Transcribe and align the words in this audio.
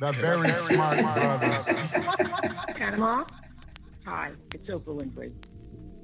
The 0.00 0.12
very 0.12 0.50
smart 0.52 0.98
brothers. 0.98 1.66
Panama? 2.74 3.24
Hi, 4.06 4.32
it's 4.54 4.66
Oprah 4.70 4.98
Winfrey. 4.98 5.30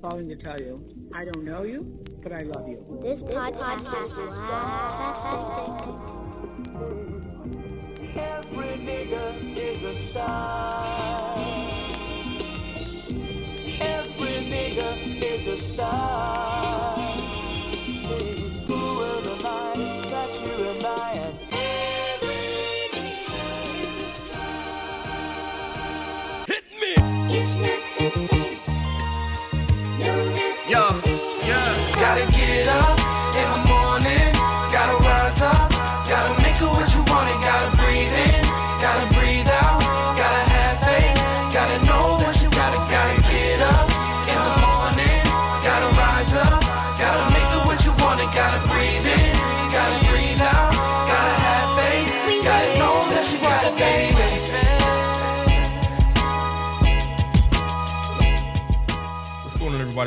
Calling 0.02 0.28
to 0.28 0.36
tell 0.36 0.60
you, 0.60 0.84
I 1.14 1.24
don't 1.24 1.42
know 1.42 1.62
you, 1.62 2.04
but 2.22 2.30
I 2.30 2.40
love 2.40 2.68
you. 2.68 2.84
This 3.00 3.22
podcast 3.22 3.80
is 4.04 4.36
Blacktastic. 4.36 5.80
Every 8.18 8.76
nigga 8.84 9.56
is 9.56 9.82
a 9.82 10.10
star. 10.10 11.38
Every 13.80 14.36
nigga 14.52 15.24
is 15.24 15.46
a 15.46 15.56
star. 15.56 17.05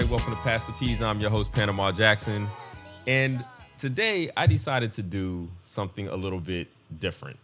Welcome 0.10 0.36
to 0.36 0.42
Pass 0.42 0.66
the 0.66 0.72
Peas. 0.72 1.04
I'm 1.04 1.20
your 1.20 1.30
host, 1.30 1.52
Panama 1.52 1.92
Jackson. 1.92 2.48
And 3.06 3.46
today 3.78 4.32
I 4.36 4.48
decided 4.48 4.92
to 4.94 5.04
do 5.04 5.48
something 5.62 6.08
a 6.08 6.16
little 6.16 6.40
bit 6.40 6.68
different. 7.00 7.38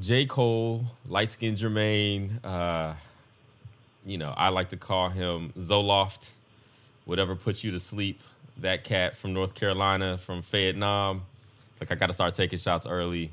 J. 0.00 0.26
Cole, 0.26 0.84
light 1.06 1.30
skinned 1.30 1.58
Jermaine, 1.58 2.44
uh, 2.44 2.94
you 4.04 4.18
know, 4.18 4.34
I 4.36 4.48
like 4.48 4.70
to 4.70 4.76
call 4.76 5.10
him 5.10 5.52
Zoloft, 5.56 6.30
whatever 7.04 7.36
puts 7.36 7.62
you 7.62 7.70
to 7.70 7.78
sleep. 7.78 8.18
That 8.56 8.82
cat 8.82 9.16
from 9.16 9.32
North 9.32 9.54
Carolina, 9.54 10.18
from 10.18 10.42
Fayettenam. 10.42 11.20
Like, 11.80 11.92
I 11.92 11.94
got 11.94 12.08
to 12.08 12.14
start 12.14 12.34
taking 12.34 12.58
shots 12.58 12.84
early. 12.84 13.30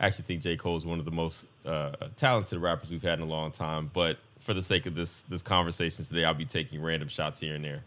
I 0.00 0.06
actually 0.06 0.24
think 0.24 0.40
J. 0.40 0.56
Cole 0.56 0.76
is 0.76 0.86
one 0.86 0.98
of 0.98 1.04
the 1.04 1.10
most 1.10 1.46
uh, 1.66 1.92
talented 2.16 2.58
rappers 2.62 2.88
we've 2.88 3.02
had 3.02 3.18
in 3.18 3.28
a 3.28 3.30
long 3.30 3.50
time. 3.50 3.90
But 3.92 4.16
for 4.44 4.54
the 4.54 4.62
sake 4.62 4.86
of 4.86 4.94
this 4.94 5.22
this 5.22 5.42
conversation 5.42 6.04
today, 6.04 6.24
I'll 6.24 6.34
be 6.34 6.44
taking 6.44 6.82
random 6.82 7.08
shots 7.08 7.40
here 7.40 7.54
and 7.54 7.64
there. 7.64 7.82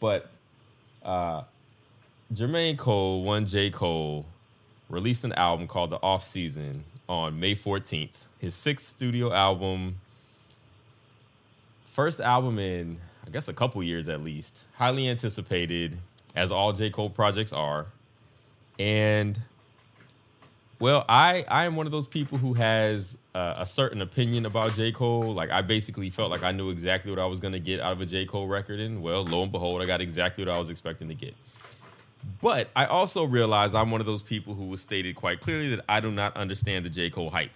But 0.00 0.28
uh, 1.04 1.42
Jermaine 2.34 2.76
Cole, 2.76 3.22
one 3.22 3.46
J. 3.46 3.70
Cole, 3.70 4.26
released 4.88 5.24
an 5.24 5.32
album 5.34 5.68
called 5.68 5.90
The 5.90 6.02
Off 6.02 6.24
Season 6.24 6.84
on 7.08 7.38
May 7.38 7.54
14th. 7.54 8.24
His 8.38 8.54
sixth 8.54 8.88
studio 8.88 9.32
album, 9.32 10.00
first 11.86 12.20
album 12.20 12.58
in, 12.58 12.98
I 13.26 13.30
guess, 13.30 13.48
a 13.48 13.52
couple 13.52 13.82
years 13.82 14.08
at 14.08 14.20
least. 14.20 14.64
Highly 14.74 15.08
anticipated, 15.08 15.96
as 16.34 16.50
all 16.50 16.72
J. 16.72 16.90
Cole 16.90 17.08
projects 17.08 17.52
are. 17.52 17.86
And 18.80 19.40
well, 20.80 21.04
I 21.08 21.44
I 21.48 21.66
am 21.66 21.76
one 21.76 21.86
of 21.86 21.92
those 21.92 22.08
people 22.08 22.36
who 22.36 22.54
has 22.54 23.16
uh, 23.34 23.54
a 23.58 23.66
certain 23.66 24.00
opinion 24.00 24.46
about 24.46 24.74
J. 24.74 24.92
Cole. 24.92 25.34
Like 25.34 25.50
I 25.50 25.62
basically 25.62 26.10
felt 26.10 26.30
like 26.30 26.42
I 26.42 26.52
knew 26.52 26.70
exactly 26.70 27.10
what 27.10 27.18
I 27.18 27.26
was 27.26 27.40
going 27.40 27.52
to 27.52 27.60
get 27.60 27.80
out 27.80 27.92
of 27.92 28.00
a 28.00 28.06
J. 28.06 28.26
Cole 28.26 28.46
record, 28.46 28.80
and 28.80 29.02
well, 29.02 29.24
lo 29.24 29.42
and 29.42 29.52
behold, 29.52 29.82
I 29.82 29.86
got 29.86 30.00
exactly 30.00 30.44
what 30.44 30.54
I 30.54 30.58
was 30.58 30.70
expecting 30.70 31.08
to 31.08 31.14
get. 31.14 31.34
But 32.40 32.70
I 32.74 32.86
also 32.86 33.24
realized 33.24 33.74
I'm 33.74 33.90
one 33.90 34.00
of 34.00 34.06
those 34.06 34.22
people 34.22 34.54
who 34.54 34.66
was 34.66 34.80
stated 34.80 35.14
quite 35.14 35.40
clearly 35.40 35.74
that 35.74 35.84
I 35.88 36.00
do 36.00 36.10
not 36.10 36.36
understand 36.36 36.84
the 36.84 36.90
J. 36.90 37.10
Cole 37.10 37.30
hype. 37.30 37.50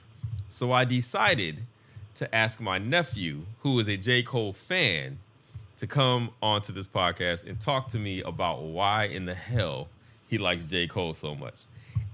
So 0.48 0.72
I 0.72 0.84
decided 0.84 1.62
to 2.14 2.34
ask 2.34 2.60
my 2.60 2.78
nephew, 2.78 3.42
who 3.60 3.78
is 3.78 3.88
a 3.88 3.96
J. 3.96 4.22
Cole 4.22 4.52
fan, 4.52 5.18
to 5.76 5.86
come 5.86 6.30
onto 6.42 6.72
this 6.72 6.86
podcast 6.86 7.46
and 7.46 7.60
talk 7.60 7.88
to 7.90 7.98
me 7.98 8.20
about 8.22 8.62
why 8.62 9.04
in 9.04 9.26
the 9.26 9.34
hell 9.34 9.88
he 10.26 10.36
likes 10.36 10.64
J. 10.64 10.88
Cole 10.88 11.14
so 11.14 11.34
much. 11.34 11.62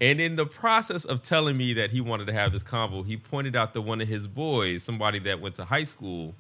And 0.00 0.20
in 0.20 0.36
the 0.36 0.46
process 0.46 1.04
of 1.04 1.22
telling 1.22 1.56
me 1.56 1.72
that 1.74 1.90
he 1.90 2.00
wanted 2.00 2.26
to 2.26 2.32
have 2.32 2.52
this 2.52 2.62
convo, 2.62 3.06
he 3.06 3.16
pointed 3.16 3.54
out 3.54 3.74
that 3.74 3.82
one 3.82 4.00
of 4.00 4.08
his 4.08 4.26
boys, 4.26 4.82
somebody 4.82 5.18
that 5.20 5.40
went 5.40 5.54
to 5.56 5.64
high 5.64 5.84
school 5.84 6.34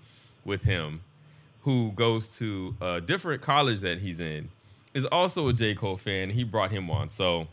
with 0.44 0.64
him, 0.64 1.02
who 1.62 1.92
goes 1.92 2.36
to 2.38 2.76
a 2.80 3.00
different 3.00 3.42
college 3.42 3.80
that 3.80 3.98
he's 3.98 4.20
in, 4.20 4.50
is 4.92 5.04
also 5.06 5.48
a 5.48 5.52
J. 5.52 5.74
Cole 5.74 5.96
fan. 5.96 6.30
He 6.30 6.44
brought 6.44 6.70
him 6.70 6.90
on. 6.90 7.08
So 7.08 7.46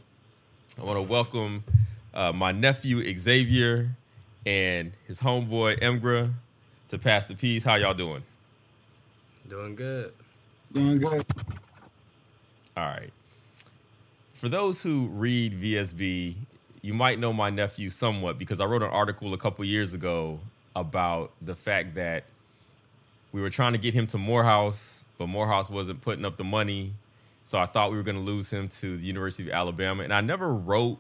I 0.80 0.84
want 0.84 0.98
to 0.98 1.02
welcome 1.02 1.64
uh, 2.14 2.32
my 2.32 2.52
nephew 2.52 3.18
Xavier 3.18 3.96
and 4.46 4.92
his 5.08 5.20
homeboy 5.20 5.80
Emgra 5.82 6.34
to 6.90 6.98
Pass 6.98 7.28
the 7.28 7.36
Peas. 7.36 7.64
How 7.64 7.76
y'all 7.76 7.94
doing? 7.94 8.24
Doing 9.48 9.76
good. 9.76 10.14
Doing 10.74 10.98
good. 11.00 11.24
All 12.76 12.86
right. 12.86 13.12
For 14.42 14.50
those 14.50 14.82
who 14.82 15.06
read 15.06 15.62
VSB, 15.62 16.34
you 16.82 16.96
might 16.96 17.20
know 17.20 17.32
my 17.32 17.52
nephew 17.52 17.92
somewhat 17.92 18.40
because 18.40 18.60
I 18.60 18.66
wrote 18.66 18.82
an 18.82 18.90
article 18.90 19.36
a 19.36 19.38
couple 19.38 19.64
years 19.66 19.94
ago 19.94 20.40
about 20.76 21.32
the 21.44 21.54
fact 21.54 21.94
that 21.94 22.24
we 23.32 23.40
were 23.40 23.52
trying 23.52 23.74
to 23.74 23.78
get 23.78 23.94
him 23.94 24.08
to 24.08 24.18
Morehouse, 24.18 25.06
but 25.20 25.28
Morehouse 25.28 25.70
wasn't 25.70 26.02
putting 26.02 26.26
up 26.26 26.38
the 26.38 26.44
money. 26.44 26.94
So 27.46 27.60
I 27.60 27.68
thought 27.68 27.92
we 27.92 27.98
were 27.98 28.02
going 28.04 28.16
to 28.16 28.24
lose 28.24 28.52
him 28.52 28.68
to 28.80 28.98
the 28.98 29.06
University 29.06 29.44
of 29.44 29.54
Alabama. 29.54 30.02
And 30.02 30.12
I 30.12 30.22
never 30.22 30.52
wrote 30.52 30.98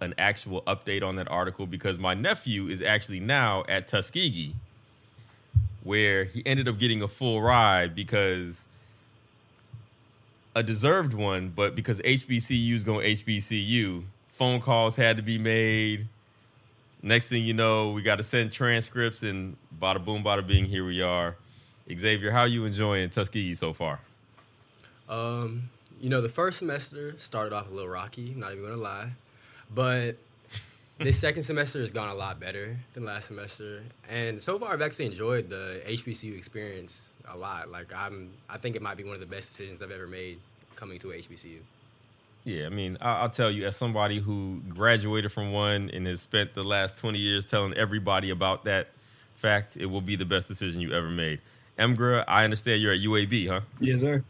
an 0.00 0.14
actual 0.16 0.62
update 0.62 1.02
on 1.02 1.16
that 1.16 1.26
article 1.26 1.66
because 1.66 1.98
my 1.98 2.14
nephew 2.14 2.68
is 2.68 2.82
actually 2.82 3.18
now 3.18 3.64
at 3.68 3.88
Tuskegee, 3.88 4.54
where 5.82 6.22
he 6.22 6.40
ended 6.46 6.68
up 6.68 6.78
getting 6.78 7.02
a 7.02 7.08
full 7.08 7.42
ride 7.42 7.96
because 7.96 8.68
a 10.56 10.62
deserved 10.62 11.12
one, 11.12 11.52
but 11.54 11.76
because 11.76 12.00
HBCU 12.00 12.72
is 12.72 12.82
going 12.82 13.06
HBCU, 13.06 14.04
phone 14.30 14.58
calls 14.58 14.96
had 14.96 15.18
to 15.18 15.22
be 15.22 15.36
made. 15.36 16.08
Next 17.02 17.28
thing 17.28 17.44
you 17.44 17.52
know, 17.52 17.90
we 17.90 18.00
got 18.00 18.16
to 18.16 18.22
send 18.22 18.52
transcripts, 18.52 19.22
and 19.22 19.58
bada 19.78 20.02
boom, 20.02 20.24
bada 20.24 20.44
bing, 20.44 20.64
here 20.64 20.86
we 20.86 21.02
are. 21.02 21.36
Xavier, 21.94 22.30
how 22.30 22.44
you 22.44 22.64
enjoying 22.64 23.10
Tuskegee 23.10 23.54
so 23.54 23.74
far? 23.74 24.00
Um, 25.10 25.68
you 26.00 26.08
know, 26.08 26.22
the 26.22 26.30
first 26.30 26.58
semester 26.58 27.14
started 27.18 27.54
off 27.54 27.70
a 27.70 27.74
little 27.74 27.90
rocky, 27.90 28.32
not 28.34 28.52
even 28.52 28.64
gonna 28.64 28.76
lie. 28.76 29.10
But 29.72 30.16
this 30.98 31.18
second 31.18 31.42
semester 31.42 31.80
has 31.80 31.90
gone 31.90 32.08
a 32.08 32.14
lot 32.14 32.40
better 32.40 32.76
than 32.94 33.04
last 33.04 33.28
semester. 33.28 33.82
And 34.08 34.42
so 34.42 34.58
far 34.58 34.72
I've 34.72 34.82
actually 34.82 35.06
enjoyed 35.06 35.48
the 35.50 35.82
HBCU 35.86 36.36
experience 36.36 37.08
a 37.28 37.36
lot. 37.36 37.70
Like 37.70 37.92
I'm 37.94 38.30
I 38.48 38.58
think 38.58 38.76
it 38.76 38.82
might 38.82 38.96
be 38.96 39.04
one 39.04 39.14
of 39.14 39.20
the 39.20 39.26
best 39.26 39.50
decisions 39.50 39.82
I've 39.82 39.90
ever 39.90 40.06
made 40.06 40.38
coming 40.74 40.98
to 41.00 41.08
HBCU. 41.08 41.58
Yeah, 42.44 42.66
I 42.66 42.68
mean, 42.68 42.96
I- 43.00 43.22
I'll 43.22 43.30
tell 43.30 43.50
you, 43.50 43.66
as 43.66 43.74
somebody 43.76 44.20
who 44.20 44.62
graduated 44.68 45.32
from 45.32 45.50
one 45.52 45.90
and 45.92 46.06
has 46.06 46.20
spent 46.20 46.54
the 46.54 46.62
last 46.62 46.96
20 46.96 47.18
years 47.18 47.44
telling 47.44 47.74
everybody 47.74 48.30
about 48.30 48.64
that 48.64 48.88
fact, 49.34 49.76
it 49.76 49.86
will 49.86 50.00
be 50.00 50.14
the 50.14 50.24
best 50.24 50.46
decision 50.46 50.80
you 50.80 50.92
ever 50.92 51.10
made. 51.10 51.40
Emgra, 51.76 52.24
I 52.28 52.44
understand 52.44 52.80
you're 52.80 52.92
at 52.92 53.00
UAB, 53.00 53.48
huh? 53.48 53.62
Yes, 53.80 54.00
sir. 54.02 54.22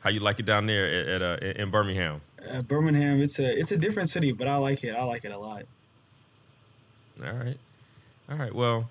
How 0.00 0.10
you 0.10 0.20
like 0.20 0.38
it 0.38 0.46
down 0.46 0.66
there 0.66 0.86
at, 0.86 1.22
at 1.22 1.42
uh, 1.42 1.60
in 1.60 1.70
Birmingham? 1.72 2.20
Uh, 2.48 2.62
Birmingham, 2.62 3.20
it's 3.22 3.38
a 3.38 3.58
it's 3.58 3.72
a 3.72 3.76
different 3.76 4.08
city, 4.08 4.32
but 4.32 4.48
I 4.48 4.56
like 4.56 4.84
it. 4.84 4.94
I 4.94 5.02
like 5.04 5.24
it 5.24 5.32
a 5.32 5.38
lot. 5.38 5.64
All 7.24 7.32
right. 7.32 7.58
All 8.30 8.36
right. 8.36 8.54
Well, 8.54 8.88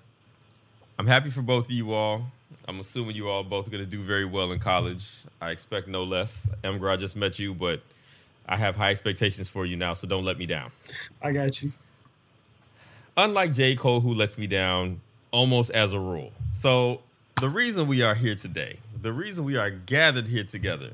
I'm 0.98 1.06
happy 1.06 1.30
for 1.30 1.42
both 1.42 1.66
of 1.66 1.70
you 1.70 1.92
all. 1.92 2.22
I'm 2.68 2.80
assuming 2.80 3.16
you 3.16 3.28
all 3.28 3.44
both 3.44 3.66
are 3.66 3.70
going 3.70 3.84
to 3.84 3.90
do 3.90 4.02
very 4.02 4.24
well 4.24 4.52
in 4.52 4.58
college. 4.58 5.06
I 5.40 5.50
expect 5.50 5.88
no 5.88 6.04
less. 6.04 6.48
Emgra, 6.64 6.92
I 6.92 6.96
just 6.96 7.16
met 7.16 7.38
you, 7.38 7.54
but 7.54 7.80
I 8.48 8.56
have 8.56 8.76
high 8.76 8.90
expectations 8.90 9.48
for 9.48 9.66
you 9.66 9.76
now, 9.76 9.94
so 9.94 10.06
don't 10.06 10.24
let 10.24 10.38
me 10.38 10.46
down. 10.46 10.70
I 11.22 11.32
got 11.32 11.62
you. 11.62 11.72
Unlike 13.16 13.54
J. 13.54 13.76
Cole, 13.76 14.00
who 14.00 14.14
lets 14.14 14.36
me 14.36 14.46
down 14.46 15.00
almost 15.30 15.70
as 15.70 15.92
a 15.92 15.98
rule. 15.98 16.32
So, 16.52 17.00
the 17.40 17.48
reason 17.48 17.86
we 17.86 18.02
are 18.02 18.14
here 18.14 18.34
today, 18.34 18.78
the 19.00 19.12
reason 19.12 19.44
we 19.44 19.56
are 19.56 19.70
gathered 19.70 20.26
here 20.26 20.44
together, 20.44 20.90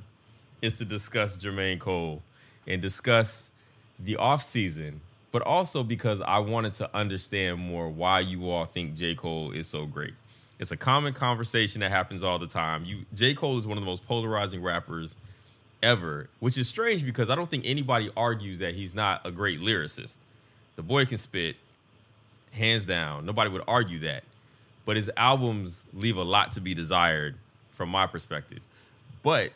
is 0.61 0.73
to 0.75 0.85
discuss 0.85 1.37
Jermaine 1.37 1.79
Cole 1.79 2.23
and 2.67 2.81
discuss 2.81 3.51
the 3.99 4.17
offseason, 4.17 4.99
but 5.31 5.43
also 5.43 5.83
because 5.83 6.21
I 6.21 6.39
wanted 6.39 6.75
to 6.75 6.97
understand 6.97 7.59
more 7.59 7.89
why 7.89 8.21
you 8.21 8.51
all 8.51 8.65
think 8.65 8.95
J. 8.95 9.15
Cole 9.15 9.53
is 9.53 9.67
so 9.67 9.87
great. 9.87 10.15
It's 10.59 10.71
a 10.71 10.77
common 10.77 11.13
conversation 11.13 11.81
that 11.81 11.91
happens 11.91 12.23
all 12.23 12.39
the 12.39 12.47
time. 12.47 12.85
You 12.85 13.05
J. 13.15 13.35
Cole 13.35 13.59
is 13.59 13.67
one 13.67 13.79
of 13.79 13.83
the 13.83 13.91
most 13.91 14.07
polarizing 14.07 14.63
rappers 14.63 15.17
ever, 15.83 16.29
which 16.39 16.57
is 16.57 16.69
strange 16.69 17.05
because 17.05 17.29
I 17.31 17.35
don't 17.35 17.51
think 17.51 17.65
anybody 17.67 18.11
argues 18.17 18.61
that 18.61 18.75
he's 18.75 18.95
not 18.95 19.27
a 19.27 19.31
great 19.31 19.61
lyricist. 19.61 20.15
The 20.77 20.83
boy 20.83 21.07
can 21.07 21.19
spit, 21.19 21.57
hands 22.53 22.87
down. 22.87 23.27
Nobody 23.27 23.51
would 23.51 23.65
argue 23.67 23.99
that. 24.01 24.25
But 24.85 24.97
his 24.97 25.11
albums 25.17 25.85
leave 25.93 26.17
a 26.17 26.23
lot 26.23 26.53
to 26.53 26.61
be 26.61 26.75
desired 26.75 27.35
from 27.73 27.89
my 27.89 28.07
perspective. 28.07 28.61
But 29.23 29.53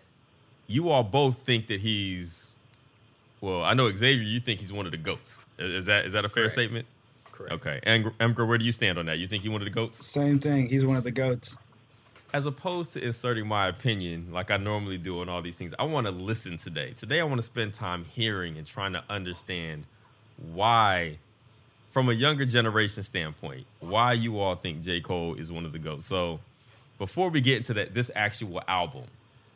you 0.67 0.89
all 0.91 1.03
both 1.03 1.39
think 1.39 1.69
that 1.69 1.81
he's 1.81 2.56
well, 3.41 3.63
I 3.63 3.75
know 3.75 3.95
Xavier, 3.95 4.25
you 4.25 4.41
think 4.41 4.61
he's 4.61 4.73
one 4.73 4.87
of 4.87 4.93
the 4.93 4.99
goats. 4.99 5.39
Is 5.59 5.87
that 5.87 6.07
is 6.07 6.13
that 6.13 6.25
a 6.25 6.29
fair 6.29 6.45
Correct. 6.45 6.53
statement? 6.55 6.87
Correct. 7.33 7.53
Okay. 7.55 7.81
And 7.83 8.07
Emgra, 8.19 8.47
where 8.49 8.59
do 8.59 8.65
you 8.65 8.73
stand 8.73 8.99
on 8.99 9.07
that? 9.07 9.19
You 9.19 9.27
think 9.27 9.43
he 9.43 9.49
one 9.49 9.61
of 9.61 9.67
the 9.67 9.71
goats? 9.71 10.05
Same 10.05 10.39
thing. 10.39 10.69
He's 10.69 10.85
one 10.87 10.97
of 10.97 11.05
the 11.05 11.11
goats. 11.11 11.59
as 12.33 12.47
opposed 12.47 12.93
to 12.95 13.03
inserting 13.05 13.47
my 13.47 13.69
opinion 13.69 14.29
like 14.33 14.51
I 14.51 14.57
normally 14.57 14.99
do 14.99 15.21
on 15.21 15.29
all 15.29 15.43
these 15.43 15.57
things, 15.57 15.73
I 15.79 15.85
want 15.85 16.07
to 16.07 16.11
listen 16.13 16.57
today. 16.59 16.93
Today, 16.97 17.21
I 17.21 17.25
want 17.25 17.39
to 17.39 17.43
spend 17.47 17.75
time 17.75 18.05
hearing 18.07 18.57
and 18.59 18.67
trying 18.67 18.93
to 18.95 19.05
understand 19.09 19.85
why, 20.53 21.19
from 21.91 22.09
a 22.09 22.13
younger 22.13 22.45
generation 22.45 23.03
standpoint, 23.03 23.67
why 23.81 24.13
you 24.13 24.39
all 24.41 24.57
think 24.57 24.83
J. 24.83 25.01
Cole 25.01 25.35
is 25.35 25.51
one 25.51 25.65
of 25.65 25.73
the 25.73 25.79
GOATs. 25.79 26.05
So, 26.07 26.41
before 26.99 27.29
we 27.31 27.41
get 27.41 27.59
into 27.59 27.75
that, 27.75 27.95
this 27.95 28.11
actual 28.15 28.63
album, 28.69 29.05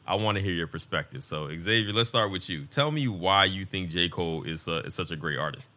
I 0.06 0.14
want 0.14 0.38
to 0.38 0.42
hear 0.42 0.52
your 0.52 0.66
perspective. 0.66 1.22
So, 1.22 1.48
Xavier, 1.56 1.92
let's 1.92 2.08
start 2.08 2.30
with 2.30 2.48
you. 2.48 2.64
Tell 2.66 2.90
me 2.90 3.06
why 3.06 3.44
you 3.44 3.64
think 3.64 3.90
J. 3.90 4.08
Cole 4.08 4.42
is, 4.42 4.66
uh, 4.66 4.82
is 4.84 4.94
such 4.94 5.10
a 5.10 5.16
great 5.16 5.38
artist. 5.38 5.70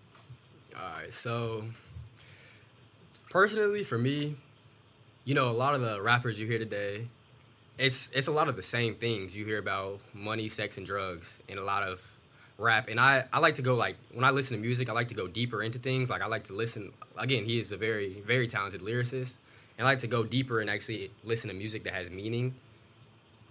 All 0.75 0.81
right, 0.81 1.13
so 1.13 1.65
personally 3.29 3.83
for 3.83 3.97
me, 3.97 4.35
you 5.25 5.35
know, 5.35 5.49
a 5.49 5.51
lot 5.51 5.75
of 5.75 5.81
the 5.81 6.01
rappers 6.01 6.39
you 6.39 6.47
hear 6.47 6.59
today, 6.59 7.07
it's 7.77 8.09
it's 8.13 8.27
a 8.27 8.31
lot 8.31 8.49
of 8.49 8.55
the 8.55 8.63
same 8.63 8.95
things 8.95 9.35
you 9.35 9.45
hear 9.45 9.57
about 9.57 9.99
money, 10.13 10.47
sex, 10.47 10.77
and 10.77 10.85
drugs, 10.85 11.39
and 11.49 11.57
a 11.57 11.63
lot 11.63 11.83
of 11.83 12.01
rap. 12.57 12.89
And 12.89 12.99
I 12.99 13.25
I 13.33 13.39
like 13.39 13.55
to 13.55 13.61
go 13.61 13.75
like 13.75 13.95
when 14.11 14.23
I 14.23 14.31
listen 14.31 14.57
to 14.57 14.61
music, 14.61 14.89
I 14.89 14.93
like 14.93 15.07
to 15.07 15.15
go 15.15 15.27
deeper 15.27 15.63
into 15.63 15.79
things. 15.79 16.09
Like 16.09 16.21
I 16.21 16.27
like 16.27 16.43
to 16.45 16.53
listen. 16.53 16.91
Again, 17.17 17.45
he 17.45 17.59
is 17.59 17.71
a 17.71 17.77
very 17.77 18.21
very 18.25 18.47
talented 18.47 18.81
lyricist, 18.81 19.37
and 19.77 19.87
I 19.87 19.91
like 19.91 19.99
to 19.99 20.07
go 20.07 20.23
deeper 20.23 20.59
and 20.59 20.69
actually 20.69 21.11
listen 21.23 21.47
to 21.47 21.55
music 21.55 21.83
that 21.85 21.93
has 21.93 22.09
meaning. 22.09 22.53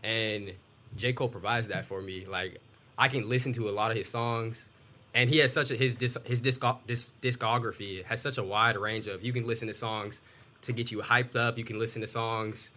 And 0.02 0.52
J 0.96 1.12
Cole 1.12 1.28
provides 1.28 1.68
that 1.68 1.84
for 1.84 2.00
me. 2.00 2.26
Like 2.26 2.60
I 2.98 3.08
can 3.08 3.28
listen 3.28 3.52
to 3.54 3.68
a 3.68 3.72
lot 3.72 3.90
of 3.90 3.96
his 3.96 4.08
songs 4.08 4.66
and 5.14 5.28
he 5.28 5.38
has 5.38 5.52
such 5.52 5.70
a 5.70 5.76
his 5.76 5.96
his 6.24 6.40
disco, 6.40 6.78
disc, 6.86 7.12
discography 7.22 8.04
has 8.04 8.20
such 8.20 8.38
a 8.38 8.42
wide 8.42 8.76
range 8.76 9.06
of 9.06 9.22
you 9.22 9.32
can 9.32 9.46
listen 9.46 9.68
to 9.68 9.74
songs 9.74 10.20
to 10.62 10.72
get 10.72 10.90
you 10.90 10.98
hyped 10.98 11.36
up 11.36 11.58
you 11.58 11.64
can 11.64 11.78
listen 11.78 12.00
to 12.00 12.06
songs 12.06 12.70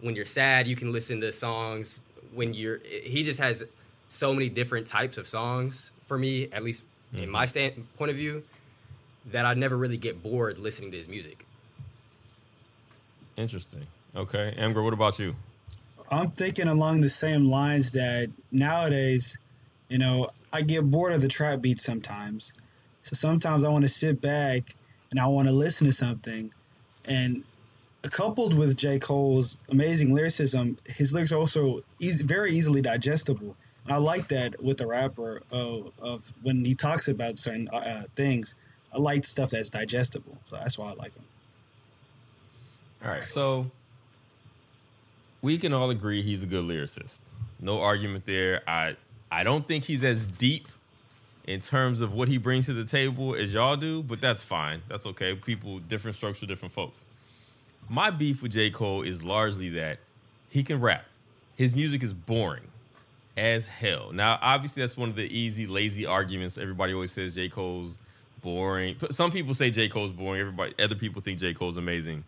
when 0.00 0.14
you're 0.14 0.26
sad 0.26 0.66
you 0.66 0.76
can 0.76 0.92
listen 0.92 1.20
to 1.20 1.32
songs 1.32 2.02
when 2.34 2.52
you're 2.52 2.80
he 2.84 3.22
just 3.22 3.40
has 3.40 3.64
so 4.08 4.34
many 4.34 4.48
different 4.48 4.86
types 4.86 5.16
of 5.16 5.26
songs 5.26 5.90
for 6.06 6.18
me 6.18 6.48
at 6.52 6.62
least 6.62 6.84
in 7.14 7.20
mm-hmm. 7.20 7.30
my 7.30 7.46
stand 7.46 7.86
point 7.96 8.10
of 8.10 8.16
view 8.16 8.42
that 9.26 9.46
I 9.46 9.54
never 9.54 9.76
really 9.76 9.96
get 9.96 10.22
bored 10.22 10.58
listening 10.58 10.90
to 10.90 10.98
his 10.98 11.08
music 11.08 11.46
Interesting. 13.40 13.86
Okay. 14.14 14.54
Emgra, 14.58 14.84
what 14.84 14.92
about 14.92 15.18
you? 15.18 15.34
I'm 16.10 16.32
thinking 16.32 16.68
along 16.68 17.00
the 17.00 17.08
same 17.08 17.46
lines 17.46 17.92
that 17.92 18.30
nowadays, 18.50 19.38
you 19.88 19.98
know, 19.98 20.30
I 20.52 20.62
get 20.62 20.88
bored 20.88 21.12
of 21.12 21.20
the 21.20 21.28
trap 21.28 21.60
beats 21.60 21.84
sometimes. 21.84 22.54
So 23.02 23.14
sometimes 23.14 23.64
I 23.64 23.68
want 23.68 23.84
to 23.84 23.88
sit 23.88 24.20
back 24.20 24.74
and 25.10 25.20
I 25.20 25.26
want 25.26 25.48
to 25.48 25.54
listen 25.54 25.86
to 25.86 25.92
something. 25.92 26.52
And 27.04 27.44
coupled 28.02 28.54
with 28.54 28.76
J. 28.76 28.98
Cole's 28.98 29.60
amazing 29.68 30.14
lyricism, 30.14 30.78
his 30.86 31.14
lyrics 31.14 31.32
are 31.32 31.38
also 31.38 31.82
easy, 32.00 32.24
very 32.24 32.52
easily 32.52 32.80
digestible. 32.80 33.54
And 33.84 33.94
I 33.94 33.98
like 33.98 34.28
that 34.28 34.62
with 34.62 34.78
the 34.78 34.86
rapper 34.86 35.42
of, 35.50 35.92
of 36.00 36.32
when 36.42 36.64
he 36.64 36.74
talks 36.74 37.08
about 37.08 37.38
certain 37.38 37.68
uh, 37.68 38.04
things. 38.16 38.54
I 38.92 38.98
like 38.98 39.24
stuff 39.24 39.50
that's 39.50 39.70
digestible. 39.70 40.36
So 40.44 40.56
that's 40.56 40.76
why 40.76 40.90
I 40.90 40.94
like 40.94 41.14
him. 41.14 41.24
All 43.02 43.10
right, 43.10 43.22
so 43.22 43.70
we 45.42 45.58
can 45.58 45.72
all 45.72 45.90
agree 45.90 46.22
he's 46.22 46.42
a 46.42 46.46
good 46.46 46.64
lyricist. 46.64 47.18
No 47.60 47.80
argument 47.80 48.26
there. 48.26 48.62
I 48.68 48.96
I 49.30 49.44
don't 49.44 49.66
think 49.66 49.84
he's 49.84 50.02
as 50.04 50.24
deep 50.24 50.68
in 51.44 51.60
terms 51.60 52.00
of 52.00 52.12
what 52.14 52.28
he 52.28 52.38
brings 52.38 52.66
to 52.66 52.74
the 52.74 52.84
table 52.84 53.34
as 53.34 53.54
y'all 53.54 53.76
do, 53.76 54.02
but 54.02 54.20
that's 54.20 54.42
fine. 54.42 54.82
That's 54.88 55.06
okay. 55.06 55.34
People 55.34 55.78
different 55.78 56.16
strokes 56.16 56.38
for 56.38 56.46
different 56.46 56.72
folks. 56.72 57.06
My 57.88 58.10
beef 58.10 58.42
with 58.42 58.52
J. 58.52 58.70
Cole 58.70 59.02
is 59.02 59.22
largely 59.22 59.68
that 59.70 59.98
he 60.48 60.62
can 60.62 60.80
rap. 60.80 61.04
His 61.56 61.74
music 61.74 62.02
is 62.02 62.12
boring 62.12 62.68
as 63.36 63.66
hell. 63.66 64.12
Now, 64.12 64.38
obviously, 64.40 64.82
that's 64.82 64.96
one 64.96 65.08
of 65.08 65.16
the 65.16 65.24
easy, 65.24 65.66
lazy 65.66 66.06
arguments. 66.06 66.56
Everybody 66.58 66.92
always 66.92 67.10
says 67.12 67.34
J. 67.34 67.48
Cole's 67.48 67.98
boring. 68.42 68.96
Some 69.10 69.30
people 69.30 69.54
say 69.54 69.70
J. 69.70 69.88
Cole's 69.88 70.12
boring. 70.12 70.40
Everybody, 70.40 70.74
other 70.82 70.94
people 70.94 71.22
think 71.22 71.38
J. 71.38 71.54
Cole's 71.54 71.76
amazing. 71.76 72.24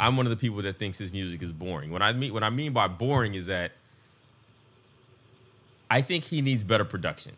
I'm 0.00 0.16
one 0.16 0.24
of 0.24 0.30
the 0.30 0.36
people 0.36 0.62
that 0.62 0.78
thinks 0.78 0.96
his 0.96 1.12
music 1.12 1.42
is 1.42 1.52
boring. 1.52 1.90
What 1.90 2.00
I 2.00 2.14
mean, 2.14 2.32
what 2.32 2.42
I 2.42 2.48
mean 2.48 2.72
by 2.72 2.88
boring 2.88 3.34
is 3.34 3.46
that 3.46 3.72
I 5.90 6.00
think 6.00 6.24
he 6.24 6.40
needs 6.40 6.64
better 6.64 6.86
production. 6.86 7.36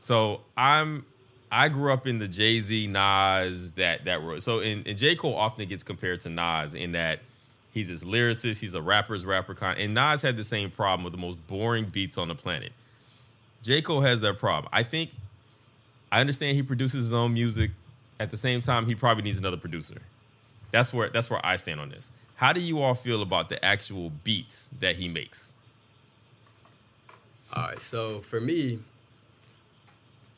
So 0.00 0.40
I'm, 0.56 1.06
I 1.52 1.68
grew 1.68 1.92
up 1.92 2.08
in 2.08 2.18
the 2.18 2.26
Jay 2.26 2.58
Z, 2.58 2.88
Nas, 2.88 3.70
that 3.72 4.06
that 4.06 4.22
road. 4.22 4.42
So 4.42 4.58
and, 4.58 4.84
and 4.88 4.98
J 4.98 5.14
Cole 5.14 5.36
often 5.36 5.68
gets 5.68 5.84
compared 5.84 6.20
to 6.22 6.28
Nas 6.30 6.74
in 6.74 6.92
that 6.92 7.20
he's 7.72 7.88
this 7.88 8.02
lyricist, 8.02 8.58
he's 8.58 8.74
a 8.74 8.82
rapper's 8.82 9.24
rapper 9.24 9.54
kind. 9.54 9.78
And 9.78 9.94
Nas 9.94 10.20
had 10.20 10.36
the 10.36 10.44
same 10.44 10.70
problem 10.70 11.04
with 11.04 11.12
the 11.12 11.18
most 11.18 11.38
boring 11.46 11.84
beats 11.84 12.18
on 12.18 12.26
the 12.26 12.34
planet. 12.34 12.72
J 13.62 13.82
Cole 13.82 14.00
has 14.00 14.20
that 14.22 14.40
problem. 14.40 14.68
I 14.72 14.82
think 14.82 15.10
I 16.10 16.20
understand 16.20 16.56
he 16.56 16.64
produces 16.64 17.04
his 17.04 17.12
own 17.12 17.34
music. 17.34 17.70
At 18.18 18.32
the 18.32 18.36
same 18.36 18.60
time, 18.60 18.86
he 18.86 18.96
probably 18.96 19.22
needs 19.22 19.38
another 19.38 19.56
producer. 19.56 20.00
That's 20.74 20.92
where 20.92 21.08
that's 21.08 21.30
where 21.30 21.44
I 21.46 21.54
stand 21.54 21.78
on 21.78 21.90
this. 21.90 22.10
How 22.34 22.52
do 22.52 22.58
you 22.58 22.82
all 22.82 22.94
feel 22.94 23.22
about 23.22 23.48
the 23.48 23.64
actual 23.64 24.10
beats 24.10 24.70
that 24.80 24.96
he 24.96 25.08
makes? 25.08 25.52
All 27.52 27.62
right, 27.62 27.80
so 27.80 28.22
for 28.22 28.40
me, 28.40 28.80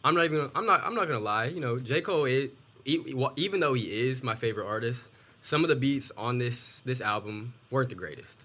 I'm 0.05 0.15
not 0.15 0.27
even. 0.27 0.51
I'm 0.55 0.67
not. 0.67 0.85
I'm 0.85 0.95
not 0.95 1.09
gonna 1.09 1.21
lie. 1.21 1.47
You 1.47 1.61
know, 1.61 1.79
J 1.79 2.03
Cole. 2.03 2.27
Is, 2.27 2.51
even 2.85 3.61
though 3.61 3.73
he 3.73 3.85
is 4.11 4.23
my 4.23 4.35
favorite 4.35 4.67
artist, 4.67 5.09
some 5.41 5.65
of 5.65 5.69
the 5.69 5.75
beats 5.75 6.13
on 6.19 6.37
this 6.37 6.81
this 6.83 7.01
album 7.01 7.55
weren't 7.71 7.89
the 7.89 7.95
greatest. 7.95 8.39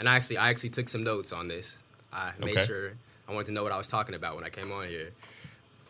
And 0.00 0.08
I 0.08 0.16
actually, 0.16 0.38
I 0.38 0.48
actually 0.48 0.70
took 0.70 0.88
some 0.88 1.04
notes 1.04 1.32
on 1.32 1.46
this. 1.46 1.76
I 2.12 2.32
made 2.40 2.54
Okay. 2.54 2.64
sure 2.66 2.92
I 3.28 3.32
wanted 3.32 3.46
to 3.46 3.52
know 3.52 3.62
what 3.62 3.70
I 3.70 3.78
was 3.78 3.86
talking 3.86 4.16
about 4.16 4.34
when 4.34 4.42
I 4.42 4.50
came 4.50 4.72
on 4.72 4.88
here. 4.88 5.12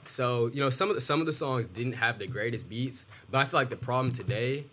So 0.04 0.48
you 0.48 0.60
know, 0.60 0.68
some 0.68 0.90
of 0.90 0.96
the 0.96 1.00
some 1.00 1.20
of 1.20 1.24
the 1.24 1.32
songs 1.32 1.66
didn't 1.66 1.94
have 1.94 2.18
the 2.18 2.26
greatest 2.26 2.68
beats, 2.68 3.06
but 3.30 3.38
I 3.38 3.46
feel 3.46 3.58
like 3.58 3.70
the 3.70 3.76
problem 3.76 4.12
today 4.12 4.66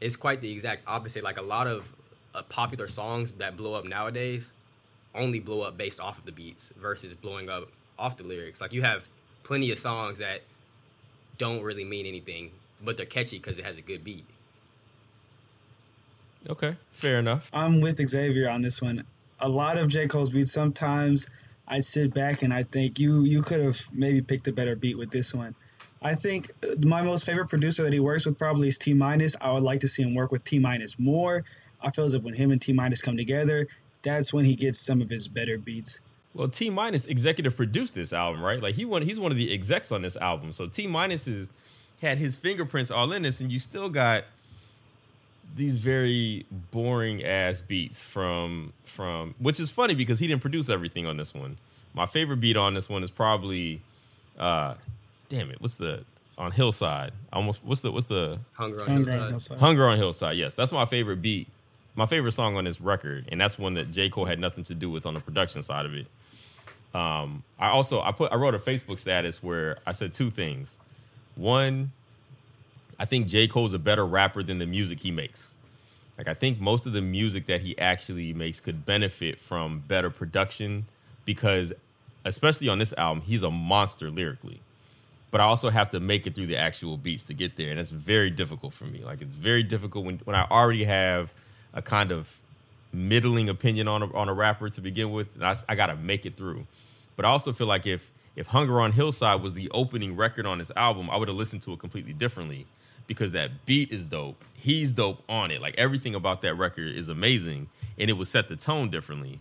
is 0.00 0.16
quite 0.16 0.40
the 0.40 0.50
exact 0.50 0.82
opposite. 0.86 1.22
Like 1.24 1.38
a 1.38 1.42
lot 1.42 1.66
of 1.66 1.92
uh, 2.34 2.42
popular 2.42 2.88
songs 2.88 3.32
that 3.32 3.56
blow 3.56 3.74
up 3.74 3.84
nowadays 3.84 4.52
only 5.14 5.40
blow 5.40 5.62
up 5.62 5.76
based 5.76 6.00
off 6.00 6.18
of 6.18 6.24
the 6.24 6.32
beats 6.32 6.70
versus 6.76 7.14
blowing 7.14 7.48
up 7.48 7.68
off 7.98 8.16
the 8.16 8.24
lyrics. 8.24 8.60
Like 8.60 8.72
you 8.72 8.82
have 8.82 9.08
plenty 9.42 9.70
of 9.70 9.78
songs 9.78 10.18
that 10.18 10.42
don't 11.38 11.62
really 11.62 11.84
mean 11.84 12.06
anything, 12.06 12.50
but 12.82 12.96
they're 12.96 13.06
catchy 13.06 13.38
because 13.38 13.58
it 13.58 13.64
has 13.64 13.78
a 13.78 13.82
good 13.82 14.04
beat. 14.04 14.24
Okay, 16.48 16.76
fair 16.92 17.18
enough. 17.18 17.50
I'm 17.52 17.80
with 17.80 17.96
Xavier 18.08 18.48
on 18.48 18.62
this 18.62 18.80
one. 18.80 19.04
A 19.40 19.48
lot 19.48 19.76
of 19.78 19.88
J. 19.88 20.06
Cole's 20.06 20.30
beats, 20.30 20.52
sometimes 20.52 21.28
I 21.66 21.80
sit 21.80 22.12
back 22.14 22.42
and 22.42 22.52
I 22.52 22.62
think 22.62 22.98
you 22.98 23.22
you 23.22 23.42
could 23.42 23.60
have 23.60 23.80
maybe 23.92 24.22
picked 24.22 24.48
a 24.48 24.52
better 24.52 24.74
beat 24.74 24.98
with 24.98 25.10
this 25.10 25.34
one. 25.34 25.54
I 26.02 26.14
think 26.14 26.50
uh, 26.62 26.74
my 26.86 27.02
most 27.02 27.26
favorite 27.26 27.48
producer 27.48 27.82
that 27.82 27.92
he 27.92 28.00
works 28.00 28.26
with 28.26 28.38
probably 28.38 28.68
is 28.68 28.78
T 28.78 28.94
minus. 28.94 29.36
I 29.40 29.52
would 29.52 29.62
like 29.62 29.80
to 29.80 29.88
see 29.88 30.02
him 30.02 30.14
work 30.14 30.32
with 30.32 30.44
T 30.44 30.58
minus 30.58 30.98
more. 30.98 31.44
I 31.82 31.90
feel 31.90 32.04
as 32.04 32.14
if 32.14 32.22
when 32.22 32.34
him 32.34 32.50
and 32.50 32.60
T 32.60 32.72
minus 32.72 33.00
come 33.00 33.16
together, 33.16 33.66
that's 34.02 34.32
when 34.32 34.44
he 34.44 34.54
gets 34.54 34.78
some 34.78 35.02
of 35.02 35.10
his 35.10 35.28
better 35.28 35.58
beats. 35.58 36.00
Well, 36.34 36.48
T 36.48 36.70
minus 36.70 37.06
executive 37.06 37.56
produced 37.56 37.94
this 37.94 38.12
album, 38.12 38.42
right? 38.42 38.62
Like 38.62 38.76
he 38.76 38.84
one 38.84 39.02
he's 39.02 39.20
one 39.20 39.32
of 39.32 39.38
the 39.38 39.52
execs 39.52 39.92
on 39.92 40.02
this 40.02 40.16
album. 40.16 40.52
So 40.52 40.66
T 40.66 40.86
minus 40.86 41.26
is 41.26 41.50
had 42.00 42.18
his 42.18 42.34
fingerprints 42.34 42.90
all 42.90 43.12
in 43.12 43.22
this, 43.22 43.40
and 43.40 43.52
you 43.52 43.58
still 43.58 43.88
got 43.88 44.24
these 45.56 45.78
very 45.78 46.46
boring 46.70 47.24
ass 47.24 47.60
beats 47.60 48.02
from 48.02 48.72
from 48.84 49.34
which 49.38 49.58
is 49.58 49.70
funny 49.70 49.94
because 49.94 50.18
he 50.18 50.26
didn't 50.26 50.42
produce 50.42 50.70
everything 50.70 51.06
on 51.06 51.16
this 51.16 51.34
one. 51.34 51.58
My 51.92 52.06
favorite 52.06 52.40
beat 52.40 52.56
on 52.56 52.74
this 52.74 52.88
one 52.88 53.02
is 53.02 53.10
probably 53.10 53.82
uh 54.38 54.74
damn 55.30 55.50
it, 55.50 55.62
what's 55.62 55.76
the 55.76 56.04
on 56.36 56.52
Hillside? 56.52 57.12
Almost 57.32 57.64
what's 57.64 57.80
the 57.80 57.90
what's 57.90 58.06
the 58.06 58.38
Hunger 58.52 58.82
on 58.82 58.88
Hunger 58.88 59.12
Hillside. 59.12 59.20
on 59.22 59.28
Hillside. 59.30 59.58
Hunger 59.58 59.88
on 59.88 59.96
Hillside. 59.96 60.34
Yes, 60.34 60.52
that's 60.52 60.72
my 60.72 60.84
favorite 60.84 61.22
beat. 61.22 61.48
My 61.94 62.06
favorite 62.06 62.32
song 62.32 62.56
on 62.56 62.64
this 62.64 62.80
record, 62.80 63.28
and 63.32 63.40
that's 63.40 63.58
one 63.58 63.74
that 63.74 63.90
J. 63.90 64.10
Cole 64.10 64.26
had 64.26 64.38
nothing 64.38 64.64
to 64.64 64.74
do 64.74 64.90
with 64.90 65.06
on 65.06 65.14
the 65.14 65.20
production 65.20 65.62
side 65.62 65.86
of 65.86 65.94
it. 65.94 66.06
Um, 66.94 67.44
I 67.58 67.68
also 67.68 68.00
I 68.02 68.12
put 68.12 68.32
I 68.32 68.36
wrote 68.36 68.54
a 68.54 68.58
Facebook 68.58 68.98
status 68.98 69.42
where 69.42 69.78
I 69.86 69.92
said 69.92 70.12
two 70.12 70.30
things. 70.30 70.76
One, 71.36 71.92
I 72.98 73.06
think 73.06 73.28
J. 73.28 73.48
Cole's 73.48 73.72
a 73.72 73.78
better 73.78 74.06
rapper 74.06 74.42
than 74.42 74.58
the 74.58 74.66
music 74.66 75.00
he 75.00 75.10
makes. 75.10 75.54
Like 76.18 76.28
I 76.28 76.34
think 76.34 76.60
most 76.60 76.86
of 76.86 76.92
the 76.92 77.00
music 77.00 77.46
that 77.46 77.60
he 77.60 77.78
actually 77.78 78.32
makes 78.32 78.60
could 78.60 78.84
benefit 78.84 79.38
from 79.38 79.80
better 79.86 80.10
production 80.10 80.86
because 81.24 81.72
especially 82.24 82.68
on 82.68 82.78
this 82.78 82.92
album, 82.94 83.22
he's 83.22 83.42
a 83.42 83.50
monster 83.50 84.10
lyrically. 84.10 84.60
But 85.30 85.40
I 85.40 85.44
also 85.44 85.70
have 85.70 85.90
to 85.90 86.00
make 86.00 86.26
it 86.26 86.34
through 86.34 86.46
the 86.46 86.56
actual 86.56 86.96
beats 86.96 87.24
to 87.24 87.34
get 87.34 87.56
there, 87.56 87.70
and 87.70 87.78
it's 87.78 87.90
very 87.90 88.30
difficult 88.30 88.72
for 88.72 88.84
me. 88.84 89.02
Like 89.04 89.22
it's 89.22 89.34
very 89.34 89.62
difficult 89.62 90.04
when 90.04 90.18
when 90.24 90.36
I 90.36 90.46
already 90.50 90.84
have 90.84 91.32
a 91.72 91.82
kind 91.82 92.10
of 92.10 92.40
middling 92.92 93.48
opinion 93.48 93.86
on 93.88 94.02
a, 94.02 94.12
on 94.14 94.28
a 94.28 94.34
rapper 94.34 94.68
to 94.68 94.80
begin 94.80 95.12
with, 95.12 95.34
and 95.34 95.44
I, 95.44 95.56
I 95.68 95.74
got 95.74 95.86
to 95.86 95.96
make 95.96 96.26
it 96.26 96.36
through. 96.36 96.66
But 97.16 97.24
I 97.24 97.28
also 97.28 97.52
feel 97.52 97.66
like 97.66 97.86
if 97.86 98.10
if 98.36 98.48
Hunger 98.48 98.80
on 98.80 98.92
Hillside 98.92 99.42
was 99.42 99.52
the 99.52 99.70
opening 99.70 100.16
record 100.16 100.46
on 100.46 100.58
this 100.58 100.70
album, 100.76 101.10
I 101.10 101.16
would 101.16 101.28
have 101.28 101.36
listened 101.36 101.62
to 101.62 101.72
it 101.72 101.78
completely 101.78 102.12
differently 102.12 102.66
because 103.06 103.32
that 103.32 103.66
beat 103.66 103.90
is 103.90 104.06
dope. 104.06 104.44
He's 104.54 104.92
dope 104.92 105.22
on 105.28 105.50
it. 105.50 105.60
Like 105.60 105.74
everything 105.78 106.14
about 106.14 106.42
that 106.42 106.54
record 106.54 106.94
is 106.94 107.08
amazing, 107.08 107.68
and 107.98 108.10
it 108.10 108.14
would 108.14 108.28
set 108.28 108.48
the 108.48 108.56
tone 108.56 108.90
differently. 108.90 109.40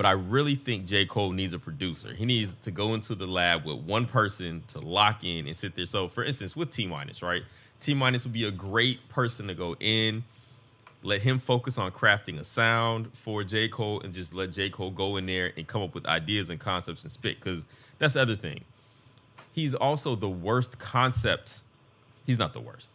But 0.00 0.06
I 0.06 0.12
really 0.12 0.54
think 0.54 0.86
J. 0.86 1.04
Cole 1.04 1.32
needs 1.32 1.52
a 1.52 1.58
producer. 1.58 2.14
He 2.14 2.24
needs 2.24 2.54
to 2.62 2.70
go 2.70 2.94
into 2.94 3.14
the 3.14 3.26
lab 3.26 3.66
with 3.66 3.80
one 3.80 4.06
person 4.06 4.62
to 4.68 4.80
lock 4.80 5.24
in 5.24 5.46
and 5.46 5.54
sit 5.54 5.74
there. 5.74 5.84
So, 5.84 6.08
for 6.08 6.24
instance, 6.24 6.56
with 6.56 6.70
T 6.70 6.86
Minus, 6.86 7.22
right? 7.22 7.42
T 7.82 7.92
Minus 7.92 8.24
would 8.24 8.32
be 8.32 8.44
a 8.44 8.50
great 8.50 9.06
person 9.10 9.46
to 9.48 9.54
go 9.54 9.76
in, 9.78 10.24
let 11.02 11.20
him 11.20 11.38
focus 11.38 11.76
on 11.76 11.92
crafting 11.92 12.40
a 12.40 12.44
sound 12.44 13.10
for 13.12 13.44
J. 13.44 13.68
Cole, 13.68 14.00
and 14.00 14.14
just 14.14 14.32
let 14.32 14.52
J. 14.52 14.70
Cole 14.70 14.90
go 14.90 15.18
in 15.18 15.26
there 15.26 15.52
and 15.54 15.66
come 15.66 15.82
up 15.82 15.94
with 15.94 16.06
ideas 16.06 16.48
and 16.48 16.58
concepts 16.58 17.02
and 17.02 17.12
spit. 17.12 17.38
Because 17.38 17.66
that's 17.98 18.14
the 18.14 18.22
other 18.22 18.36
thing. 18.36 18.64
He's 19.52 19.74
also 19.74 20.16
the 20.16 20.30
worst 20.30 20.78
concept. 20.78 21.60
He's 22.24 22.38
not 22.38 22.54
the 22.54 22.60
worst. 22.60 22.90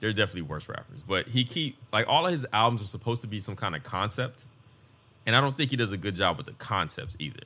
They're 0.00 0.12
definitely 0.12 0.42
worse 0.42 0.68
rappers, 0.68 1.02
but 1.02 1.28
he 1.28 1.44
keep 1.44 1.78
like 1.94 2.06
all 2.06 2.26
of 2.26 2.32
his 2.32 2.44
albums 2.52 2.82
are 2.82 2.84
supposed 2.84 3.22
to 3.22 3.26
be 3.26 3.40
some 3.40 3.56
kind 3.56 3.74
of 3.74 3.82
concept 3.84 4.44
and 5.28 5.36
I 5.36 5.42
don't 5.42 5.54
think 5.54 5.70
he 5.70 5.76
does 5.76 5.92
a 5.92 5.98
good 5.98 6.14
job 6.14 6.38
with 6.38 6.46
the 6.46 6.54
concepts 6.54 7.14
either. 7.18 7.42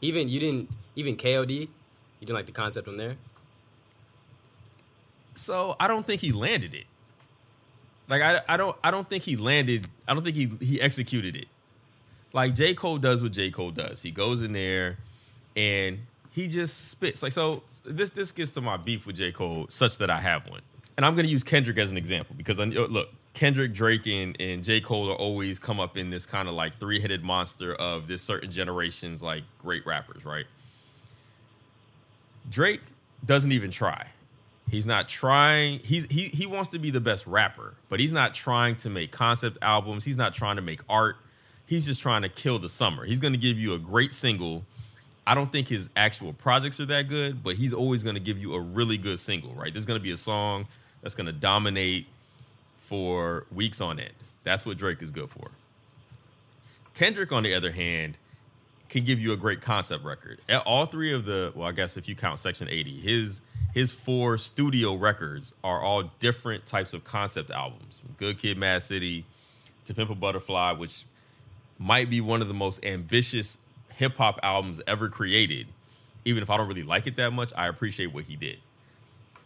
Even 0.00 0.28
you 0.28 0.40
didn't 0.40 0.68
even 0.96 1.16
KOD. 1.16 1.50
You 1.50 1.68
didn't 2.20 2.34
like 2.34 2.46
the 2.46 2.52
concept 2.52 2.88
on 2.88 2.96
there. 2.96 3.14
So 5.36 5.76
I 5.78 5.86
don't 5.86 6.04
think 6.04 6.20
he 6.20 6.32
landed 6.32 6.74
it. 6.74 6.86
Like 8.08 8.22
I, 8.22 8.40
I 8.48 8.56
don't 8.56 8.76
I 8.82 8.90
don't 8.90 9.08
think 9.08 9.22
he 9.22 9.36
landed. 9.36 9.86
I 10.08 10.14
don't 10.14 10.24
think 10.24 10.34
he 10.34 10.50
he 10.60 10.80
executed 10.80 11.36
it. 11.36 11.46
Like 12.32 12.56
J 12.56 12.74
Cole 12.74 12.98
does 12.98 13.22
what 13.22 13.30
J 13.30 13.52
Cole 13.52 13.70
does. 13.70 14.02
He 14.02 14.10
goes 14.10 14.42
in 14.42 14.52
there 14.52 14.98
and 15.54 16.00
he 16.32 16.48
just 16.48 16.88
spits. 16.90 17.22
Like 17.22 17.30
so 17.30 17.62
this 17.84 18.10
this 18.10 18.32
gets 18.32 18.50
to 18.50 18.60
my 18.60 18.78
beef 18.78 19.06
with 19.06 19.14
J 19.14 19.30
Cole 19.30 19.66
such 19.68 19.98
that 19.98 20.10
I 20.10 20.20
have 20.20 20.50
one. 20.50 20.62
And 20.96 21.06
I'm 21.06 21.14
going 21.14 21.26
to 21.26 21.30
use 21.30 21.44
Kendrick 21.44 21.78
as 21.78 21.92
an 21.92 21.96
example 21.96 22.34
because 22.36 22.58
I, 22.58 22.64
look, 22.64 23.10
Kendrick, 23.34 23.74
Drake, 23.74 24.06
and, 24.06 24.40
and 24.40 24.62
J. 24.62 24.80
Cole 24.80 25.10
are 25.10 25.16
always 25.16 25.58
come 25.58 25.80
up 25.80 25.96
in 25.96 26.08
this 26.08 26.24
kind 26.24 26.48
of 26.48 26.54
like 26.54 26.78
three 26.78 27.00
headed 27.00 27.24
monster 27.24 27.74
of 27.74 28.06
this 28.06 28.22
certain 28.22 28.50
generation's 28.50 29.22
like 29.22 29.42
great 29.58 29.84
rappers, 29.84 30.24
right? 30.24 30.46
Drake 32.48 32.80
doesn't 33.26 33.50
even 33.50 33.72
try. 33.72 34.06
He's 34.70 34.86
not 34.86 35.08
trying. 35.08 35.80
He's 35.80 36.06
he 36.06 36.28
he 36.28 36.46
wants 36.46 36.70
to 36.70 36.78
be 36.78 36.90
the 36.90 37.00
best 37.00 37.26
rapper, 37.26 37.74
but 37.88 38.00
he's 38.00 38.12
not 38.12 38.34
trying 38.34 38.76
to 38.76 38.90
make 38.90 39.12
concept 39.12 39.58
albums. 39.60 40.04
He's 40.04 40.16
not 40.16 40.32
trying 40.32 40.56
to 40.56 40.62
make 40.62 40.80
art. 40.88 41.16
He's 41.66 41.86
just 41.86 42.00
trying 42.00 42.22
to 42.22 42.28
kill 42.28 42.58
the 42.58 42.68
summer. 42.68 43.04
He's 43.04 43.20
going 43.20 43.32
to 43.32 43.38
give 43.38 43.58
you 43.58 43.74
a 43.74 43.78
great 43.78 44.14
single. 44.14 44.64
I 45.26 45.34
don't 45.34 45.50
think 45.50 45.68
his 45.68 45.88
actual 45.96 46.34
projects 46.34 46.80
are 46.80 46.86
that 46.86 47.08
good, 47.08 47.42
but 47.42 47.56
he's 47.56 47.72
always 47.72 48.02
going 48.02 48.14
to 48.14 48.20
give 48.20 48.38
you 48.38 48.54
a 48.54 48.60
really 48.60 48.98
good 48.98 49.18
single, 49.18 49.54
right? 49.54 49.72
There's 49.72 49.86
going 49.86 49.98
to 49.98 50.02
be 50.02 50.10
a 50.10 50.16
song 50.18 50.66
that's 51.02 51.14
going 51.14 51.26
to 51.26 51.32
dominate 51.32 52.06
for 52.84 53.46
weeks 53.52 53.80
on 53.80 53.98
end. 53.98 54.12
That's 54.44 54.66
what 54.66 54.76
Drake 54.76 55.02
is 55.02 55.10
good 55.10 55.30
for. 55.30 55.50
Kendrick, 56.94 57.32
on 57.32 57.42
the 57.42 57.54
other 57.54 57.72
hand, 57.72 58.16
can 58.88 59.04
give 59.04 59.18
you 59.18 59.32
a 59.32 59.36
great 59.36 59.60
concept 59.60 60.04
record. 60.04 60.38
At 60.48 60.62
All 60.62 60.86
three 60.86 61.12
of 61.12 61.24
the, 61.24 61.52
well, 61.54 61.66
I 61.66 61.72
guess 61.72 61.96
if 61.96 62.08
you 62.08 62.14
count 62.14 62.38
Section 62.38 62.68
80, 62.68 63.00
his 63.00 63.40
his 63.72 63.90
four 63.90 64.38
studio 64.38 64.94
records 64.94 65.52
are 65.64 65.80
all 65.80 66.04
different 66.20 66.64
types 66.64 66.92
of 66.92 67.02
concept 67.02 67.50
albums. 67.50 67.98
From 67.98 68.14
Good 68.18 68.38
Kid, 68.38 68.56
Mad 68.56 68.84
City, 68.84 69.24
to 69.86 69.94
Pimp 69.94 70.10
a 70.10 70.14
Butterfly, 70.14 70.72
which 70.72 71.04
might 71.76 72.08
be 72.08 72.20
one 72.20 72.40
of 72.40 72.46
the 72.46 72.54
most 72.54 72.84
ambitious 72.84 73.58
hip 73.96 74.16
hop 74.16 74.38
albums 74.44 74.80
ever 74.86 75.08
created. 75.08 75.66
Even 76.24 76.42
if 76.42 76.50
I 76.50 76.56
don't 76.56 76.68
really 76.68 76.84
like 76.84 77.08
it 77.08 77.16
that 77.16 77.32
much, 77.32 77.52
I 77.56 77.66
appreciate 77.66 78.14
what 78.14 78.24
he 78.24 78.36
did. 78.36 78.58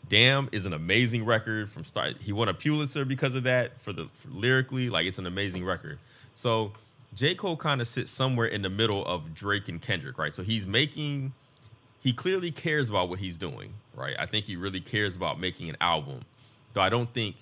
Damn 0.09 0.49
is 0.53 0.65
an 0.65 0.73
amazing 0.73 1.25
record 1.25 1.71
from 1.71 1.85
start. 1.85 2.17
He 2.21 2.33
won 2.33 2.49
a 2.49 2.55
Pulitzer 2.55 3.05
because 3.05 3.35
of 3.35 3.43
that 3.43 3.81
for 3.81 3.93
the 3.93 4.09
for 4.15 4.29
lyrically, 4.29 4.89
like 4.89 5.07
it's 5.07 5.19
an 5.19 5.27
amazing 5.27 5.65
record. 5.65 5.99
So 6.35 6.73
J. 7.15 7.35
Cole 7.35 7.57
kind 7.57 7.81
of 7.81 7.89
sits 7.89 8.11
somewhere 8.11 8.47
in 8.47 8.63
the 8.63 8.71
middle 8.71 9.05
of 9.05 9.35
Drake 9.35 9.69
and 9.69 9.81
Kendrick, 9.83 10.19
right? 10.19 10.35
So 10.35 10.43
he's 10.43 10.67
making 10.67 11.33
he 12.01 12.13
clearly 12.13 12.51
cares 12.51 12.89
about 12.89 13.09
what 13.09 13.19
he's 13.19 13.37
doing, 13.37 13.75
right? 13.95 14.15
I 14.19 14.27
think 14.27 14.47
he 14.47 14.57
really 14.57 14.81
cares 14.81 15.17
about 15.17 15.41
making 15.41 15.69
an 15.69 15.77
album. 15.81 16.23
Though 16.73 16.81
I 16.81 16.89
don't 16.89 17.13
think 17.13 17.37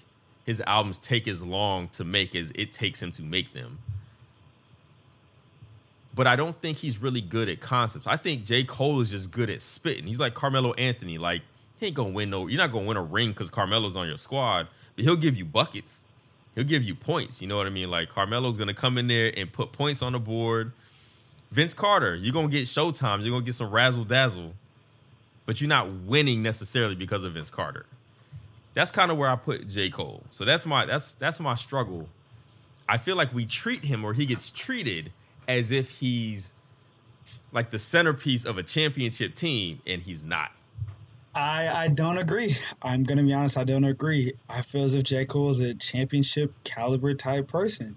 his 0.45 0.63
albums 0.67 0.99
take 0.99 1.29
as 1.29 1.43
long 1.43 1.89
to 1.91 2.05
make 2.05 2.35
as 2.35 2.53
it 2.55 2.73
takes 2.73 3.03
him 3.03 3.13
to 3.13 3.23
make 3.23 3.53
them. 3.53 3.79
But 6.15 6.27
I 6.27 6.35
don't 6.35 6.59
think 6.63 6.79
he's 6.79 7.03
really 7.03 7.21
good 7.21 7.49
at 7.51 7.61
concepts. 7.61 8.07
I 8.07 8.17
think 8.17 8.47
J. 8.47 8.65
Cole 8.65 9.01
is 9.01 9.11
just 9.11 9.31
good 9.31 9.51
at 9.51 9.61
spitting. 9.61 10.07
He's 10.07 10.19
like 10.19 10.33
Carmelo 10.33 10.73
Anthony. 10.75 11.19
Like 11.19 11.43
he 11.79 11.87
ain't 11.87 11.95
gonna 11.95 12.11
win 12.11 12.31
no. 12.31 12.47
You're 12.47 12.59
not 12.59 12.73
gonna 12.73 12.87
win 12.87 12.97
a 12.97 13.03
ring 13.03 13.31
because 13.31 13.51
Carmelo's 13.51 13.97
on 13.97 14.09
your 14.09 14.19
squad, 14.19 14.69
but 14.95 15.05
he'll 15.05 15.17
give 15.17 15.37
you 15.37 15.45
buckets. 15.45 16.05
He'll 16.55 16.65
give 16.65 16.83
you 16.83 16.95
points. 16.95 17.43
You 17.43 17.49
know 17.49 17.57
what 17.57 17.67
I 17.67 17.71
mean? 17.71 17.91
Like 17.91 18.09
Carmelo's 18.09 18.57
gonna 18.57 18.75
come 18.75 18.99
in 18.99 19.07
there 19.07 19.33
and 19.37 19.53
put 19.53 19.73
points 19.73 20.03
on 20.03 20.13
the 20.13 20.19
board. 20.19 20.73
Vince 21.51 21.75
Carter, 21.75 22.15
you're 22.15 22.33
gonna 22.33 22.49
get 22.49 22.65
showtime. 22.65 23.23
You're 23.23 23.31
gonna 23.31 23.45
get 23.45 23.55
some 23.55 23.71
razzle 23.71 24.05
dazzle, 24.05 24.55
but 25.45 25.61
you're 25.61 25.69
not 25.69 25.91
winning 25.91 26.43
necessarily 26.43 26.95
because 26.95 27.25
of 27.25 27.35
Vince 27.35 27.51
Carter. 27.51 27.87
That's 28.75 28.91
kind 28.91 29.11
of 29.11 29.17
where 29.17 29.31
I 29.31 29.37
put 29.37 29.69
J. 29.69 29.91
Cole. 29.91 30.23
So 30.31 30.45
that's 30.45 30.67
my 30.67 30.87
that's 30.87 31.13
that's 31.13 31.41
my 31.41 31.55
struggle. 31.55 32.09
I 32.89 32.99
feel 32.99 33.17
like 33.17 33.35
we 33.35 33.47
treat 33.47 33.85
him 33.85 34.05
or 34.05 34.13
he 34.13 34.27
gets 34.27 34.51
treated 34.51 35.13
as 35.49 35.73
if 35.73 35.91
he's 35.91 36.53
like 37.53 37.71
the 37.71 37.79
centerpiece 37.79 38.45
of 38.45 38.59
a 38.59 38.63
championship 38.63 39.35
team, 39.35 39.81
and 39.87 40.03
he's 40.03 40.23
not. 40.25 40.51
I, 41.37 41.85
I 41.85 41.89
don't 41.89 42.17
agree. 42.17 42.57
I'm 42.81 43.03
gonna 43.03 43.23
be 43.23 43.35
honest. 43.35 43.59
I 43.59 43.65
don't 43.65 43.85
agree. 43.85 44.33
I 44.49 44.63
feel 44.63 44.85
as 44.85 44.95
if 44.95 45.05
J 45.05 45.27
Cole 45.27 45.51
is 45.51 45.61
a 45.61 45.75
championship 45.75 46.53
caliber 46.65 47.13
type 47.15 47.47
person. 47.47 47.97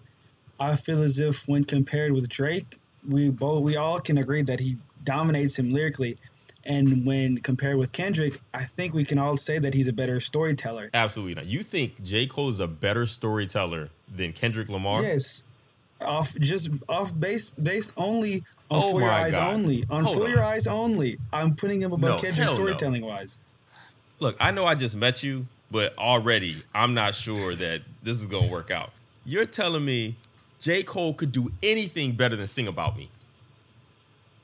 I 0.59 0.75
feel 0.75 1.01
as 1.01 1.19
if 1.19 1.47
when 1.47 1.63
compared 1.63 2.11
with 2.11 2.27
Drake, 2.27 2.75
we 3.07 3.29
both 3.29 3.63
we 3.63 3.77
all 3.77 3.99
can 3.99 4.17
agree 4.17 4.41
that 4.41 4.59
he 4.59 4.77
dominates 5.05 5.57
him 5.57 5.71
lyrically. 5.71 6.17
And 6.65 7.05
when 7.05 7.37
compared 7.37 7.77
with 7.77 7.93
Kendrick, 7.93 8.41
I 8.53 8.65
think 8.65 8.93
we 8.93 9.05
can 9.05 9.17
all 9.17 9.37
say 9.37 9.57
that 9.57 9.73
he's 9.73 9.87
a 9.87 9.93
better 9.93 10.19
storyteller. 10.19 10.89
Absolutely 10.93 11.35
not. 11.35 11.45
You 11.45 11.63
think 11.63 12.03
J 12.03 12.27
Cole 12.27 12.49
is 12.49 12.59
a 12.59 12.67
better 12.67 13.07
storyteller 13.07 13.89
than 14.13 14.33
Kendrick 14.33 14.67
Lamar? 14.67 15.01
Yes, 15.01 15.45
off 16.01 16.33
just 16.39 16.69
off 16.87 17.17
base 17.19 17.53
based 17.53 17.93
only 17.97 18.43
on 18.71 18.81
Oh 18.83 18.91
For 18.91 19.01
Your 19.01 19.11
Eyes 19.11 19.35
God. 19.35 19.53
only 19.53 19.85
on 19.89 20.03
Hold 20.03 20.17
For 20.17 20.23
on. 20.25 20.29
Your 20.29 20.43
Eyes 20.43 20.67
only. 20.67 21.17
I'm 21.33 21.55
putting 21.55 21.81
him 21.81 21.91
above 21.91 22.01
No, 22.01 22.15
Kendrick 22.17 22.35
hell 22.47 22.51
no. 22.51 22.55
storytelling 22.55 23.03
wise. 23.05 23.37
Look, 24.19 24.35
I 24.39 24.51
know 24.51 24.65
I 24.65 24.75
just 24.75 24.95
met 24.95 25.23
you, 25.23 25.45
but 25.71 25.97
already 25.97 26.63
I'm 26.73 26.93
not 26.93 27.15
sure 27.15 27.55
that 27.55 27.81
this 28.03 28.19
is 28.21 28.27
gonna 28.27 28.47
work 28.47 28.71
out. 28.71 28.91
You're 29.25 29.45
telling 29.45 29.83
me 29.85 30.15
J. 30.59 30.83
Cole 30.83 31.13
could 31.13 31.31
do 31.31 31.51
anything 31.63 32.13
better 32.13 32.35
than 32.35 32.47
sing 32.47 32.67
about 32.67 32.97
me. 32.97 33.09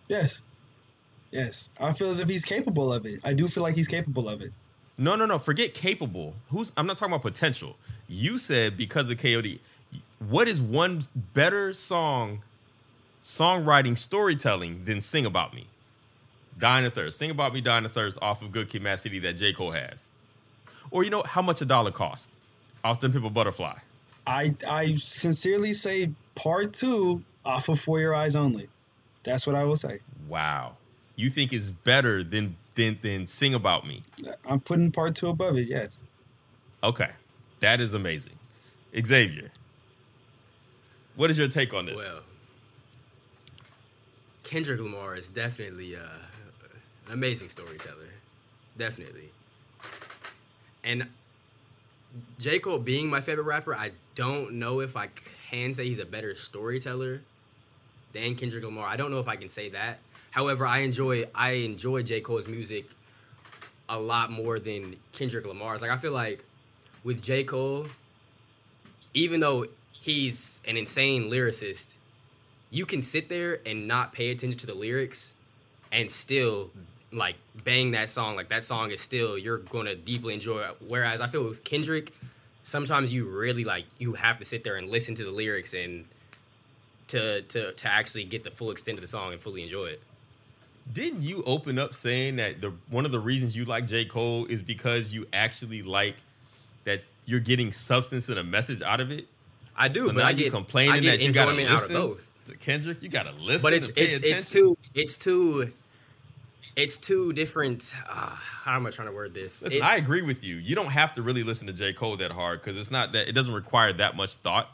Yes. 0.07 0.41
Yes. 1.31 1.69
I 1.79 1.93
feel 1.93 2.09
as 2.09 2.19
if 2.19 2.29
he's 2.29 2.45
capable 2.45 2.93
of 2.93 3.05
it. 3.05 3.19
I 3.23 3.33
do 3.33 3.47
feel 3.47 3.63
like 3.63 3.75
he's 3.75 3.87
capable 3.87 4.29
of 4.29 4.41
it. 4.41 4.53
No, 4.97 5.15
no, 5.15 5.25
no. 5.25 5.39
Forget 5.39 5.73
capable. 5.73 6.33
Who's 6.49 6.71
I'm 6.77 6.87
not 6.87 6.97
talking 6.97 7.13
about 7.13 7.23
potential. 7.23 7.75
You 8.07 8.37
said 8.37 8.77
because 8.77 9.09
of 9.09 9.17
KOD. 9.17 9.59
What 10.29 10.47
is 10.47 10.59
one 10.59 11.03
better 11.33 11.71
song, 11.73 12.41
songwriting, 13.23 13.97
storytelling 13.97 14.85
than 14.85 14.99
Sing 15.01 15.25
About 15.25 15.53
Me? 15.53 15.67
Dying 16.57 16.85
a 16.85 16.89
Thirst. 16.89 17.17
Sing 17.17 17.29
About 17.29 17.53
Me, 17.53 17.61
Dying 17.61 17.85
a 17.85 17.89
Thirst 17.89 18.17
off 18.21 18.41
of 18.41 18.51
Good 18.51 18.69
Kid 18.69 18.81
Mad 18.81 18.99
City 18.99 19.19
that 19.19 19.33
J. 19.33 19.53
Cole 19.53 19.71
has. 19.71 20.07
Or 20.89 21.03
you 21.03 21.09
know 21.09 21.23
how 21.23 21.41
much 21.41 21.61
a 21.61 21.65
dollar 21.65 21.91
cost 21.91 22.29
off 22.83 22.99
them 23.01 23.11
people 23.11 23.29
butterfly. 23.29 23.77
I 24.25 24.55
I 24.67 24.95
sincerely 24.95 25.73
say 25.73 26.11
part 26.33 26.73
two 26.73 27.23
off 27.43 27.69
of 27.69 27.79
For 27.79 27.99
Your 27.99 28.15
Eyes 28.15 28.35
only. 28.35 28.67
That's 29.23 29.45
what 29.45 29.55
I 29.55 29.63
will 29.63 29.75
say. 29.75 29.99
Wow. 30.27 30.77
You 31.15 31.29
think 31.29 31.53
it's 31.53 31.69
better 31.69 32.23
than 32.23 32.55
than 32.75 32.97
than 33.01 33.25
Sing 33.25 33.53
About 33.53 33.85
Me. 33.85 34.01
I'm 34.45 34.59
putting 34.59 34.91
part 34.91 35.15
two 35.15 35.29
above 35.29 35.57
it, 35.57 35.67
yes. 35.67 36.01
Okay. 36.83 37.09
That 37.59 37.79
is 37.81 37.93
amazing. 37.93 38.33
Xavier. 39.03 39.51
What 41.15 41.29
is 41.29 41.37
your 41.37 41.47
take 41.47 41.73
on 41.73 41.85
this? 41.85 41.95
Well, 41.95 42.19
Kendrick 44.43 44.79
Lamar 44.79 45.15
is 45.15 45.29
definitely 45.29 45.95
uh, 45.95 45.99
an 47.07 47.13
amazing 47.13 47.49
storyteller. 47.49 48.09
Definitely. 48.77 49.29
And 50.83 51.07
J. 52.39 52.59
Cole 52.59 52.79
being 52.79 53.07
my 53.09 53.21
favorite 53.21 53.45
rapper, 53.45 53.73
I 53.73 53.91
don't 54.15 54.53
know 54.53 54.81
if 54.81 54.95
I 54.95 55.09
can 55.49 55.73
say 55.73 55.87
he's 55.87 55.99
a 55.99 56.05
better 56.05 56.35
storyteller 56.35 57.21
than 58.13 58.35
Kendrick 58.35 58.63
Lamar. 58.63 58.87
I 58.87 58.97
don't 58.97 59.11
know 59.11 59.19
if 59.19 59.27
I 59.27 59.35
can 59.35 59.49
say 59.49 59.69
that. 59.69 59.99
However, 60.31 60.65
I 60.65 60.79
enjoy 60.79 61.25
I 61.33 61.51
enjoy 61.51 62.03
J. 62.03 62.19
Cole's 62.19 62.47
music 62.47 62.85
a 63.87 63.97
lot 63.97 64.31
more 64.31 64.59
than 64.59 64.97
Kendrick 65.13 65.47
Lamar's. 65.47 65.81
Like 65.81 65.91
I 65.91 65.97
feel 65.97 66.11
like 66.11 66.43
with 67.03 67.21
J. 67.21 67.45
Cole, 67.45 67.87
even 69.13 69.39
though 69.39 69.65
he's 70.05 70.61
an 70.67 70.77
insane 70.77 71.31
lyricist, 71.31 71.95
you 72.69 72.85
can 72.85 73.01
sit 73.01 73.27
there 73.27 73.59
and 73.65 73.87
not 73.87 74.13
pay 74.13 74.29
attention 74.29 74.59
to 74.59 74.67
the 74.67 74.73
lyrics 74.75 75.33
and 75.91 76.11
still 76.11 76.69
like 77.11 77.35
bang 77.63 77.89
that 77.91 78.11
song. 78.11 78.35
Like 78.35 78.49
that 78.49 78.63
song 78.63 78.91
is 78.91 79.01
still 79.01 79.35
you're 79.35 79.57
gonna 79.57 79.95
deeply 79.95 80.35
enjoy 80.35 80.59
it. 80.61 80.77
Whereas 80.87 81.21
I 81.21 81.27
feel 81.27 81.43
with 81.43 81.63
Kendrick, 81.63 82.13
sometimes 82.63 83.11
you 83.11 83.25
really 83.25 83.63
like 83.63 83.85
you 83.97 84.13
have 84.13 84.37
to 84.37 84.45
sit 84.45 84.63
there 84.63 84.75
and 84.75 84.91
listen 84.91 85.15
to 85.15 85.25
the 85.25 85.31
lyrics 85.31 85.73
and 85.73 86.05
to 87.07 87.41
to 87.41 87.71
to 87.71 87.87
actually 87.87 88.25
get 88.25 88.43
the 88.43 88.51
full 88.51 88.69
extent 88.69 88.99
of 88.99 89.01
the 89.01 89.07
song 89.07 89.33
and 89.33 89.41
fully 89.41 89.63
enjoy 89.63 89.87
it. 89.87 90.01
Didn't 90.93 91.23
you 91.23 91.41
open 91.47 91.79
up 91.79 91.95
saying 91.95 92.35
that 92.35 92.61
the 92.61 92.73
one 92.91 93.05
of 93.07 93.11
the 93.11 93.19
reasons 93.19 93.55
you 93.55 93.65
like 93.65 93.87
J. 93.87 94.05
Cole 94.05 94.45
is 94.45 94.61
because 94.61 95.11
you 95.11 95.25
actually 95.33 95.81
like 95.81 96.15
that 96.83 97.01
you're 97.25 97.39
getting 97.39 97.71
substance 97.71 98.29
and 98.29 98.37
a 98.37 98.43
message 98.43 98.83
out 98.83 98.99
of 98.99 99.09
it? 99.09 99.27
I 99.77 99.87
do, 99.87 100.01
So 100.01 100.13
but 100.13 100.15
now 100.17 100.25
I 100.27 100.29
you 100.31 100.37
get 100.37 100.51
complaining 100.51 100.93
I 100.93 100.99
get 100.99 101.11
that 101.11 101.19
you 101.21 101.27
enjoyment 101.27 101.69
out 101.69 101.75
of 101.75 101.89
listen 101.89 101.95
both. 101.95 102.27
to 102.47 102.55
Kendrick. 102.57 103.01
You 103.03 103.09
gotta 103.09 103.31
listen, 103.39 103.61
But 103.61 103.73
it's 103.73 103.89
it's 103.95 104.17
attention. 104.17 104.37
it's 104.37 104.49
too 104.49 104.77
it's 104.93 105.17
too 105.17 105.71
it's 106.75 106.97
two 106.97 107.31
different. 107.33 107.93
Uh, 108.09 108.29
how 108.35 108.75
am 108.75 108.85
I 108.85 108.89
trying 108.89 109.07
to 109.07 109.13
word 109.13 109.33
this? 109.33 109.61
Listen, 109.61 109.81
I 109.81 109.95
agree 109.95 110.21
with 110.21 110.43
you. 110.43 110.55
You 110.55 110.75
don't 110.75 110.91
have 110.91 111.13
to 111.13 111.21
really 111.21 111.43
listen 111.43 111.67
to 111.67 111.73
J. 111.73 111.93
Cole 111.93 112.17
that 112.17 112.31
hard 112.31 112.61
because 112.61 112.75
it's 112.75 112.91
not 112.91 113.13
that 113.13 113.29
it 113.29 113.31
doesn't 113.31 113.53
require 113.53 113.93
that 113.93 114.15
much 114.17 114.35
thought. 114.35 114.69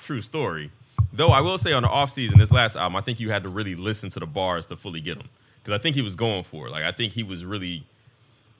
True 0.00 0.20
story. 0.20 0.70
Though 1.14 1.30
I 1.30 1.40
will 1.40 1.56
say 1.58 1.72
on 1.72 1.82
the 1.82 1.88
off 1.88 2.10
season, 2.10 2.38
this 2.38 2.50
last 2.50 2.76
album, 2.76 2.96
I 2.96 3.00
think 3.00 3.20
you 3.20 3.30
had 3.30 3.42
to 3.44 3.48
really 3.48 3.74
listen 3.74 4.10
to 4.10 4.20
the 4.20 4.26
bars 4.26 4.66
to 4.66 4.76
fully 4.76 5.00
get 5.00 5.16
them 5.16 5.28
because 5.62 5.78
I 5.78 5.80
think 5.82 5.96
he 5.96 6.02
was 6.02 6.14
going 6.14 6.44
for 6.44 6.66
it. 6.66 6.70
Like 6.70 6.84
I 6.84 6.92
think 6.92 7.12
he 7.14 7.22
was 7.22 7.42
really, 7.44 7.84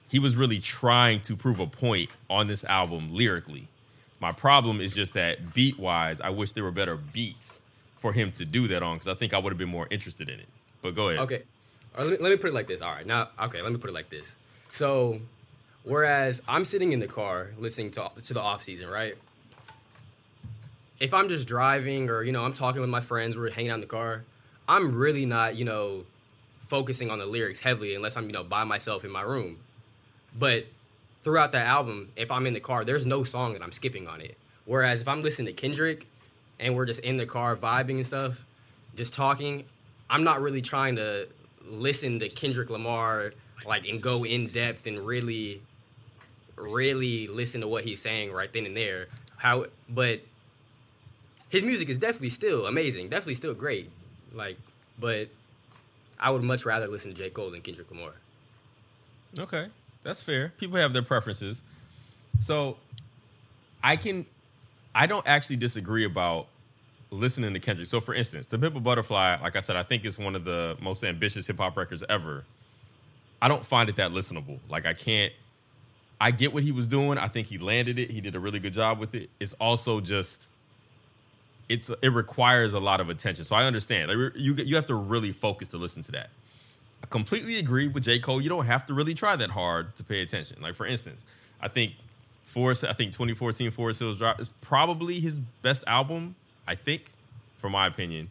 he 0.08 0.18
was 0.18 0.34
really 0.36 0.58
trying 0.58 1.20
to 1.22 1.36
prove 1.36 1.60
a 1.60 1.66
point 1.66 2.08
on 2.30 2.46
this 2.46 2.64
album 2.64 3.14
lyrically. 3.14 3.68
My 4.20 4.32
problem 4.32 4.80
is 4.80 4.94
just 4.94 5.14
that 5.14 5.54
beat 5.54 5.78
wise, 5.78 6.20
I 6.20 6.30
wish 6.30 6.52
there 6.52 6.64
were 6.64 6.70
better 6.70 6.96
beats 6.96 7.62
for 7.98 8.12
him 8.12 8.32
to 8.32 8.44
do 8.44 8.68
that 8.68 8.82
on 8.82 8.96
because 8.96 9.08
I 9.08 9.14
think 9.14 9.34
I 9.34 9.38
would 9.38 9.50
have 9.50 9.58
been 9.58 9.68
more 9.68 9.86
interested 9.90 10.28
in 10.28 10.38
it. 10.38 10.48
But 10.82 10.94
go 10.94 11.08
ahead. 11.08 11.20
Okay. 11.22 11.42
Or 11.96 12.04
let, 12.04 12.12
me, 12.12 12.16
let 12.22 12.30
me 12.30 12.36
put 12.36 12.50
it 12.50 12.54
like 12.54 12.66
this. 12.66 12.82
All 12.82 12.92
right. 12.92 13.06
Now, 13.06 13.28
okay, 13.42 13.62
let 13.62 13.72
me 13.72 13.78
put 13.78 13.90
it 13.90 13.94
like 13.94 14.10
this. 14.10 14.36
So, 14.70 15.20
whereas 15.84 16.42
I'm 16.48 16.64
sitting 16.64 16.92
in 16.92 17.00
the 17.00 17.06
car 17.06 17.50
listening 17.58 17.90
to, 17.92 18.10
to 18.26 18.34
the 18.34 18.40
off 18.40 18.62
season, 18.62 18.88
right? 18.88 19.14
If 21.00 21.14
I'm 21.14 21.28
just 21.28 21.46
driving 21.46 22.10
or, 22.10 22.22
you 22.22 22.32
know, 22.32 22.44
I'm 22.44 22.52
talking 22.52 22.80
with 22.80 22.90
my 22.90 23.00
friends, 23.00 23.36
we're 23.36 23.50
hanging 23.50 23.70
out 23.70 23.76
in 23.76 23.80
the 23.80 23.86
car, 23.86 24.22
I'm 24.68 24.94
really 24.94 25.26
not, 25.26 25.56
you 25.56 25.64
know, 25.64 26.04
focusing 26.68 27.10
on 27.10 27.18
the 27.18 27.26
lyrics 27.26 27.60
heavily 27.60 27.94
unless 27.94 28.16
I'm, 28.16 28.26
you 28.26 28.32
know, 28.32 28.44
by 28.44 28.64
myself 28.64 29.04
in 29.04 29.10
my 29.10 29.22
room. 29.22 29.58
But 30.38 30.66
throughout 31.24 31.52
the 31.52 31.58
album, 31.58 32.10
if 32.16 32.30
I'm 32.30 32.46
in 32.46 32.52
the 32.52 32.60
car, 32.60 32.84
there's 32.84 33.06
no 33.06 33.24
song 33.24 33.54
that 33.54 33.62
I'm 33.62 33.72
skipping 33.72 34.06
on 34.06 34.20
it. 34.20 34.36
Whereas 34.66 35.00
if 35.00 35.08
I'm 35.08 35.22
listening 35.22 35.46
to 35.46 35.52
Kendrick 35.52 36.06
and 36.60 36.76
we're 36.76 36.86
just 36.86 37.00
in 37.00 37.16
the 37.16 37.26
car 37.26 37.56
vibing 37.56 37.96
and 37.96 38.06
stuff, 38.06 38.44
just 38.94 39.14
talking, 39.14 39.64
I'm 40.08 40.22
not 40.22 40.40
really 40.40 40.62
trying 40.62 40.96
to 40.96 41.26
listen 41.66 42.20
to 42.20 42.28
Kendrick 42.28 42.70
Lamar 42.70 43.32
like 43.66 43.88
and 43.88 44.02
go 44.02 44.24
in 44.24 44.48
depth 44.48 44.86
and 44.86 45.04
really 45.04 45.62
really 46.56 47.26
listen 47.26 47.60
to 47.62 47.68
what 47.68 47.82
he's 47.84 48.00
saying 48.00 48.30
right 48.30 48.52
then 48.52 48.66
and 48.66 48.76
there. 48.76 49.06
How 49.36 49.66
but 49.88 50.20
his 51.48 51.62
music 51.62 51.88
is 51.88 51.98
definitely 51.98 52.30
still 52.30 52.66
amazing, 52.66 53.08
definitely 53.08 53.36
still 53.36 53.54
great. 53.54 53.90
Like 54.32 54.58
but 54.98 55.28
I 56.20 56.30
would 56.30 56.42
much 56.42 56.64
rather 56.64 56.86
listen 56.86 57.12
to 57.12 57.16
J. 57.16 57.30
Cole 57.30 57.50
than 57.50 57.62
Kendrick 57.62 57.90
Lamar. 57.90 58.12
Okay, 59.38 59.68
that's 60.04 60.22
fair. 60.22 60.52
People 60.58 60.78
have 60.78 60.92
their 60.92 61.02
preferences. 61.02 61.60
So 62.40 62.76
I 63.82 63.96
can 63.96 64.26
I 64.94 65.06
don't 65.06 65.26
actually 65.26 65.56
disagree 65.56 66.04
about 66.04 66.46
listening 67.10 67.54
to 67.54 67.60
Kendrick. 67.60 67.88
So 67.88 68.00
for 68.00 68.14
instance, 68.14 68.46
The 68.46 68.58
Pimp 68.58 68.80
Butterfly, 68.82 69.38
like 69.42 69.56
I 69.56 69.60
said, 69.60 69.76
I 69.76 69.82
think 69.82 70.04
it's 70.04 70.18
one 70.18 70.36
of 70.36 70.44
the 70.44 70.76
most 70.80 71.02
ambitious 71.02 71.46
hip 71.46 71.58
hop 71.58 71.76
records 71.76 72.04
ever. 72.08 72.44
I 73.42 73.48
don't 73.48 73.64
find 73.64 73.88
it 73.88 73.96
that 73.96 74.12
listenable. 74.12 74.60
Like 74.68 74.86
I 74.86 74.94
can't 74.94 75.32
I 76.20 76.30
get 76.30 76.54
what 76.54 76.62
he 76.62 76.72
was 76.72 76.86
doing. 76.86 77.18
I 77.18 77.28
think 77.28 77.48
he 77.48 77.58
landed 77.58 77.98
it. 77.98 78.10
He 78.10 78.20
did 78.20 78.34
a 78.34 78.40
really 78.40 78.60
good 78.60 78.72
job 78.72 78.98
with 78.98 79.14
it. 79.14 79.30
It's 79.40 79.52
also 79.54 80.00
just 80.00 80.48
it's 81.68 81.90
it 82.02 82.08
requires 82.08 82.74
a 82.74 82.80
lot 82.80 83.00
of 83.00 83.08
attention. 83.10 83.44
So 83.44 83.56
I 83.56 83.64
understand. 83.64 84.08
Like, 84.10 84.32
you 84.36 84.54
you 84.54 84.76
have 84.76 84.86
to 84.86 84.94
really 84.94 85.32
focus 85.32 85.68
to 85.68 85.78
listen 85.78 86.02
to 86.04 86.12
that. 86.12 86.30
I 87.04 87.06
completely 87.06 87.58
agree 87.58 87.86
with 87.86 88.04
J. 88.04 88.18
Cole. 88.18 88.40
You 88.40 88.48
don't 88.48 88.64
have 88.64 88.86
to 88.86 88.94
really 88.94 89.12
try 89.12 89.36
that 89.36 89.50
hard 89.50 89.94
to 89.98 90.04
pay 90.04 90.22
attention. 90.22 90.56
Like 90.62 90.74
for 90.74 90.86
instance, 90.86 91.26
I 91.60 91.68
think 91.68 91.92
Forest, 92.44 92.84
I 92.84 92.94
think 92.94 93.12
2014 93.12 93.70
Forest 93.72 94.00
Hills 94.00 94.16
Drive 94.16 94.40
is 94.40 94.50
probably 94.62 95.20
his 95.20 95.38
best 95.38 95.84
album. 95.86 96.34
I 96.66 96.76
think, 96.76 97.10
for 97.58 97.68
my 97.68 97.86
opinion. 97.86 98.30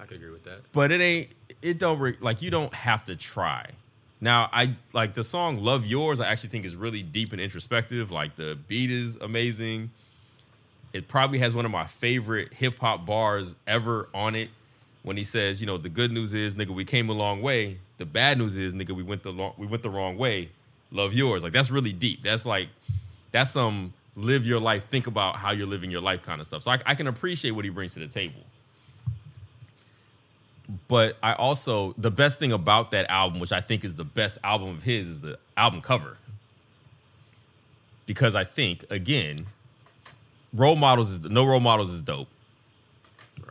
I 0.00 0.04
could 0.04 0.16
agree 0.16 0.32
with 0.32 0.42
that. 0.44 0.62
But 0.72 0.90
it 0.90 1.00
ain't. 1.00 1.28
It 1.62 1.78
don't 1.78 2.00
re- 2.00 2.16
like 2.18 2.42
you 2.42 2.50
don't 2.50 2.74
have 2.74 3.04
to 3.04 3.14
try. 3.14 3.66
Now 4.20 4.48
I 4.52 4.74
like 4.92 5.14
the 5.14 5.22
song 5.22 5.62
"Love 5.62 5.86
Yours." 5.86 6.18
I 6.18 6.26
actually 6.26 6.48
think 6.48 6.64
is 6.64 6.74
really 6.74 7.04
deep 7.04 7.30
and 7.30 7.40
introspective. 7.40 8.10
Like 8.10 8.34
the 8.34 8.58
beat 8.66 8.90
is 8.90 9.14
amazing. 9.20 9.92
It 10.92 11.06
probably 11.06 11.38
has 11.38 11.54
one 11.54 11.64
of 11.64 11.70
my 11.70 11.86
favorite 11.86 12.52
hip 12.52 12.80
hop 12.80 13.06
bars 13.06 13.54
ever 13.68 14.08
on 14.12 14.34
it. 14.34 14.50
When 15.02 15.16
he 15.16 15.24
says, 15.24 15.60
you 15.60 15.66
know, 15.66 15.78
the 15.78 15.88
good 15.88 16.12
news 16.12 16.34
is, 16.34 16.54
nigga, 16.54 16.70
we 16.70 16.84
came 16.84 17.08
a 17.08 17.14
long 17.14 17.40
way. 17.40 17.78
The 17.98 18.04
bad 18.04 18.38
news 18.38 18.56
is, 18.56 18.74
nigga, 18.74 18.90
we 18.94 19.02
went 19.02 19.22
the 19.22 19.32
long, 19.32 19.54
we 19.56 19.66
went 19.66 19.82
the 19.82 19.90
wrong 19.90 20.18
way. 20.18 20.50
Love 20.90 21.14
yours. 21.14 21.42
Like 21.42 21.52
that's 21.52 21.70
really 21.70 21.92
deep. 21.92 22.22
That's 22.22 22.44
like, 22.44 22.68
that's 23.32 23.52
some 23.52 23.94
live 24.16 24.46
your 24.46 24.60
life, 24.60 24.86
think 24.86 25.06
about 25.06 25.36
how 25.36 25.52
you're 25.52 25.66
living 25.66 25.90
your 25.90 26.00
life 26.00 26.22
kind 26.22 26.40
of 26.40 26.46
stuff. 26.46 26.62
So 26.62 26.70
I, 26.70 26.80
I 26.84 26.94
can 26.94 27.06
appreciate 27.06 27.52
what 27.52 27.64
he 27.64 27.70
brings 27.70 27.94
to 27.94 28.00
the 28.00 28.08
table. 28.08 28.40
But 30.88 31.16
I 31.22 31.32
also 31.32 31.94
the 31.98 32.10
best 32.10 32.38
thing 32.38 32.52
about 32.52 32.90
that 32.92 33.10
album, 33.10 33.40
which 33.40 33.52
I 33.52 33.60
think 33.60 33.84
is 33.84 33.94
the 33.94 34.04
best 34.04 34.38
album 34.44 34.70
of 34.70 34.82
his, 34.82 35.08
is 35.08 35.20
the 35.20 35.38
album 35.56 35.80
cover. 35.80 36.16
Because 38.06 38.34
I 38.34 38.44
think 38.44 38.84
again, 38.90 39.46
role 40.52 40.76
models 40.76 41.10
is 41.10 41.20
no 41.20 41.44
role 41.44 41.60
models 41.60 41.90
is 41.90 42.02
dope. 42.02 42.28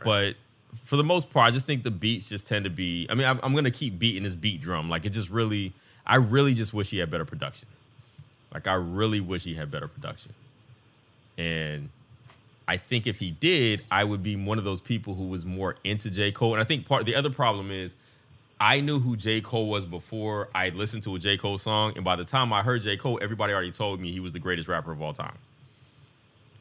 But 0.02 0.36
for 0.84 0.96
the 0.96 1.04
most 1.04 1.30
part, 1.30 1.48
I 1.48 1.50
just 1.50 1.66
think 1.66 1.82
the 1.82 1.90
beats 1.90 2.28
just 2.28 2.46
tend 2.46 2.64
to 2.64 2.70
be. 2.70 3.06
I 3.10 3.14
mean, 3.14 3.26
I'm, 3.26 3.40
I'm 3.42 3.54
gonna 3.54 3.70
keep 3.70 3.98
beating 3.98 4.22
this 4.22 4.34
beat 4.34 4.60
drum. 4.60 4.88
Like 4.88 5.04
it 5.04 5.10
just 5.10 5.30
really, 5.30 5.72
I 6.06 6.16
really 6.16 6.54
just 6.54 6.74
wish 6.74 6.90
he 6.90 6.98
had 6.98 7.10
better 7.10 7.24
production. 7.24 7.68
Like 8.52 8.66
I 8.66 8.74
really 8.74 9.20
wish 9.20 9.44
he 9.44 9.54
had 9.54 9.70
better 9.70 9.88
production. 9.88 10.32
And 11.38 11.90
I 12.66 12.76
think 12.76 13.06
if 13.06 13.18
he 13.18 13.30
did, 13.30 13.82
I 13.90 14.04
would 14.04 14.22
be 14.22 14.36
one 14.36 14.58
of 14.58 14.64
those 14.64 14.80
people 14.80 15.14
who 15.14 15.24
was 15.24 15.44
more 15.44 15.76
into 15.84 16.10
J. 16.10 16.32
Cole. 16.32 16.54
And 16.54 16.60
I 16.60 16.64
think 16.64 16.86
part 16.86 17.04
the 17.04 17.14
other 17.14 17.30
problem 17.30 17.70
is 17.70 17.94
I 18.60 18.80
knew 18.80 18.98
who 18.98 19.16
J. 19.16 19.40
Cole 19.40 19.68
was 19.68 19.86
before 19.86 20.50
I 20.54 20.68
listened 20.68 21.02
to 21.04 21.14
a 21.14 21.18
J. 21.18 21.36
Cole 21.36 21.58
song. 21.58 21.94
And 21.96 22.04
by 22.04 22.16
the 22.16 22.24
time 22.24 22.52
I 22.52 22.62
heard 22.62 22.82
J. 22.82 22.96
Cole, 22.96 23.18
everybody 23.22 23.52
already 23.52 23.72
told 23.72 24.00
me 24.00 24.12
he 24.12 24.20
was 24.20 24.32
the 24.32 24.38
greatest 24.38 24.68
rapper 24.68 24.92
of 24.92 25.00
all 25.00 25.14
time. 25.14 25.38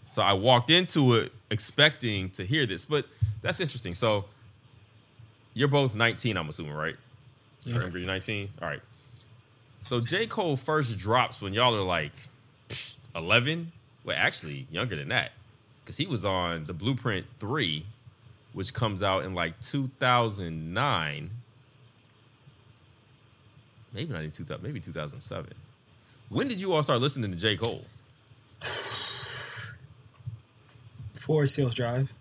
So 0.09 0.21
I 0.21 0.33
walked 0.33 0.69
into 0.69 1.15
it 1.15 1.31
expecting 1.51 2.29
to 2.31 2.45
hear 2.45 2.65
this. 2.65 2.85
But 2.85 3.05
that's 3.41 3.59
interesting. 3.59 3.93
So 3.93 4.25
you're 5.53 5.67
both 5.67 5.95
19, 5.95 6.37
I'm 6.37 6.49
assuming, 6.49 6.73
right? 6.73 6.95
Yeah. 7.63 7.77
Remember 7.77 7.99
you're 7.99 8.07
19? 8.07 8.49
All 8.61 8.67
right. 8.67 8.81
So 9.79 10.01
J. 10.01 10.27
Cole 10.27 10.57
first 10.57 10.97
drops 10.97 11.41
when 11.41 11.53
y'all 11.53 11.75
are 11.75 11.81
like 11.81 12.11
11. 13.15 13.71
Well, 14.03 14.15
actually, 14.17 14.67
younger 14.71 14.95
than 14.95 15.09
that. 15.09 15.31
Because 15.83 15.97
he 15.97 16.05
was 16.05 16.23
on 16.25 16.65
the 16.65 16.73
Blueprint 16.73 17.25
3, 17.39 17.85
which 18.53 18.73
comes 18.73 19.01
out 19.01 19.25
in 19.25 19.33
like 19.33 19.59
2009. 19.61 21.29
Maybe 23.93 24.13
not 24.13 24.19
even 24.19 24.31
2000, 24.31 24.63
maybe 24.63 24.79
2007. 24.79 25.51
When 26.29 26.47
did 26.47 26.61
you 26.61 26.73
all 26.73 26.83
start 26.83 27.01
listening 27.01 27.31
to 27.31 27.37
J. 27.37 27.57
Cole? 27.57 27.83
Forest 31.29 31.57
Hills 31.57 31.75
Drive. 31.75 32.11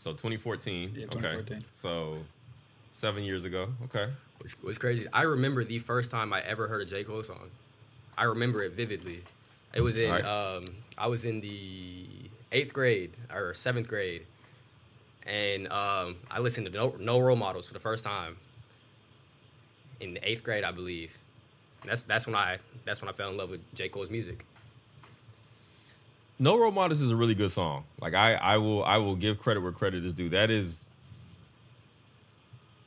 So 0.00 0.10
2014. 0.10 0.92
Yeah, 0.94 1.06
okay. 1.16 1.60
So 1.72 2.18
seven 2.92 3.22
years 3.22 3.46
ago. 3.46 3.70
Okay. 3.84 4.06
What's, 4.36 4.54
what's 4.62 4.76
crazy? 4.76 5.06
I 5.14 5.22
remember 5.22 5.64
the 5.64 5.78
first 5.78 6.10
time 6.10 6.30
I 6.34 6.42
ever 6.42 6.68
heard 6.68 6.82
a 6.82 6.84
J 6.84 7.04
Cole 7.04 7.22
song. 7.22 7.48
I 8.18 8.24
remember 8.24 8.62
it 8.64 8.72
vividly. 8.72 9.22
It 9.72 9.80
was 9.80 9.96
in 9.96 10.10
Alright. 10.10 10.26
um, 10.26 10.64
I 10.98 11.06
was 11.06 11.24
in 11.24 11.40
the 11.40 12.04
eighth 12.52 12.74
grade 12.74 13.12
or 13.34 13.54
seventh 13.54 13.88
grade, 13.88 14.26
and 15.26 15.72
um, 15.72 16.16
I 16.30 16.40
listened 16.40 16.66
to 16.66 16.72
no, 16.72 16.96
no 17.00 17.18
Role 17.18 17.34
Models 17.34 17.66
for 17.66 17.72
the 17.72 17.80
first 17.80 18.04
time 18.04 18.36
in 20.00 20.12
the 20.12 20.28
eighth 20.28 20.42
grade, 20.42 20.64
I 20.64 20.72
believe. 20.72 21.16
And 21.80 21.90
that's 21.90 22.02
that's 22.02 22.26
when 22.26 22.36
I 22.36 22.58
that's 22.84 23.00
when 23.00 23.08
I 23.08 23.12
fell 23.12 23.30
in 23.30 23.38
love 23.38 23.48
with 23.48 23.62
J 23.74 23.88
Cole's 23.88 24.10
music. 24.10 24.44
No 26.38 26.56
Role 26.56 26.70
Models 26.70 27.00
is 27.00 27.10
a 27.10 27.16
really 27.16 27.34
good 27.34 27.50
song. 27.50 27.84
Like 28.00 28.14
I, 28.14 28.34
I 28.34 28.56
will, 28.58 28.84
I 28.84 28.98
will 28.98 29.16
give 29.16 29.38
credit 29.38 29.60
where 29.60 29.72
credit 29.72 30.04
is 30.04 30.12
due. 30.12 30.28
That 30.28 30.50
is, 30.50 30.84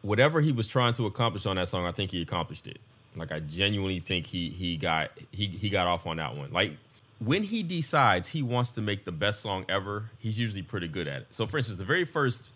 whatever 0.02 0.42
he 0.42 0.52
was 0.52 0.68
trying 0.68 0.94
to 0.94 1.06
accomplish 1.06 1.46
on 1.46 1.58
that 1.58 1.68
song, 1.68 1.86
I 1.86 1.92
think 1.92 2.12
he 2.12 2.22
accomplished 2.22 2.68
it. 2.68 2.80
Like 3.16 3.32
I 3.32 3.40
genuinely 3.40 4.00
think 4.00 4.26
he 4.26 4.50
he 4.50 4.78
got 4.78 5.12
he 5.32 5.48
he 5.48 5.70
got 5.70 5.86
off 5.86 6.08
on 6.08 6.18
that 6.18 6.38
one. 6.38 6.54
Like 6.54 6.78
when 7.20 7.44
he 7.44 7.62
decides 7.62 8.30
he 8.30 8.42
wants 8.42 8.72
to 8.72 8.82
make 8.82 9.04
the 9.04 9.12
best 9.12 9.42
song 9.42 9.66
ever, 9.68 10.06
he's 10.20 10.40
usually 10.40 10.62
pretty 10.62 10.88
good 10.88 11.08
at 11.10 11.24
it. 11.24 11.28
So 11.32 11.46
for 11.46 11.58
instance, 11.58 11.78
the 11.78 11.84
very 11.84 12.06
first 12.06 12.54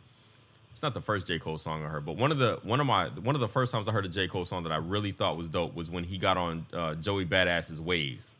it's 0.71 0.83
not 0.83 0.93
the 0.93 1.01
first 1.01 1.27
J. 1.27 1.39
Cole 1.39 1.57
song 1.57 1.85
I 1.85 1.87
heard, 1.87 2.05
but 2.05 2.17
one 2.17 2.31
of 2.31 2.37
the 2.37 2.59
one 2.63 2.79
of 2.79 2.85
my 2.85 3.07
one 3.07 3.35
of 3.35 3.41
the 3.41 3.47
first 3.47 3.71
times 3.71 3.87
I 3.87 3.91
heard 3.91 4.05
a 4.05 4.09
J. 4.09 4.27
Cole 4.27 4.45
song 4.45 4.63
that 4.63 4.71
I 4.71 4.77
really 4.77 5.11
thought 5.11 5.37
was 5.37 5.49
dope 5.49 5.75
was 5.75 5.89
when 5.89 6.03
he 6.03 6.17
got 6.17 6.37
on 6.37 6.65
uh, 6.73 6.95
Joey 6.95 7.25
Badass's 7.25 7.79
Waves 7.79 8.33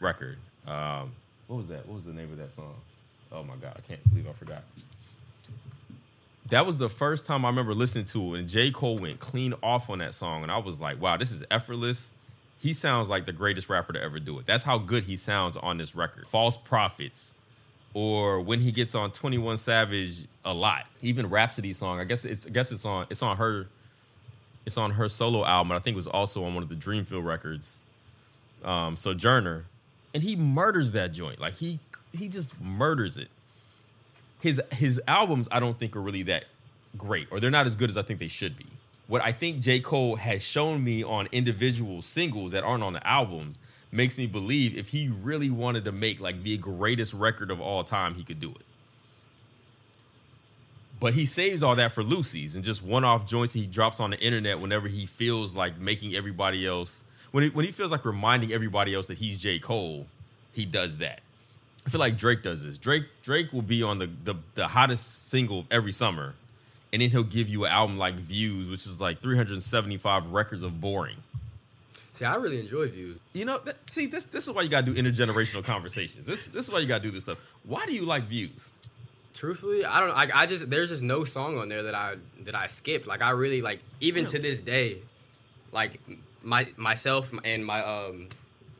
record. 0.00 0.38
Um, 0.66 1.12
what 1.46 1.56
was 1.56 1.66
that? 1.68 1.86
What 1.86 1.94
was 1.94 2.04
the 2.04 2.12
name 2.12 2.30
of 2.32 2.38
that 2.38 2.54
song? 2.54 2.74
Oh 3.32 3.42
my 3.42 3.56
god, 3.56 3.74
I 3.76 3.80
can't 3.80 4.06
believe 4.08 4.28
I 4.28 4.32
forgot. 4.32 4.62
That 6.50 6.66
was 6.66 6.76
the 6.76 6.88
first 6.88 7.26
time 7.26 7.44
I 7.44 7.48
remember 7.48 7.74
listening 7.74 8.04
to 8.06 8.34
it, 8.34 8.40
and 8.40 8.48
J. 8.48 8.70
Cole 8.70 8.98
went 8.98 9.18
clean 9.18 9.54
off 9.62 9.88
on 9.88 9.98
that 9.98 10.14
song, 10.14 10.42
and 10.42 10.52
I 10.52 10.58
was 10.58 10.78
like, 10.78 11.00
"Wow, 11.00 11.16
this 11.16 11.32
is 11.32 11.42
effortless." 11.50 12.12
He 12.60 12.72
sounds 12.72 13.10
like 13.10 13.26
the 13.26 13.32
greatest 13.32 13.68
rapper 13.68 13.92
to 13.92 14.02
ever 14.02 14.18
do 14.18 14.38
it. 14.38 14.46
That's 14.46 14.64
how 14.64 14.78
good 14.78 15.04
he 15.04 15.16
sounds 15.16 15.56
on 15.56 15.76
this 15.78 15.94
record. 15.94 16.26
False 16.26 16.56
Prophets, 16.56 17.34
or 17.92 18.40
when 18.40 18.60
he 18.60 18.72
gets 18.72 18.94
on 18.94 19.10
Twenty 19.10 19.38
One 19.38 19.56
Savage 19.56 20.26
a 20.44 20.52
lot. 20.54 20.86
Even 21.02 21.28
Rapsody 21.28 21.72
song, 21.72 22.00
I 22.00 22.04
guess 22.04 22.24
it's 22.24 22.46
I 22.46 22.50
guess 22.50 22.72
it's 22.72 22.84
on 22.84 23.06
it's 23.10 23.22
on 23.22 23.36
her 23.36 23.66
it's 24.66 24.78
on 24.78 24.92
her 24.92 25.08
solo 25.08 25.44
album. 25.44 25.72
I 25.72 25.78
think 25.78 25.94
it 25.94 25.96
was 25.96 26.06
also 26.06 26.44
on 26.44 26.54
one 26.54 26.62
of 26.62 26.68
the 26.68 26.74
Dreamville 26.74 27.24
records. 27.24 27.78
Um, 28.64 28.96
Sojourner, 28.96 29.66
and 30.14 30.22
he 30.22 30.36
murders 30.36 30.92
that 30.92 31.12
joint. 31.12 31.40
Like 31.40 31.54
he 31.54 31.80
he 32.12 32.28
just 32.28 32.58
murders 32.60 33.18
it. 33.18 33.28
His 34.40 34.62
his 34.72 35.00
albums 35.06 35.48
I 35.50 35.60
don't 35.60 35.78
think 35.78 35.96
are 35.96 36.00
really 36.00 36.22
that 36.24 36.44
great, 36.96 37.26
or 37.30 37.40
they're 37.40 37.50
not 37.50 37.66
as 37.66 37.76
good 37.76 37.90
as 37.90 37.96
I 37.96 38.02
think 38.02 38.20
they 38.20 38.28
should 38.28 38.56
be. 38.56 38.66
What 39.06 39.22
I 39.22 39.32
think 39.32 39.60
J. 39.60 39.80
Cole 39.80 40.16
has 40.16 40.42
shown 40.42 40.82
me 40.82 41.02
on 41.02 41.28
individual 41.32 42.00
singles 42.00 42.52
that 42.52 42.62
aren't 42.64 42.82
on 42.82 42.94
the 42.94 43.06
albums 43.06 43.58
makes 43.92 44.16
me 44.16 44.26
believe 44.26 44.76
if 44.76 44.88
he 44.88 45.08
really 45.08 45.50
wanted 45.50 45.84
to 45.84 45.92
make 45.92 46.20
like 46.20 46.42
the 46.42 46.56
greatest 46.56 47.12
record 47.12 47.50
of 47.50 47.60
all 47.60 47.84
time, 47.84 48.14
he 48.14 48.24
could 48.24 48.40
do 48.40 48.50
it. 48.50 48.62
But 51.00 51.14
he 51.14 51.26
saves 51.26 51.62
all 51.62 51.76
that 51.76 51.92
for 51.92 52.02
loosies 52.02 52.54
and 52.54 52.64
just 52.64 52.82
one-off 52.82 53.26
joints 53.26 53.52
he 53.52 53.66
drops 53.66 54.00
on 54.00 54.10
the 54.10 54.18
internet 54.18 54.58
whenever 54.58 54.88
he 54.88 55.04
feels 55.04 55.54
like 55.54 55.78
making 55.78 56.14
everybody 56.14 56.66
else 56.66 57.04
when 57.34 57.42
he, 57.42 57.50
when 57.50 57.64
he 57.64 57.72
feels 57.72 57.90
like 57.90 58.04
reminding 58.04 58.52
everybody 58.52 58.94
else 58.94 59.08
that 59.08 59.18
he's 59.18 59.40
J. 59.40 59.58
Cole, 59.58 60.06
he 60.52 60.64
does 60.64 60.98
that. 60.98 61.20
I 61.84 61.90
feel 61.90 61.98
like 61.98 62.16
Drake 62.16 62.44
does 62.44 62.62
this. 62.62 62.78
Drake 62.78 63.06
Drake 63.24 63.52
will 63.52 63.60
be 63.60 63.82
on 63.82 63.98
the 63.98 64.08
the, 64.22 64.36
the 64.54 64.68
hottest 64.68 65.30
single 65.30 65.66
every 65.68 65.90
summer, 65.90 66.34
and 66.92 67.02
then 67.02 67.10
he'll 67.10 67.24
give 67.24 67.48
you 67.48 67.64
an 67.64 67.72
album 67.72 67.98
like 67.98 68.14
Views, 68.14 68.70
which 68.70 68.86
is 68.86 69.00
like 69.00 69.20
375 69.20 70.28
records 70.28 70.62
of 70.62 70.80
boring. 70.80 71.16
See, 72.12 72.24
I 72.24 72.36
really 72.36 72.60
enjoy 72.60 72.86
views. 72.86 73.18
You 73.32 73.46
know, 73.46 73.58
that, 73.64 73.90
see 73.90 74.06
this 74.06 74.26
this 74.26 74.46
is 74.46 74.54
why 74.54 74.62
you 74.62 74.68
gotta 74.68 74.92
do 74.92 74.94
intergenerational 74.94 75.64
conversations. 75.64 76.24
This 76.24 76.46
this 76.46 76.68
is 76.68 76.72
why 76.72 76.78
you 76.78 76.86
gotta 76.86 77.02
do 77.02 77.10
this 77.10 77.24
stuff. 77.24 77.38
Why 77.64 77.84
do 77.84 77.94
you 77.94 78.04
like 78.04 78.28
Views? 78.28 78.70
Truthfully, 79.34 79.84
I 79.84 79.98
don't. 79.98 80.10
I, 80.10 80.42
I 80.42 80.46
just 80.46 80.70
there's 80.70 80.90
just 80.90 81.02
no 81.02 81.24
song 81.24 81.58
on 81.58 81.68
there 81.68 81.82
that 81.82 81.96
I 81.96 82.14
that 82.44 82.54
I 82.54 82.68
skipped. 82.68 83.08
Like 83.08 83.22
I 83.22 83.30
really 83.30 83.60
like 83.60 83.80
even 84.00 84.24
to 84.26 84.38
this 84.38 84.60
day, 84.60 84.98
like 85.72 85.98
my 86.44 86.68
myself 86.76 87.32
and 87.44 87.64
my 87.64 87.82
um 87.82 88.28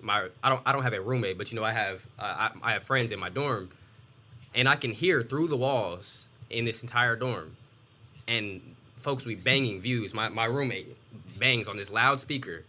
my 0.01 0.29
I 0.43 0.49
don't 0.51 0.63
I 0.67 0.73
don't 0.73 0.83
have 0.83 0.93
a 0.93 1.01
roommate, 1.01 1.39
but 1.39 1.51
you 1.51 1.57
know 1.57 1.65
I 1.65 1.73
have 1.73 2.03
uh, 2.19 2.23
I, 2.23 2.51
I 2.63 2.73
have 2.73 2.85
friends 2.85 3.11
in 3.11 3.19
my 3.19 3.31
dorm, 3.31 3.71
and 4.55 4.69
I 4.69 4.77
can 4.77 4.93
hear 4.93 5.23
through 5.23 5.49
the 5.49 5.57
walls 5.57 6.27
in 6.51 6.65
this 6.65 6.83
entire 6.83 7.17
dorm, 7.17 7.57
and 8.29 8.61
folks 8.97 9.25
be 9.25 9.35
banging 9.35 9.81
views. 9.81 10.15
My 10.15 10.29
my 10.29 10.45
roommate 10.45 10.97
bangs 11.39 11.69
on 11.69 11.77
this 11.77 11.91
loudspeaker, 11.91 12.63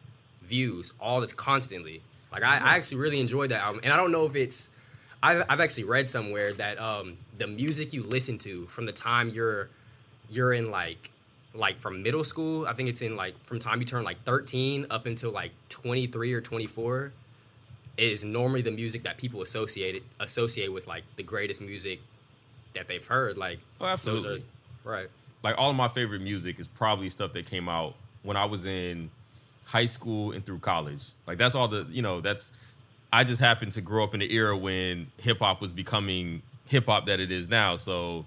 views 0.43 0.93
all 0.99 1.21
the 1.21 1.27
constantly. 1.27 2.01
Like 2.31 2.43
I, 2.43 2.58
I 2.58 2.75
actually 2.75 2.97
really 2.97 3.19
enjoyed 3.19 3.51
that 3.51 3.62
album, 3.62 3.81
and 3.84 3.93
I 3.93 3.97
don't 3.97 4.12
know 4.12 4.25
if 4.25 4.36
it's 4.36 4.69
I've, 5.21 5.43
I've 5.49 5.60
actually 5.60 5.86
read 5.86 6.10
somewhere 6.10 6.53
that 6.53 6.79
um, 6.79 7.17
the 7.38 7.47
music 7.47 7.93
you 7.93 8.03
listen 8.03 8.38
to 8.39 8.65
from 8.67 8.86
the 8.86 8.91
time 8.91 9.29
you're 9.29 9.69
you're 10.29 10.53
in 10.53 10.71
like 10.71 11.12
like 11.56 11.80
from 11.80 12.04
middle 12.04 12.24
school, 12.24 12.68
I 12.68 12.74
think 12.74 12.89
it's 12.89 13.02
in 13.02 13.15
like 13.15 13.34
from 13.46 13.60
time 13.60 13.80
you 13.80 13.86
turn 13.86 14.04
like 14.04 14.24
13 14.24 14.88
up 14.89 15.06
until 15.06 15.32
like 15.32 15.52
23 15.70 16.34
or 16.34 16.41
24 16.41 17.12
is 17.98 18.26
normally 18.26 18.62
the 18.62 18.72
music 18.72 19.04
that 19.04 19.18
people 19.18 19.41
associate 19.41 19.96
it, 19.96 20.04
associate 20.20 20.72
with 20.72 20.86
like 20.88 21.04
the 21.15 21.24
greatest 21.24 21.62
music 21.62 22.00
that 22.74 22.88
they've 22.88 23.06
heard. 23.06 23.38
Like 23.38 23.60
Oh, 23.80 23.86
absolutely. 23.86 24.24
those 24.24 24.39
are 24.86 24.89
right. 24.91 25.08
like 25.44 25.56
all 25.58 25.70
of 25.70 25.76
my 25.76 25.88
favorite 25.88 26.22
music 26.22 26.60
is 26.60 26.68
probably 26.68 27.10
stuff 27.10 27.34
that 27.34 27.46
came 27.46 27.70
out 27.70 27.96
when 28.24 28.36
I 28.38 28.46
was 28.46 28.65
in 28.65 29.10
high 29.63 29.86
school 29.86 30.32
and 30.34 30.46
through 30.46 30.60
college. 30.60 31.04
Like 31.26 31.38
that's 31.38 31.56
all 31.56 31.68
the 31.68 31.88
you 31.89 32.02
know 32.02 32.20
that's 32.22 32.52
I 33.13 33.24
just 33.24 33.39
happened 33.39 33.72
to 33.74 33.82
grow 33.82 34.04
up 34.04 34.13
in 34.13 34.20
the 34.20 34.34
era 34.34 34.58
when 34.58 35.08
hip 35.18 35.39
hop 35.39 35.62
was 35.62 35.72
becoming 35.72 36.41
hip 36.65 36.88
hop 36.88 37.06
that 37.06 37.22
it 37.22 37.32
is 37.32 37.48
now. 37.48 37.78
So 37.78 38.26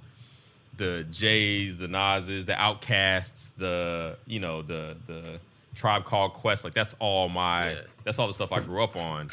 the 0.78 1.04
Jays, 1.10 1.76
the 1.76 1.86
Nas's, 1.88 2.46
the 2.46 2.54
OutKasts, 2.54 3.50
the 3.58 4.16
you 4.26 4.40
know 4.40 4.62
the 4.62 4.96
the 5.06 5.38
Tribe 5.74 6.04
Called 6.04 6.32
Quest, 6.32 6.64
like 6.64 6.74
that's 6.74 6.96
all 6.98 7.28
my 7.28 7.72
Yeah. 7.72 7.80
that's 8.04 8.18
all 8.18 8.26
the 8.26 8.32
stuff 8.32 8.50
I 8.52 8.60
grew 8.60 8.82
up 8.82 8.96
on. 8.96 9.30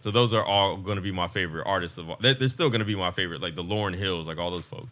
So 0.00 0.10
those 0.10 0.32
are 0.32 0.44
all 0.44 0.76
going 0.76 0.96
to 0.96 1.02
be 1.02 1.10
my 1.12 1.26
favorite 1.28 1.64
artists 1.66 1.98
of 1.98 2.08
all. 2.08 2.16
They're, 2.20 2.34
they're 2.34 2.48
still 2.48 2.70
going 2.70 2.78
to 2.78 2.84
be 2.84 2.94
my 2.94 3.10
favorite, 3.10 3.40
like 3.42 3.56
the 3.56 3.64
Lauryn 3.64 3.94
Hills, 3.96 4.26
like 4.28 4.38
all 4.38 4.50
those 4.52 4.64
folks. 4.64 4.90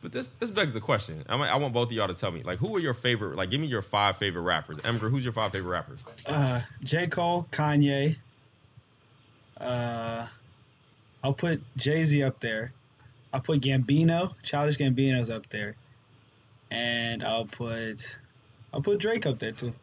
But 0.00 0.12
this 0.12 0.28
this 0.30 0.48
begs 0.50 0.72
the 0.72 0.80
question. 0.80 1.24
I, 1.28 1.36
might- 1.36 1.50
I 1.50 1.56
want 1.56 1.74
both 1.74 1.88
of 1.88 1.92
y'all 1.92 2.08
to 2.08 2.14
tell 2.14 2.30
me, 2.30 2.42
like, 2.42 2.58
who 2.58 2.74
are 2.76 2.78
your 2.78 2.94
favorite? 2.94 3.36
Like, 3.36 3.50
give 3.50 3.60
me 3.60 3.66
your 3.66 3.82
five 3.82 4.16
favorite 4.16 4.42
rappers. 4.42 4.78
Emgra, 4.78 5.10
who's 5.10 5.24
your 5.24 5.32
five 5.34 5.52
favorite 5.52 5.70
rappers? 5.72 6.06
Uh, 6.26 6.60
J. 6.84 7.06
Cole, 7.08 7.46
Kanye. 7.50 8.16
Uh, 9.60 10.26
I'll 11.22 11.34
put 11.34 11.60
Jay 11.76 12.04
Z 12.04 12.22
up 12.22 12.38
there. 12.40 12.72
I'll 13.32 13.40
put 13.40 13.60
Gambino, 13.60 14.34
Childish 14.42 14.78
Gambino's 14.78 15.30
up 15.30 15.48
there, 15.50 15.76
and 16.70 17.22
I'll 17.22 17.44
put 17.44 18.18
I'll 18.72 18.82
put 18.82 18.98
Drake 18.98 19.26
up 19.26 19.38
there 19.38 19.52
too. 19.52 19.74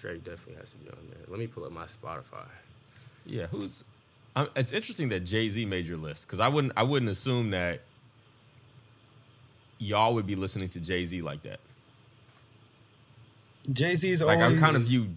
Drake 0.00 0.24
definitely 0.24 0.56
has 0.60 0.70
to 0.72 0.76
be 0.78 0.90
on 0.90 0.98
there. 1.10 1.22
Let 1.28 1.38
me 1.38 1.46
pull 1.46 1.64
up 1.64 1.72
my 1.72 1.84
Spotify. 1.84 2.46
Yeah, 3.24 3.46
who's? 3.46 3.84
Um, 4.34 4.48
it's 4.56 4.72
interesting 4.72 5.10
that 5.10 5.20
Jay 5.20 5.48
Z 5.48 5.64
made 5.66 5.86
your 5.86 5.98
list 5.98 6.26
because 6.26 6.40
I 6.40 6.48
wouldn't 6.48 6.72
I 6.76 6.82
wouldn't 6.82 7.10
assume 7.10 7.50
that 7.50 7.80
y'all 9.78 10.14
would 10.14 10.26
be 10.26 10.36
listening 10.36 10.70
to 10.70 10.80
Jay 10.80 11.04
Z 11.06 11.22
like 11.22 11.42
that. 11.42 11.60
Jay 13.72 13.94
Z's 13.94 14.22
Like 14.22 14.40
always 14.40 14.58
I 14.58 14.60
kind 14.60 14.76
of 14.76 14.90
you. 14.90 15.08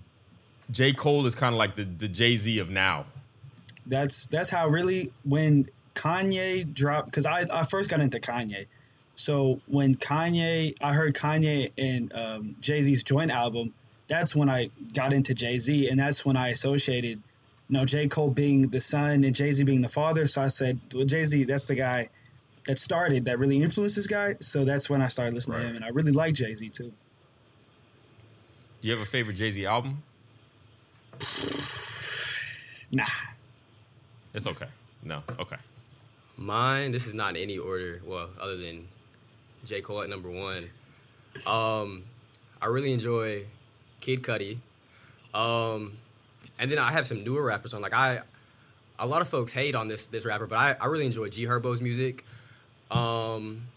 J 0.69 0.93
Cole 0.93 1.25
is 1.25 1.33
kind 1.33 1.53
of 1.53 1.59
like 1.59 1.75
the 1.75 1.85
the 1.85 2.07
Jay 2.07 2.37
Z 2.37 2.59
of 2.59 2.69
now. 2.69 3.05
that's 3.87 4.25
that's 4.27 4.49
how 4.49 4.67
really 4.67 5.11
when 5.23 5.69
Kanye 5.95 6.71
dropped 6.71 7.07
because 7.07 7.25
I, 7.25 7.45
I 7.51 7.65
first 7.65 7.89
got 7.89 8.01
into 8.01 8.19
Kanye. 8.19 8.67
So 9.15 9.61
when 9.67 9.95
Kanye 9.95 10.75
I 10.81 10.93
heard 10.93 11.15
Kanye 11.15 11.71
and 11.77 12.13
um, 12.13 12.55
Jay 12.59 12.81
Z's 12.81 13.03
joint 13.03 13.31
album, 13.31 13.73
that's 14.07 14.35
when 14.35 14.49
I 14.49 14.69
got 14.93 15.13
into 15.13 15.33
Jay 15.33 15.57
Z, 15.57 15.89
and 15.89 15.99
that's 15.99 16.25
when 16.25 16.37
I 16.37 16.49
associated, 16.49 17.17
you 17.69 17.77
know, 17.77 17.85
J 17.85 18.07
Cole 18.07 18.29
being 18.29 18.63
the 18.69 18.81
son 18.81 19.23
and 19.23 19.33
Jay 19.33 19.51
Z 19.51 19.63
being 19.63 19.81
the 19.81 19.89
father. 19.89 20.27
So 20.27 20.41
I 20.41 20.47
said, 20.47 20.79
well, 20.93 21.05
Jay 21.05 21.23
Z, 21.25 21.45
that's 21.45 21.65
the 21.65 21.75
guy 21.75 22.09
that 22.67 22.77
started 22.77 23.25
that 23.25 23.39
really 23.39 23.61
influenced 23.61 23.95
this 23.95 24.07
guy. 24.07 24.35
So 24.41 24.65
that's 24.65 24.89
when 24.89 25.01
I 25.01 25.07
started 25.07 25.33
listening 25.33 25.61
to 25.61 25.67
him, 25.67 25.75
and 25.77 25.85
I 25.85 25.89
really 25.89 26.11
like 26.11 26.33
Jay 26.33 26.53
Z 26.53 26.69
too. 26.69 26.91
Do 28.81 28.87
you 28.89 28.91
have 28.91 29.01
a 29.01 29.09
favorite 29.09 29.35
Jay 29.37 29.51
Z 29.51 29.65
album? 29.65 30.03
Nah, 32.91 33.05
It's 34.33 34.45
okay. 34.45 34.67
No, 35.03 35.23
okay. 35.39 35.55
Mine, 36.37 36.91
this 36.91 37.07
is 37.07 37.13
not 37.13 37.35
in 37.35 37.43
any 37.43 37.57
order. 37.57 38.01
Well, 38.05 38.29
other 38.39 38.57
than 38.57 38.87
J. 39.65 39.81
Cole 39.81 40.01
at 40.01 40.09
number 40.09 40.29
one. 40.29 40.69
Um, 41.47 42.03
I 42.61 42.67
really 42.67 42.93
enjoy 42.93 43.45
Kid 43.99 44.21
Cudi. 44.21 44.57
Um, 45.33 45.97
and 46.57 46.71
then 46.71 46.79
I 46.79 46.91
have 46.91 47.05
some 47.05 47.23
newer 47.23 47.43
rappers 47.43 47.73
on. 47.73 47.81
Like 47.81 47.93
I, 47.93 48.21
a 48.99 49.05
lot 49.05 49.21
of 49.21 49.27
folks 49.27 49.51
hate 49.51 49.75
on 49.75 49.87
this 49.87 50.07
this 50.07 50.25
rapper, 50.25 50.47
but 50.47 50.57
I, 50.57 50.75
I 50.79 50.85
really 50.85 51.05
enjoy 51.05 51.29
G 51.29 51.45
Herbo's 51.45 51.81
music. 51.81 52.25
Um, 52.91 53.67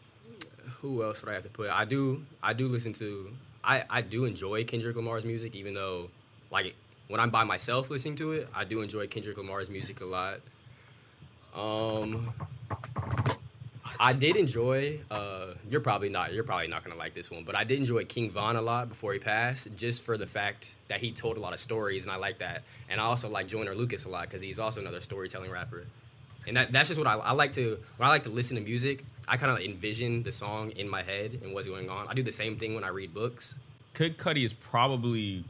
who 0.80 1.02
else 1.02 1.22
would 1.22 1.30
I 1.30 1.34
have 1.34 1.42
to 1.42 1.48
put? 1.48 1.70
I 1.70 1.84
do 1.84 2.24
I 2.42 2.52
do 2.52 2.68
listen 2.68 2.92
to 2.94 3.30
I 3.64 3.84
I 3.90 4.00
do 4.00 4.24
enjoy 4.24 4.64
Kendrick 4.64 4.96
Lamar's 4.96 5.24
music, 5.24 5.56
even 5.56 5.74
though 5.74 6.10
like 6.50 6.74
when 7.08 7.20
I'm 7.20 7.30
by 7.30 7.44
myself 7.44 7.90
listening 7.90 8.16
to 8.16 8.32
it, 8.32 8.48
I 8.54 8.64
do 8.64 8.82
enjoy 8.82 9.06
Kendrick 9.06 9.36
Lamar's 9.36 9.70
music 9.70 10.00
a 10.00 10.04
lot. 10.04 10.40
Um, 11.58 12.32
I 14.00 14.12
did 14.12 14.36
enjoy. 14.36 15.00
Uh, 15.10 15.54
you're 15.68 15.80
probably 15.80 16.08
not. 16.08 16.32
You're 16.32 16.44
probably 16.44 16.68
not 16.68 16.84
gonna 16.84 16.96
like 16.96 17.14
this 17.14 17.30
one, 17.30 17.42
but 17.42 17.56
I 17.56 17.64
did 17.64 17.78
enjoy 17.78 18.04
King 18.04 18.30
Von 18.30 18.54
a 18.56 18.62
lot 18.62 18.88
before 18.88 19.12
he 19.12 19.18
passed, 19.18 19.66
just 19.76 20.02
for 20.02 20.16
the 20.16 20.26
fact 20.26 20.74
that 20.86 21.00
he 21.00 21.10
told 21.10 21.36
a 21.36 21.40
lot 21.40 21.52
of 21.52 21.58
stories, 21.58 22.04
and 22.04 22.12
I 22.12 22.16
like 22.16 22.38
that. 22.38 22.62
And 22.88 23.00
I 23.00 23.04
also 23.04 23.28
like 23.28 23.48
Joyner 23.48 23.74
Lucas 23.74 24.04
a 24.04 24.08
lot 24.08 24.28
because 24.28 24.40
he's 24.40 24.60
also 24.60 24.80
another 24.80 25.00
storytelling 25.00 25.50
rapper. 25.50 25.84
and 26.46 26.56
that, 26.56 26.70
that's 26.70 26.88
just 26.88 26.98
what 26.98 27.08
I, 27.08 27.14
I 27.14 27.32
like 27.32 27.52
to 27.54 27.78
when 27.96 28.08
I 28.08 28.12
like 28.12 28.22
to 28.22 28.30
listen 28.30 28.56
to 28.56 28.62
music. 28.62 29.04
I 29.26 29.36
kind 29.36 29.50
of 29.50 29.58
envision 29.58 30.22
the 30.22 30.32
song 30.32 30.70
in 30.70 30.88
my 30.88 31.02
head 31.02 31.40
and 31.42 31.52
what's 31.52 31.66
going 31.66 31.90
on. 31.90 32.06
I 32.08 32.14
do 32.14 32.22
the 32.22 32.32
same 32.32 32.56
thing 32.56 32.74
when 32.74 32.84
I 32.84 32.88
read 32.88 33.12
books. 33.12 33.56
Kid 33.94 34.16
Cudi 34.16 34.44
is 34.44 34.52
probably 34.52 35.44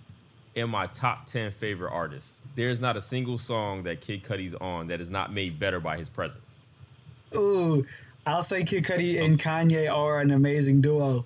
in 0.55 0.71
my 0.71 0.87
top 0.87 1.27
10 1.27 1.53
favorite 1.53 1.92
artists. 1.92 2.33
There's 2.59 2.81
not 2.81 2.97
a 2.97 3.01
single 3.01 3.38
song 3.38 3.85
that 3.85 4.01
Kid 4.01 4.25
Cudi's 4.25 4.53
on 4.53 4.88
that 4.88 5.01
is 5.01 5.09
not 5.09 5.33
made 5.33 5.61
better 5.61 5.79
by 5.79 5.97
his 5.97 6.09
presence. 6.09 6.42
Ooh, 7.37 7.87
I'll 8.27 8.42
say 8.42 8.64
Kid 8.64 8.83
Cudi 8.83 9.25
and 9.25 9.38
Kanye 9.38 9.88
are 9.88 10.21
an 10.21 10.33
amazing 10.33 10.81
duo. 10.81 11.25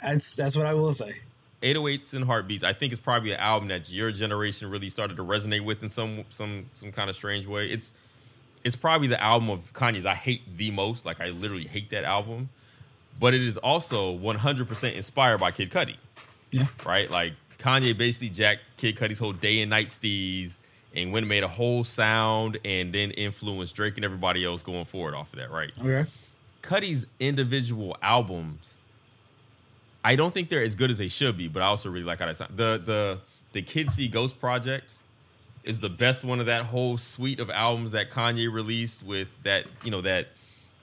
That's 0.00 0.36
that's 0.36 0.56
what 0.56 0.66
I 0.66 0.74
will 0.74 0.92
say. 0.92 1.14
808s 1.62 2.14
and 2.14 2.24
Heartbeats, 2.24 2.62
I 2.62 2.74
think 2.74 2.92
it's 2.92 3.00
probably 3.00 3.32
an 3.32 3.40
album 3.40 3.70
that 3.70 3.90
your 3.90 4.12
generation 4.12 4.70
really 4.70 4.88
started 4.88 5.16
to 5.16 5.24
resonate 5.24 5.64
with 5.64 5.82
in 5.82 5.88
some 5.88 6.24
some 6.28 6.66
some 6.74 6.92
kind 6.92 7.10
of 7.10 7.16
strange 7.16 7.48
way. 7.48 7.68
It's 7.68 7.92
it's 8.62 8.76
probably 8.76 9.08
the 9.08 9.20
album 9.20 9.50
of 9.50 9.72
Kanye's 9.72 10.06
I 10.06 10.14
hate 10.14 10.42
the 10.56 10.70
most. 10.70 11.04
Like 11.04 11.20
I 11.20 11.30
literally 11.30 11.66
hate 11.66 11.90
that 11.90 12.04
album. 12.04 12.50
But 13.18 13.34
it 13.34 13.42
is 13.42 13.56
also 13.56 14.16
100% 14.16 14.94
inspired 14.94 15.38
by 15.38 15.50
Kid 15.50 15.72
Cudi. 15.72 15.96
Yeah. 16.52 16.68
Right? 16.86 17.10
Like 17.10 17.32
Kanye 17.58 17.98
basically 17.98 18.28
jacked 18.28 18.60
Kid 18.76 18.94
Cudi's 18.94 19.18
whole 19.18 19.32
day 19.32 19.60
and 19.60 19.70
night 19.70 19.88
steez 19.88 20.58
and 21.02 21.12
went 21.12 21.24
and 21.24 21.28
made 21.28 21.44
a 21.44 21.48
whole 21.48 21.84
sound 21.84 22.58
and 22.64 22.92
then 22.92 23.10
influenced 23.12 23.74
Drake 23.74 23.96
and 23.96 24.04
everybody 24.04 24.44
else 24.44 24.62
going 24.62 24.84
forward 24.84 25.14
off 25.14 25.32
of 25.32 25.38
that, 25.38 25.50
right? 25.50 25.72
Okay. 25.80 26.08
Cudi's 26.62 27.06
individual 27.20 27.96
albums, 28.02 28.74
I 30.04 30.16
don't 30.16 30.34
think 30.34 30.48
they're 30.48 30.62
as 30.62 30.74
good 30.74 30.90
as 30.90 30.98
they 30.98 31.08
should 31.08 31.36
be, 31.36 31.48
but 31.48 31.62
I 31.62 31.66
also 31.66 31.90
really 31.90 32.04
like 32.04 32.18
how 32.18 32.26
they 32.26 32.34
sound. 32.34 32.56
The 32.56 32.80
the 32.84 33.18
the 33.52 33.62
Kid 33.62 33.90
See 33.90 34.08
Ghost 34.08 34.38
project 34.38 34.94
is 35.64 35.80
the 35.80 35.88
best 35.88 36.24
one 36.24 36.40
of 36.40 36.46
that 36.46 36.62
whole 36.64 36.96
suite 36.96 37.40
of 37.40 37.50
albums 37.50 37.92
that 37.92 38.10
Kanye 38.10 38.52
released 38.52 39.04
with 39.04 39.28
that, 39.42 39.66
you 39.84 39.90
know, 39.90 40.00
that 40.02 40.28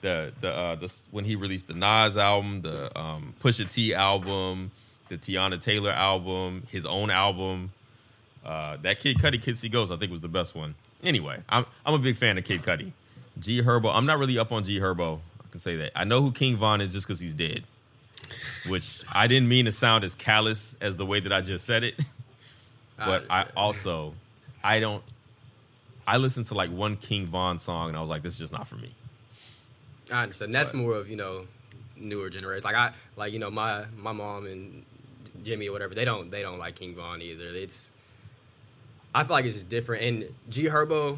the 0.00 0.32
the 0.40 0.50
uh 0.52 0.74
the 0.76 0.92
when 1.10 1.24
he 1.24 1.36
released 1.36 1.68
the 1.68 1.74
Nas 1.74 2.16
album, 2.16 2.60
the 2.60 2.96
um 2.98 3.34
Pusha 3.42 3.70
T 3.70 3.94
album, 3.94 4.70
the 5.08 5.16
Teyana 5.16 5.60
Taylor 5.60 5.90
album, 5.90 6.66
his 6.70 6.86
own 6.86 7.10
album. 7.10 7.72
Uh, 8.46 8.76
that 8.82 9.00
Kid 9.00 9.18
Cudi 9.18 9.42
Kid 9.42 9.58
See 9.58 9.68
Ghost, 9.68 9.90
I 9.90 9.96
think 9.96 10.12
was 10.12 10.20
the 10.20 10.28
best 10.28 10.54
one. 10.54 10.76
Anyway, 11.02 11.42
I'm 11.48 11.66
I'm 11.84 11.94
a 11.94 11.98
big 11.98 12.16
fan 12.16 12.38
of 12.38 12.44
Kid 12.44 12.62
Cudi. 12.62 12.92
G 13.40 13.60
Herbo, 13.60 13.92
I'm 13.92 14.06
not 14.06 14.18
really 14.20 14.38
up 14.38 14.52
on 14.52 14.62
G 14.62 14.78
Herbo. 14.78 15.18
I 15.44 15.48
can 15.50 15.58
say 15.60 15.74
that. 15.76 15.92
I 15.96 16.04
know 16.04 16.22
who 16.22 16.30
King 16.30 16.56
Von 16.56 16.80
is 16.80 16.92
just 16.92 17.06
because 17.06 17.18
he's 17.20 17.34
dead, 17.34 17.64
which 18.68 19.02
I 19.12 19.26
didn't 19.26 19.48
mean 19.48 19.64
to 19.64 19.72
sound 19.72 20.04
as 20.04 20.14
callous 20.14 20.76
as 20.80 20.94
the 20.96 21.04
way 21.04 21.18
that 21.20 21.32
I 21.32 21.40
just 21.40 21.64
said 21.66 21.82
it. 21.82 21.96
but 22.96 23.24
I 23.28 23.40
understand. 23.40 23.52
also 23.56 24.14
I 24.62 24.80
don't. 24.80 25.02
I 26.06 26.18
listened 26.18 26.46
to 26.46 26.54
like 26.54 26.68
one 26.68 26.96
King 26.96 27.26
Von 27.26 27.58
song 27.58 27.88
and 27.88 27.96
I 27.96 28.00
was 28.00 28.08
like, 28.08 28.22
this 28.22 28.34
is 28.34 28.38
just 28.38 28.52
not 28.52 28.68
for 28.68 28.76
me. 28.76 28.90
I 30.12 30.22
understand. 30.22 30.54
That's 30.54 30.70
But- 30.70 30.78
more 30.78 30.94
of 30.94 31.10
you 31.10 31.16
know 31.16 31.46
newer 31.96 32.30
generation. 32.30 32.62
Like 32.64 32.76
I 32.76 32.92
like 33.16 33.32
you 33.32 33.40
know 33.40 33.50
my 33.50 33.86
my 33.98 34.12
mom 34.12 34.46
and 34.46 34.84
Jimmy 35.42 35.68
or 35.68 35.72
whatever. 35.72 35.94
They 35.96 36.04
don't 36.04 36.30
they 36.30 36.42
don't 36.42 36.58
like 36.58 36.76
King 36.76 36.94
Von 36.94 37.20
either. 37.20 37.48
It's 37.48 37.90
I 39.16 39.24
feel 39.24 39.32
like 39.32 39.46
it's 39.46 39.54
just 39.54 39.70
different. 39.70 40.04
And 40.04 40.34
G 40.50 40.64
Herbo, 40.64 41.16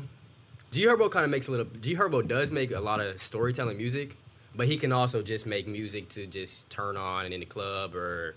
G 0.71 0.87
Herbo 0.87 1.11
kind 1.11 1.25
of 1.25 1.33
makes 1.33 1.49
a 1.49 1.51
little. 1.51 1.67
G 1.81 1.97
Herbo 1.97 2.27
does 2.27 2.53
make 2.53 2.71
a 2.71 2.79
lot 2.79 3.01
of 3.01 3.21
storytelling 3.21 3.77
music, 3.77 4.17
but 4.55 4.69
he 4.69 4.77
can 4.77 4.93
also 4.93 5.21
just 5.21 5.47
make 5.47 5.67
music 5.67 6.09
to 6.11 6.25
just 6.29 6.71
turn 6.71 6.97
on 6.97 7.33
in 7.33 7.41
the 7.41 7.47
club 7.47 7.97
or 7.97 8.37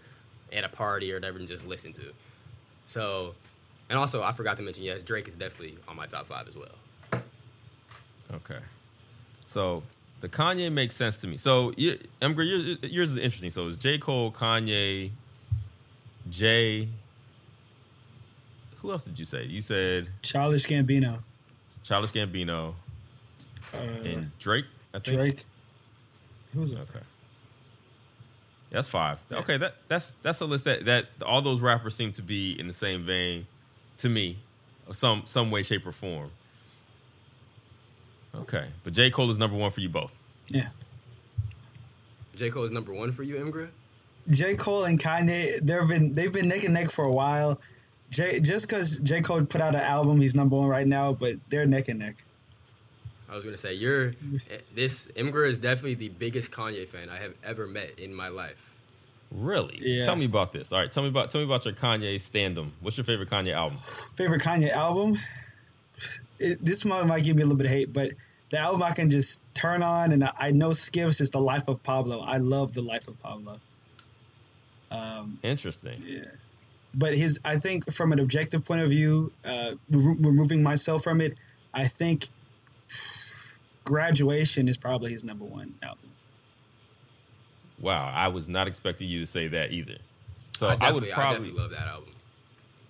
at 0.52 0.64
a 0.64 0.70
party 0.70 1.12
or 1.12 1.18
whatever 1.18 1.38
and 1.38 1.48
just 1.48 1.64
listen 1.68 1.94
to. 1.94 2.02
So, 2.88 3.36
and 3.92 4.00
also 4.00 4.24
I 4.24 4.32
forgot 4.32 4.58
to 4.58 4.64
mention 4.64 4.84
yes, 4.84 5.04
Drake 5.04 5.28
is 5.28 5.36
definitely 5.36 5.78
on 5.88 5.96
my 5.96 6.08
top 6.08 6.26
five 6.26 6.48
as 6.48 6.56
well. 6.56 7.22
Okay. 8.34 8.60
So 9.46 9.84
the 10.22 10.28
Kanye 10.28 10.72
makes 10.72 10.96
sense 10.96 11.20
to 11.20 11.28
me. 11.28 11.38
So 11.38 11.72
you, 11.78 12.00
yours, 12.20 12.78
yours 12.82 13.10
is 13.12 13.18
interesting. 13.18 13.52
So 13.52 13.68
it's 13.68 13.78
J. 13.78 14.00
Cole, 14.00 14.32
Kanye, 14.32 15.12
Jay. 16.32 16.88
Who 18.82 18.92
else 18.92 19.04
did 19.04 19.20
you 19.20 19.26
say? 19.26 19.46
You 19.46 19.62
said 19.62 20.10
Childish 20.22 20.66
Gambino, 20.66 21.20
Childish 21.84 22.12
Gambino 22.12 22.74
uh, 23.74 23.78
and 23.78 24.32
Drake. 24.40 24.66
I 24.94 25.00
think. 25.00 25.18
Drake. 25.18 25.44
Who's 26.54 26.74
it? 26.74 26.80
Okay. 26.80 27.06
That's 28.72 28.88
five. 28.88 29.20
Okay, 29.32 29.58
that 29.58 29.76
that's 29.88 30.16
that's 30.24 30.40
a 30.40 30.46
list 30.46 30.66
that 30.66 30.86
that 30.86 31.08
all 31.26 31.42
those 31.42 31.60
rappers 31.60 31.96
seem 31.96 32.14
to 32.14 32.22
be 32.22 32.58
in 32.60 32.68
the 32.68 32.74
same 32.74 33.06
vein 33.06 33.46
to 33.98 34.10
me, 34.10 34.38
of 34.88 34.96
some 34.96 35.24
some 35.26 35.52
way, 35.52 35.64
shape, 35.64 35.86
or 35.86 35.92
form. 35.92 36.32
Okay, 38.34 38.68
but 38.84 38.94
J 38.94 39.12
Cole 39.12 39.30
is 39.30 39.38
number 39.38 39.58
one 39.58 39.72
for 39.72 39.82
you 39.82 39.90
both. 39.90 40.14
Yeah. 40.48 40.70
J 42.36 42.50
Cole 42.50 42.64
is 42.64 42.72
number 42.72 42.94
one 42.94 43.12
for 43.12 43.24
you, 43.24 43.36
Emgra. 43.36 43.68
J. 44.30 44.56
Cole 44.56 44.86
and 44.86 45.00
Kanye, 45.00 45.60
they've 45.62 45.88
been 45.88 46.14
they've 46.14 46.32
been 46.32 46.48
neck 46.48 46.64
and 46.64 46.74
neck 46.74 46.92
for 46.92 47.06
a 47.06 47.12
while. 47.12 47.60
J 48.12 48.40
just 48.40 48.68
because 48.68 48.98
J. 48.98 49.22
Cole 49.22 49.46
put 49.46 49.62
out 49.62 49.74
an 49.74 49.82
album, 49.82 50.22
he's 50.22 50.36
number 50.36 50.56
one 50.56 50.68
right 50.68 50.86
now, 50.86 51.14
but 51.14 51.38
they're 51.50 51.66
neck 51.66 51.88
and 51.90 52.00
neck. 52.00 52.24
I 53.30 53.36
was 53.36 53.46
gonna 53.46 53.58
say 53.58 53.74
you're 53.74 54.12
this 54.76 55.08
Emgra 55.16 55.50
is 55.50 55.58
definitely 55.58 55.96
the 55.96 56.10
biggest 56.10 56.52
Kanye 56.52 56.88
fan 56.88 57.10
I 57.10 57.18
have 57.18 57.34
ever 57.44 57.66
met 57.66 57.98
in 57.98 58.14
my 58.14 58.28
life. 58.28 58.70
Really? 59.32 59.80
Yeah. 59.82 60.06
Tell 60.06 60.18
me 60.18 60.26
about 60.26 60.52
this. 60.52 60.74
All 60.74 60.80
right, 60.80 60.92
tell 60.92 61.04
me 61.04 61.10
about 61.10 61.32
tell 61.32 61.40
me 61.40 61.46
about 61.46 61.64
your 61.64 61.74
Kanye 61.74 62.16
standum. 62.16 62.72
What's 62.82 62.98
your 62.98 63.06
favorite 63.06 63.30
Kanye 63.30 63.54
album? 63.54 63.78
Favorite 64.16 64.42
Kanye 64.42 64.72
album? 64.72 65.18
It, 66.40 66.64
this 66.64 66.84
one 66.84 67.08
might 67.08 67.24
give 67.24 67.38
me 67.38 67.44
a 67.44 67.46
little 67.46 67.58
bit 67.58 67.68
of 67.68 67.72
hate, 67.72 67.94
but 67.94 68.12
the 68.50 68.58
album 68.60 68.84
I 68.84 68.92
can 68.92 69.10
just 69.10 69.42
turn 69.54 69.82
on 69.82 70.12
and 70.12 70.26
I, 70.26 70.34
I 70.38 70.52
know 70.52 70.74
skips 70.74 71.22
is 71.22 71.30
the 71.30 71.40
Life 71.40 71.70
of 71.70 71.82
Pablo. 71.84 72.20
I 72.20 72.38
love 72.38 72.74
the 72.74 72.82
Life 72.82 73.08
of 73.08 73.18
Pablo. 73.22 73.60
Um, 74.92 75.40
Interesting. 75.42 76.04
Yeah. 76.06 76.26
But 76.94 77.16
his, 77.16 77.40
I 77.46 77.58
think, 77.58 77.92
from 77.94 78.12
an 78.12 78.20
objective 78.20 78.66
point 78.66 78.82
of 78.82 78.90
view, 78.90 79.32
uh, 79.46 79.76
remo- 79.90 80.16
removing 80.20 80.62
myself 80.62 81.04
from 81.04 81.22
it, 81.22 81.38
I 81.74 81.88
think 81.88 82.28
graduation 83.86 84.68
is 84.68 84.78
probably 84.78 85.12
his 85.12 85.24
number 85.24 85.46
one 85.46 85.74
album. 85.82 86.10
Wow, 87.80 88.12
I 88.14 88.28
was 88.28 88.48
not 88.48 88.68
expecting 88.68 89.10
you 89.10 89.22
to 89.22 89.26
say 89.26 89.48
that 89.48 89.72
either. 89.72 89.98
So 90.58 90.68
I, 90.68 90.72
I, 90.72 90.76
definitely, 90.76 91.02
would 91.02 91.12
I 91.12 91.16
probably 91.16 91.38
definitely 91.38 91.62
love 91.62 91.72
that 91.72 91.88
album. 91.88 92.10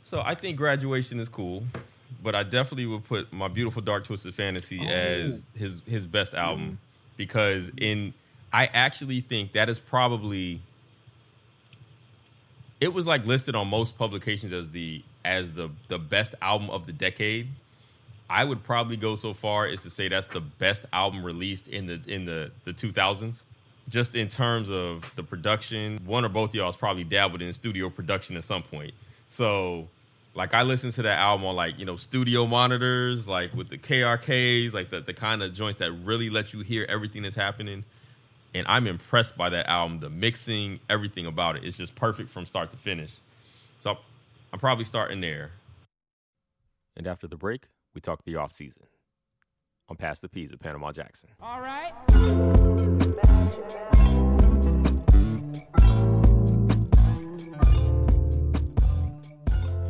So 0.03 0.21
I 0.21 0.35
think 0.35 0.57
graduation 0.57 1.19
is 1.19 1.29
cool, 1.29 1.63
but 2.21 2.35
I 2.35 2.43
definitely 2.43 2.87
would 2.87 3.05
put 3.05 3.31
my 3.31 3.47
beautiful 3.47 3.81
dark 3.81 4.03
twisted 4.03 4.35
fantasy 4.35 4.79
Oh. 4.81 4.87
as 4.89 5.43
his 5.55 5.79
his 5.87 6.07
best 6.07 6.33
album 6.33 6.79
because 7.15 7.71
in 7.77 8.13
I 8.51 8.65
actually 8.65 9.21
think 9.21 9.53
that 9.53 9.69
is 9.69 9.79
probably 9.79 10.61
it 12.81 12.91
was 12.91 13.05
like 13.07 13.25
listed 13.25 13.55
on 13.55 13.67
most 13.69 13.97
publications 13.97 14.51
as 14.51 14.69
the 14.71 15.03
as 15.23 15.51
the 15.51 15.69
the 15.87 15.99
best 15.99 16.35
album 16.41 16.69
of 16.71 16.87
the 16.87 16.91
decade. 16.91 17.47
I 18.29 18.43
would 18.43 18.63
probably 18.63 18.97
go 18.97 19.15
so 19.15 19.33
far 19.33 19.67
as 19.67 19.83
to 19.83 19.89
say 19.89 20.07
that's 20.07 20.27
the 20.27 20.41
best 20.41 20.85
album 20.91 21.23
released 21.23 21.67
in 21.67 21.85
the 21.85 22.01
in 22.07 22.25
the 22.25 22.51
the 22.65 22.73
2000s. 22.73 23.45
Just 23.87 24.15
in 24.15 24.27
terms 24.27 24.71
of 24.71 25.11
the 25.15 25.23
production, 25.23 25.99
one 26.05 26.23
or 26.25 26.29
both 26.29 26.51
of 26.51 26.55
y'all 26.55 26.65
has 26.65 26.75
probably 26.75 27.03
dabbled 27.03 27.41
in 27.41 27.51
studio 27.51 27.89
production 27.89 28.37
at 28.37 28.43
some 28.43 28.63
point. 28.63 28.93
So, 29.27 29.87
like, 30.33 30.55
I 30.55 30.61
listened 30.63 30.93
to 30.93 31.01
that 31.01 31.19
album 31.19 31.45
on 31.45 31.55
like 31.55 31.77
you 31.77 31.85
know 31.85 31.97
studio 31.97 32.47
monitors, 32.47 33.27
like 33.27 33.53
with 33.53 33.69
the 33.69 33.77
KRKs, 33.77 34.73
like 34.73 34.89
the 34.89 35.01
the 35.01 35.13
kind 35.13 35.43
of 35.43 35.53
joints 35.53 35.77
that 35.79 35.91
really 35.91 36.29
let 36.29 36.53
you 36.53 36.61
hear 36.61 36.85
everything 36.89 37.23
that's 37.23 37.35
happening. 37.35 37.83
And 38.53 38.67
I'm 38.67 38.85
impressed 38.87 39.37
by 39.37 39.49
that 39.49 39.67
album. 39.67 39.99
The 39.99 40.09
mixing, 40.09 40.79
everything 40.89 41.25
about 41.25 41.55
it, 41.55 41.63
it's 41.63 41.77
just 41.77 41.95
perfect 41.95 42.29
from 42.29 42.45
start 42.45 42.71
to 42.71 42.77
finish. 42.77 43.15
So, 43.79 43.97
I'm 44.51 44.59
probably 44.59 44.83
starting 44.83 45.21
there. 45.21 45.51
And 46.97 47.07
after 47.07 47.27
the 47.27 47.37
break, 47.37 47.67
we 47.95 48.01
talk 48.01 48.23
the 48.25 48.35
off 48.35 48.51
season. 48.51 48.83
On 49.87 49.95
Pass 49.95 50.19
the 50.19 50.29
Peas 50.29 50.51
with 50.51 50.59
Panama 50.59 50.91
Jackson. 50.91 51.29
All 51.41 51.61
right. 51.61 51.91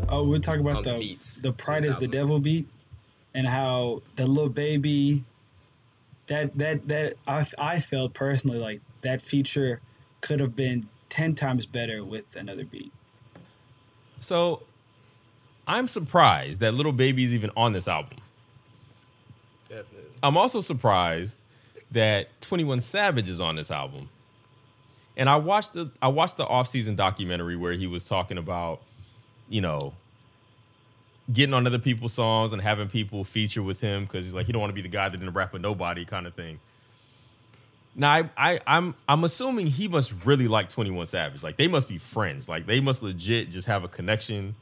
Oh, 0.09 0.27
we're 0.27 0.39
talking 0.39 0.61
about 0.61 0.77
On 0.77 0.83
the 0.83 1.15
the 1.15 1.41
the 1.41 1.53
Pride 1.53 1.83
Beats 1.83 1.95
is 1.95 1.97
the. 1.97 2.07
Devil 2.07 2.39
beat, 2.39 2.67
and 3.33 3.47
how 3.47 4.01
the 4.17 4.27
Lil 4.27 4.49
Baby, 4.49 5.23
that 6.31 6.57
that 6.57 6.87
that 6.87 7.13
I 7.27 7.45
I 7.57 7.79
felt 7.79 8.13
personally 8.13 8.57
like 8.57 8.79
that 9.01 9.21
feature 9.21 9.81
could 10.21 10.39
have 10.39 10.55
been 10.55 10.87
ten 11.09 11.35
times 11.35 11.65
better 11.65 12.05
with 12.05 12.37
another 12.37 12.63
beat. 12.63 12.91
So, 14.19 14.63
I'm 15.67 15.89
surprised 15.89 16.61
that 16.61 16.73
Lil 16.73 16.93
Baby 16.93 17.25
is 17.25 17.33
even 17.33 17.51
on 17.57 17.73
this 17.73 17.87
album. 17.87 18.19
Definitely. 19.67 20.09
I'm 20.23 20.37
also 20.37 20.61
surprised 20.61 21.37
that 21.91 22.29
21 22.41 22.79
Savage 22.81 23.27
is 23.27 23.41
on 23.41 23.55
this 23.57 23.69
album. 23.69 24.07
And 25.17 25.27
I 25.27 25.35
watched 25.35 25.73
the 25.73 25.91
I 26.01 26.07
watched 26.07 26.37
the 26.37 26.45
off-season 26.45 26.95
documentary 26.95 27.57
where 27.57 27.73
he 27.73 27.87
was 27.87 28.05
talking 28.05 28.37
about, 28.37 28.81
you 29.49 29.59
know, 29.59 29.93
getting 31.31 31.53
on 31.53 31.65
other 31.67 31.79
people's 31.79 32.13
songs 32.13 32.53
and 32.53 32.61
having 32.61 32.87
people 32.87 33.23
feature 33.23 33.63
with 33.63 33.79
him 33.79 34.05
because 34.05 34.25
he's 34.25 34.33
like 34.33 34.45
he 34.45 34.51
don't 34.51 34.61
want 34.61 34.71
to 34.71 34.75
be 34.75 34.81
the 34.81 34.89
guy 34.89 35.09
that 35.09 35.17
didn't 35.17 35.33
rap 35.33 35.53
with 35.53 35.61
nobody 35.61 36.05
kind 36.05 36.27
of 36.27 36.33
thing. 36.33 36.59
Now 37.95 38.11
I, 38.11 38.29
I 38.37 38.59
I'm 38.67 38.95
I'm 39.07 39.23
assuming 39.23 39.67
he 39.67 39.87
must 39.87 40.13
really 40.25 40.47
like 40.47 40.69
21 40.69 41.07
Savage. 41.07 41.43
Like 41.43 41.57
they 41.57 41.67
must 41.67 41.87
be 41.87 41.97
friends. 41.97 42.47
Like 42.47 42.65
they 42.65 42.79
must 42.79 43.03
legit 43.03 43.51
just 43.51 43.67
have 43.67 43.83
a 43.83 43.87
connection. 43.87 44.55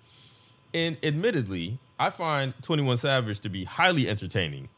And 0.74 0.98
admittedly, 1.02 1.80
I 1.98 2.12
find 2.12 2.54
21 2.62 2.98
Savage 2.98 3.40
to 3.42 3.50
be 3.50 3.64
highly 3.64 4.08
entertaining 4.08 4.70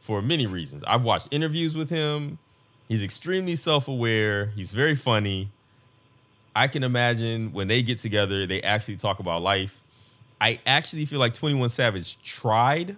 for 0.00 0.20
many 0.20 0.46
reasons. 0.46 0.84
I've 0.86 1.02
watched 1.02 1.28
interviews 1.30 1.76
with 1.76 1.88
him. 1.88 2.38
He's 2.88 3.02
extremely 3.02 3.56
self-aware. 3.56 4.46
He's 4.46 4.72
very 4.72 4.94
funny. 4.94 5.50
I 6.54 6.68
can 6.68 6.82
imagine 6.82 7.52
when 7.52 7.68
they 7.68 7.82
get 7.82 7.98
together, 7.98 8.46
they 8.46 8.60
actually 8.62 8.96
talk 8.96 9.20
about 9.20 9.40
life. 9.40 9.81
I 10.42 10.58
actually 10.66 11.04
feel 11.04 11.20
like 11.20 11.34
21 11.34 11.68
Savage 11.68 12.20
tried 12.24 12.96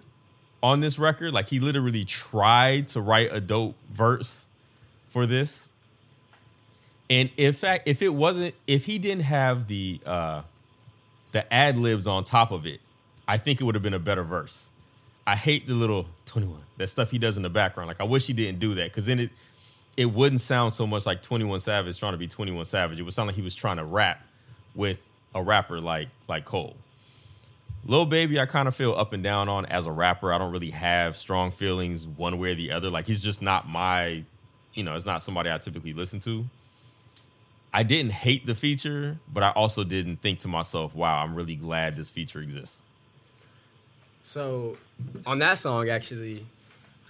on 0.63 0.79
this 0.79 0.97
record. 0.97 1.31
Like 1.31 1.47
he 1.47 1.59
literally 1.59 2.03
tried 2.03 2.87
to 2.89 3.01
write 3.01 3.31
a 3.31 3.39
dope 3.39 3.75
verse 3.91 4.47
for 5.09 5.27
this. 5.27 5.69
And 7.07 7.29
in 7.37 7.53
fact, 7.53 7.87
if 7.87 8.01
it 8.01 8.09
wasn't, 8.09 8.55
if 8.65 8.85
he 8.85 8.97
didn't 8.97 9.25
have 9.25 9.67
the 9.67 9.99
uh 10.07 10.41
the 11.33 11.53
ad 11.53 11.77
libs 11.77 12.07
on 12.07 12.23
top 12.23 12.51
of 12.51 12.65
it, 12.65 12.81
I 13.27 13.37
think 13.37 13.61
it 13.61 13.63
would 13.63 13.75
have 13.75 13.83
been 13.83 13.93
a 13.93 13.99
better 13.99 14.23
verse. 14.23 14.63
I 15.27 15.35
hate 15.35 15.67
the 15.67 15.75
little 15.75 16.07
21, 16.25 16.59
that 16.77 16.89
stuff 16.89 17.11
he 17.11 17.19
does 17.19 17.37
in 17.37 17.43
the 17.43 17.49
background. 17.49 17.89
Like 17.89 18.01
I 18.01 18.05
wish 18.05 18.25
he 18.25 18.33
didn't 18.33 18.59
do 18.59 18.73
that 18.73 18.85
because 18.85 19.05
then 19.05 19.19
it 19.19 19.29
it 19.95 20.05
wouldn't 20.05 20.41
sound 20.41 20.73
so 20.73 20.87
much 20.87 21.05
like 21.05 21.21
21 21.21 21.59
Savage 21.59 21.99
trying 21.99 22.13
to 22.13 22.17
be 22.17 22.27
21 22.27 22.65
Savage. 22.65 22.99
It 22.99 23.03
would 23.03 23.13
sound 23.13 23.27
like 23.27 23.35
he 23.35 23.43
was 23.43 23.53
trying 23.53 23.77
to 23.77 23.85
rap 23.85 24.25
with 24.73 24.99
a 25.35 25.43
rapper 25.43 25.79
like 25.79 26.07
like 26.27 26.45
Cole. 26.45 26.75
Lil 27.85 28.05
Baby, 28.05 28.39
I 28.39 28.45
kind 28.45 28.67
of 28.67 28.75
feel 28.75 28.93
up 28.93 29.13
and 29.13 29.23
down 29.23 29.47
on 29.47 29.65
as 29.67 29.85
a 29.85 29.91
rapper. 29.91 30.33
I 30.33 30.37
don't 30.37 30.51
really 30.51 30.71
have 30.71 31.17
strong 31.17 31.51
feelings 31.51 32.07
one 32.07 32.37
way 32.39 32.51
or 32.51 32.55
the 32.55 32.71
other. 32.71 32.89
Like 32.89 33.05
he's 33.05 33.19
just 33.19 33.41
not 33.41 33.69
my, 33.69 34.23
you 34.73 34.83
know, 34.83 34.95
it's 34.95 35.05
not 35.05 35.21
somebody 35.21 35.51
I 35.51 35.57
typically 35.59 35.93
listen 35.93 36.19
to. 36.21 36.45
I 37.71 37.83
didn't 37.83 38.13
hate 38.13 38.45
the 38.45 38.55
feature, 38.55 39.17
but 39.31 39.43
I 39.43 39.49
also 39.49 39.83
didn't 39.83 40.21
think 40.21 40.39
to 40.39 40.47
myself, 40.47 40.95
wow, 40.95 41.21
I'm 41.21 41.35
really 41.35 41.55
glad 41.55 41.97
this 41.97 42.09
feature 42.09 42.39
exists. 42.39 42.81
So 44.23 44.77
on 45.25 45.39
that 45.39 45.59
song, 45.59 45.89
actually, 45.89 46.45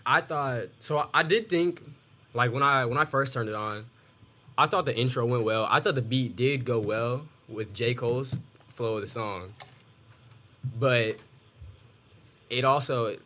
I 0.05 0.21
thought 0.21 0.63
so. 0.79 1.07
I, 1.13 1.23
did 1.23 1.49
think 1.49 1.81
like 2.33 2.51
when 2.51 2.61
I 2.61 2.85
when 2.85 2.97
I 2.97 3.05
first 3.05 3.31
turned 3.31 3.47
it 3.47 3.55
on, 3.55 3.85
I 4.57 4.67
thought 4.67 4.85
the 4.85 4.95
intro 4.95 5.25
went 5.25 5.43
well. 5.43 5.67
I 5.69 5.79
thought 5.79 5.95
the 5.95 6.01
beat 6.01 6.35
did 6.35 6.65
go 6.65 6.79
well 6.79 7.25
with 7.47 7.73
J 7.73 7.93
Cole's 7.93 8.35
flow 8.69 8.95
of 8.95 9.01
the 9.01 9.07
song, 9.07 9.53
but 10.79 11.17
it 12.49 12.65
also 12.65 13.17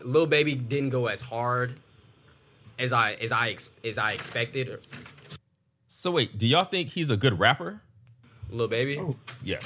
Lil 0.00 0.26
Baby 0.26 0.54
didn't 0.54 0.90
go 0.90 1.06
as 1.06 1.20
hard 1.20 1.78
as 2.78 2.92
I 2.92 3.14
as 3.14 3.32
I 3.32 3.56
as 3.84 3.98
I 3.98 4.12
expected. 4.12 4.84
So 5.88 6.10
wait, 6.10 6.38
do 6.38 6.46
y'all 6.46 6.64
think 6.64 6.90
he's 6.90 7.10
a 7.10 7.16
good 7.16 7.38
rapper? 7.38 7.80
Lil 8.50 8.68
Baby. 8.68 8.98
Oh. 8.98 9.16
Yes. 9.42 9.62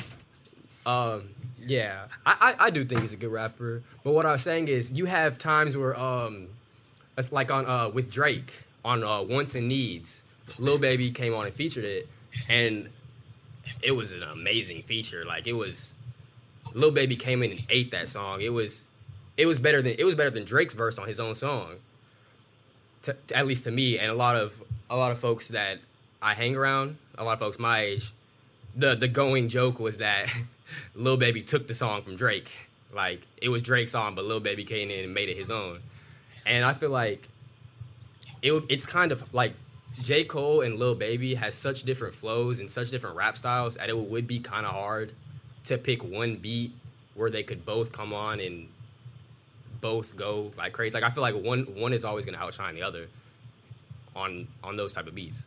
Um, 0.85 1.30
yeah, 1.66 2.06
I, 2.24 2.54
I 2.59 2.66
I 2.66 2.70
do 2.70 2.85
think 2.85 3.00
he's 3.00 3.12
a 3.12 3.16
good 3.16 3.32
rapper. 3.32 3.82
But 4.04 4.12
what 4.12 4.24
I 4.24 4.32
was 4.32 4.42
saying 4.42 4.68
is, 4.68 4.92
you 4.92 5.06
have 5.06 5.37
times 5.37 5.76
where 5.76 5.98
um, 5.98 6.48
it's 7.18 7.32
like 7.32 7.50
on 7.50 7.66
uh 7.66 7.88
with 7.88 8.11
Drake 8.11 8.52
on 8.85 9.02
uh 9.02 9.22
Wants 9.22 9.56
and 9.56 9.66
Needs, 9.66 10.22
Lil 10.59 10.78
Baby 10.78 11.11
came 11.11 11.35
on 11.35 11.46
and 11.46 11.54
featured 11.54 11.85
it, 11.85 12.09
and 12.48 12.88
it 13.82 13.90
was 13.92 14.12
an 14.12 14.22
amazing 14.22 14.82
feature. 14.82 15.24
Like 15.24 15.46
it 15.48 15.54
was, 15.54 15.96
Lil 16.76 16.90
Baby 16.90 17.16
came 17.16 17.42
in 17.42 17.50
and 17.50 17.62
ate 17.70 17.90
that 17.90 18.08
song. 18.08 18.42
It 18.42 18.52
was, 18.52 18.84
it 19.36 19.46
was 19.46 19.58
better 19.58 19.82
than 19.82 19.94
it 19.98 20.04
was 20.04 20.14
better 20.14 20.30
than 20.30 20.44
Drake's 20.44 20.74
verse 20.74 20.98
on 20.98 21.08
his 21.08 21.18
own 21.18 21.34
song. 21.34 21.76
To, 23.02 23.16
to- 23.28 23.36
at 23.36 23.46
least 23.46 23.64
to 23.64 23.70
me, 23.70 23.98
and 23.98 24.10
a 24.10 24.14
lot 24.14 24.36
of 24.36 24.62
a 24.90 24.96
lot 24.96 25.10
of 25.12 25.18
folks 25.18 25.48
that 25.48 25.78
I 26.22 26.34
hang 26.34 26.54
around, 26.54 26.96
a 27.18 27.24
lot 27.24 27.32
of 27.34 27.38
folks 27.38 27.58
my 27.58 27.80
age, 27.80 28.12
the 28.76 28.94
the 28.94 29.08
going 29.08 29.48
joke 29.48 29.80
was 29.80 29.96
that 29.98 30.28
Lil 30.94 31.16
Baby 31.16 31.42
took 31.42 31.66
the 31.66 31.74
song 31.74 32.02
from 32.02 32.16
Drake. 32.16 32.50
Like 32.92 33.22
it 33.40 33.48
was 33.48 33.62
Drake's 33.62 33.92
song, 33.92 34.14
but 34.14 34.24
Lil 34.24 34.40
Baby 34.40 34.64
came 34.64 34.90
in 34.90 35.04
and 35.04 35.14
made 35.14 35.28
it 35.28 35.36
his 35.36 35.50
own. 35.50 35.80
And 36.44 36.64
I 36.64 36.72
feel 36.72 36.90
like 36.90 37.26
it 38.42 38.52
it's 38.68 38.86
kind 38.86 39.12
of 39.12 39.32
like 39.34 39.54
J 40.00 40.24
Cole 40.24 40.60
and 40.60 40.78
Lil 40.78 40.94
Baby 40.94 41.34
has 41.34 41.54
such 41.54 41.84
different 41.84 42.14
flows 42.14 42.60
and 42.60 42.70
such 42.70 42.90
different 42.90 43.16
rap 43.16 43.38
styles 43.38 43.74
that 43.76 43.88
it 43.88 43.96
would 43.96 44.26
be 44.26 44.38
kind 44.38 44.66
of 44.66 44.72
hard 44.72 45.12
to 45.66 45.79
pick 45.79 46.02
one 46.02 46.37
beat 46.37 46.72
where 47.14 47.31
they 47.31 47.42
could 47.42 47.64
both 47.64 47.92
come 47.92 48.12
on 48.12 48.40
and 48.40 48.68
both 49.81 50.16
go 50.16 50.52
like 50.57 50.72
crazy. 50.72 50.92
Like 50.92 51.05
I 51.05 51.11
feel 51.11 51.22
like 51.22 51.35
one 51.35 51.62
one 51.74 51.92
is 51.92 52.05
always 52.05 52.24
gonna 52.24 52.38
outshine 52.38 52.74
the 52.74 52.83
other 52.83 53.07
on 54.14 54.48
on 54.62 54.76
those 54.76 54.94
type 54.94 55.07
of 55.07 55.14
beats. 55.14 55.44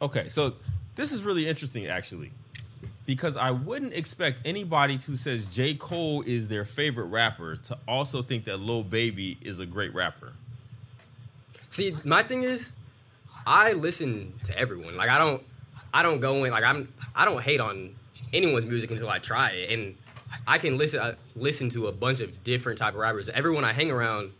Okay, 0.00 0.28
so 0.28 0.54
this 0.96 1.12
is 1.12 1.22
really 1.22 1.48
interesting 1.48 1.86
actually. 1.86 2.30
Because 3.06 3.36
I 3.36 3.50
wouldn't 3.50 3.92
expect 3.92 4.40
anybody 4.46 4.96
who 4.96 5.14
says 5.14 5.46
J. 5.46 5.74
Cole 5.74 6.22
is 6.22 6.48
their 6.48 6.64
favorite 6.64 7.06
rapper 7.06 7.56
to 7.56 7.78
also 7.86 8.22
think 8.22 8.46
that 8.46 8.60
Lil 8.60 8.82
Baby 8.82 9.36
is 9.42 9.58
a 9.58 9.66
great 9.66 9.94
rapper. 9.94 10.32
See, 11.68 11.94
my 12.02 12.22
thing 12.22 12.44
is, 12.44 12.72
I 13.46 13.74
listen 13.74 14.32
to 14.44 14.58
everyone. 14.58 14.96
Like 14.96 15.10
I 15.10 15.18
don't, 15.18 15.42
I 15.94 16.02
don't 16.02 16.20
go 16.20 16.44
in 16.44 16.50
like 16.50 16.64
I'm. 16.64 16.92
I 17.14 17.24
don't 17.24 17.40
hate 17.42 17.60
on 17.60 17.94
anyone's 18.32 18.66
music 18.66 18.90
until 18.90 19.08
I 19.08 19.20
try 19.20 19.52
it, 19.52 19.72
and 19.72 19.94
I 20.46 20.58
can 20.58 20.76
listen 20.76 20.98
uh, 21.00 21.14
listen 21.36 21.70
to 21.70 21.86
a 21.86 21.92
bunch 21.92 22.20
of 22.20 22.42
different 22.44 22.78
type 22.80 22.94
of 22.94 22.98
rappers. 23.00 23.28
Everyone 23.28 23.64
I 23.64 23.72
hang 23.72 23.90
around, 23.92 24.32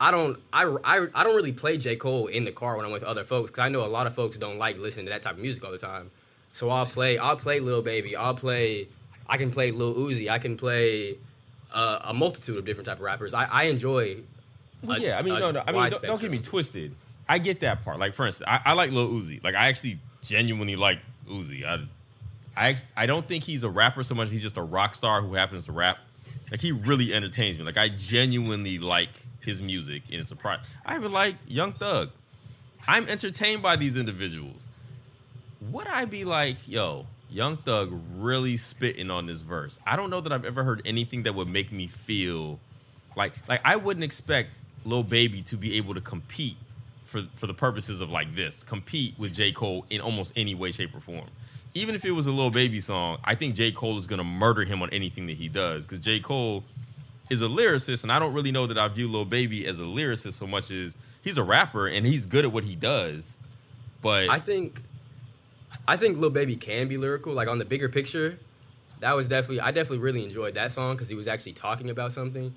I 0.00 0.10
don't. 0.10 0.38
I, 0.52 0.64
I, 0.84 1.06
I 1.14 1.22
don't 1.24 1.36
really 1.36 1.52
play 1.52 1.76
J 1.76 1.96
Cole 1.96 2.28
in 2.28 2.44
the 2.44 2.52
car 2.52 2.76
when 2.76 2.86
I'm 2.86 2.92
with 2.92 3.02
other 3.02 3.24
folks 3.24 3.50
because 3.50 3.62
I 3.62 3.68
know 3.68 3.84
a 3.84 3.86
lot 3.86 4.06
of 4.06 4.14
folks 4.14 4.38
don't 4.38 4.58
like 4.58 4.78
listening 4.78 5.06
to 5.06 5.10
that 5.10 5.22
type 5.22 5.34
of 5.34 5.40
music 5.40 5.64
all 5.64 5.70
the 5.72 5.78
time. 5.78 6.10
So 6.54 6.70
I'll 6.70 6.86
play. 6.86 7.18
I'll 7.18 7.36
play 7.36 7.60
Lil 7.60 7.82
Baby. 7.82 8.16
I'll 8.16 8.34
play. 8.34 8.88
I 9.28 9.36
can 9.36 9.50
play 9.50 9.70
Lil 9.70 9.94
Uzi. 9.94 10.30
I 10.30 10.38
can 10.38 10.56
play 10.56 11.18
uh, 11.74 11.98
a 12.04 12.14
multitude 12.14 12.56
of 12.56 12.64
different 12.64 12.86
type 12.86 12.96
of 12.96 13.02
rappers. 13.02 13.34
I, 13.34 13.44
I 13.44 13.62
enjoy. 13.64 14.16
Well, 14.82 14.96
a- 14.96 15.00
yeah, 15.00 15.18
I 15.18 15.22
mean, 15.22 15.38
no, 15.38 15.50
no. 15.50 15.62
I 15.66 15.72
mean, 15.72 15.90
don't, 15.90 16.02
don't 16.02 16.20
get 16.20 16.30
me 16.30 16.38
twisted. 16.38 16.94
I 17.28 17.36
get 17.38 17.60
that 17.60 17.84
part. 17.84 17.98
Like, 17.98 18.14
for 18.14 18.24
instance, 18.26 18.48
I, 18.48 18.60
I 18.64 18.72
like 18.72 18.90
Lil 18.90 19.08
Uzi. 19.10 19.44
Like, 19.44 19.54
I 19.54 19.68
actually 19.68 19.98
genuinely 20.22 20.76
like 20.76 21.00
Uzi. 21.28 21.64
I, 21.64 21.86
I, 22.56 22.76
I 22.96 23.06
don't 23.06 23.26
think 23.26 23.44
he's 23.44 23.62
a 23.62 23.70
rapper 23.70 24.02
so 24.02 24.14
much. 24.14 24.30
He's 24.30 24.42
just 24.42 24.56
a 24.56 24.62
rock 24.62 24.94
star 24.94 25.22
who 25.22 25.34
happens 25.34 25.66
to 25.66 25.72
rap. 25.72 25.98
Like, 26.50 26.60
he 26.60 26.72
really 26.72 27.14
entertains 27.14 27.58
me. 27.58 27.64
Like, 27.64 27.76
I 27.76 27.88
genuinely 27.88 28.78
like 28.78 29.10
his 29.40 29.62
music, 29.62 30.02
and 30.10 30.18
it's 30.20 30.28
surprise. 30.28 30.60
I 30.84 30.96
even 30.96 31.12
like 31.12 31.36
Young 31.46 31.72
Thug. 31.72 32.10
I'm 32.86 33.08
entertained 33.08 33.62
by 33.62 33.76
these 33.76 33.96
individuals. 33.96 34.66
Would 35.70 35.86
I 35.86 36.04
be 36.04 36.24
like, 36.24 36.56
yo, 36.66 37.06
Young 37.30 37.58
Thug 37.58 37.92
really 38.16 38.56
spitting 38.56 39.10
on 39.10 39.26
this 39.26 39.42
verse? 39.42 39.78
I 39.86 39.96
don't 39.96 40.10
know 40.10 40.20
that 40.20 40.32
I've 40.32 40.44
ever 40.44 40.64
heard 40.64 40.82
anything 40.84 41.24
that 41.24 41.34
would 41.34 41.48
make 41.48 41.70
me 41.72 41.86
feel 41.86 42.58
like 43.16 43.32
like 43.48 43.60
I 43.64 43.76
wouldn't 43.76 44.04
expect 44.04 44.50
Lil 44.84 45.02
Baby 45.02 45.42
to 45.42 45.56
be 45.56 45.76
able 45.76 45.94
to 45.94 46.00
compete 46.00 46.56
for 47.08 47.22
for 47.34 47.46
the 47.46 47.54
purposes 47.54 48.00
of 48.00 48.10
like 48.10 48.34
this, 48.36 48.62
compete 48.62 49.18
with 49.18 49.34
J. 49.34 49.50
Cole 49.50 49.86
in 49.90 50.00
almost 50.00 50.32
any 50.36 50.54
way, 50.54 50.70
shape, 50.70 50.94
or 50.94 51.00
form. 51.00 51.26
Even 51.74 51.94
if 51.94 52.04
it 52.04 52.10
was 52.10 52.26
a 52.26 52.32
Lil 52.32 52.50
Baby 52.50 52.80
song, 52.80 53.18
I 53.24 53.34
think 53.34 53.54
J. 53.54 53.72
Cole 53.72 53.98
is 53.98 54.06
gonna 54.06 54.24
murder 54.24 54.64
him 54.64 54.82
on 54.82 54.90
anything 54.90 55.26
that 55.26 55.36
he 55.36 55.48
does 55.48 55.84
because 55.84 56.00
J. 56.00 56.20
Cole 56.20 56.64
is 57.30 57.40
a 57.42 57.46
lyricist, 57.46 58.02
and 58.02 58.12
I 58.12 58.18
don't 58.18 58.32
really 58.32 58.52
know 58.52 58.66
that 58.66 58.78
I 58.78 58.88
view 58.88 59.08
Lil 59.08 59.24
Baby 59.24 59.66
as 59.66 59.80
a 59.80 59.84
lyricist 59.84 60.34
so 60.34 60.46
much 60.46 60.70
as 60.70 60.96
he's 61.22 61.38
a 61.38 61.42
rapper 61.42 61.86
and 61.86 62.06
he's 62.06 62.26
good 62.26 62.44
at 62.44 62.52
what 62.52 62.64
he 62.64 62.74
does. 62.74 63.36
But 64.02 64.28
I 64.28 64.38
think 64.38 64.82
I 65.86 65.96
think 65.96 66.18
Lil 66.18 66.30
Baby 66.30 66.56
can 66.56 66.88
be 66.88 66.98
lyrical. 66.98 67.32
Like 67.32 67.48
on 67.48 67.58
the 67.58 67.64
bigger 67.64 67.88
picture, 67.88 68.38
that 69.00 69.16
was 69.16 69.28
definitely 69.28 69.60
I 69.60 69.70
definitely 69.70 69.98
really 69.98 70.24
enjoyed 70.24 70.54
that 70.54 70.72
song 70.72 70.94
because 70.94 71.08
he 71.08 71.14
was 71.14 71.26
actually 71.26 71.54
talking 71.54 71.88
about 71.88 72.12
something. 72.12 72.54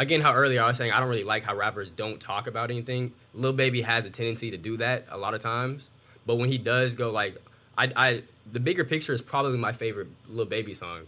Again, 0.00 0.22
how 0.22 0.32
earlier 0.32 0.62
I 0.62 0.66
was 0.66 0.78
saying 0.78 0.92
I 0.92 0.98
don't 0.98 1.10
really 1.10 1.24
like 1.24 1.44
how 1.44 1.54
rappers 1.54 1.90
don't 1.90 2.18
talk 2.18 2.46
about 2.46 2.70
anything. 2.70 3.12
Lil 3.34 3.52
Baby 3.52 3.82
has 3.82 4.06
a 4.06 4.10
tendency 4.10 4.50
to 4.50 4.56
do 4.56 4.78
that 4.78 5.04
a 5.10 5.18
lot 5.18 5.34
of 5.34 5.42
times, 5.42 5.90
but 6.24 6.36
when 6.36 6.48
he 6.48 6.56
does 6.56 6.94
go 6.94 7.10
like 7.10 7.36
I, 7.76 7.92
I 7.94 8.22
the 8.50 8.60
bigger 8.60 8.82
picture 8.82 9.12
is 9.12 9.20
probably 9.20 9.58
my 9.58 9.72
favorite 9.72 10.08
Lil 10.26 10.46
Baby 10.46 10.72
song, 10.72 11.02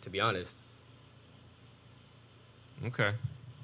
to 0.00 0.10
be 0.10 0.18
honest. 0.18 0.52
okay, 2.84 3.12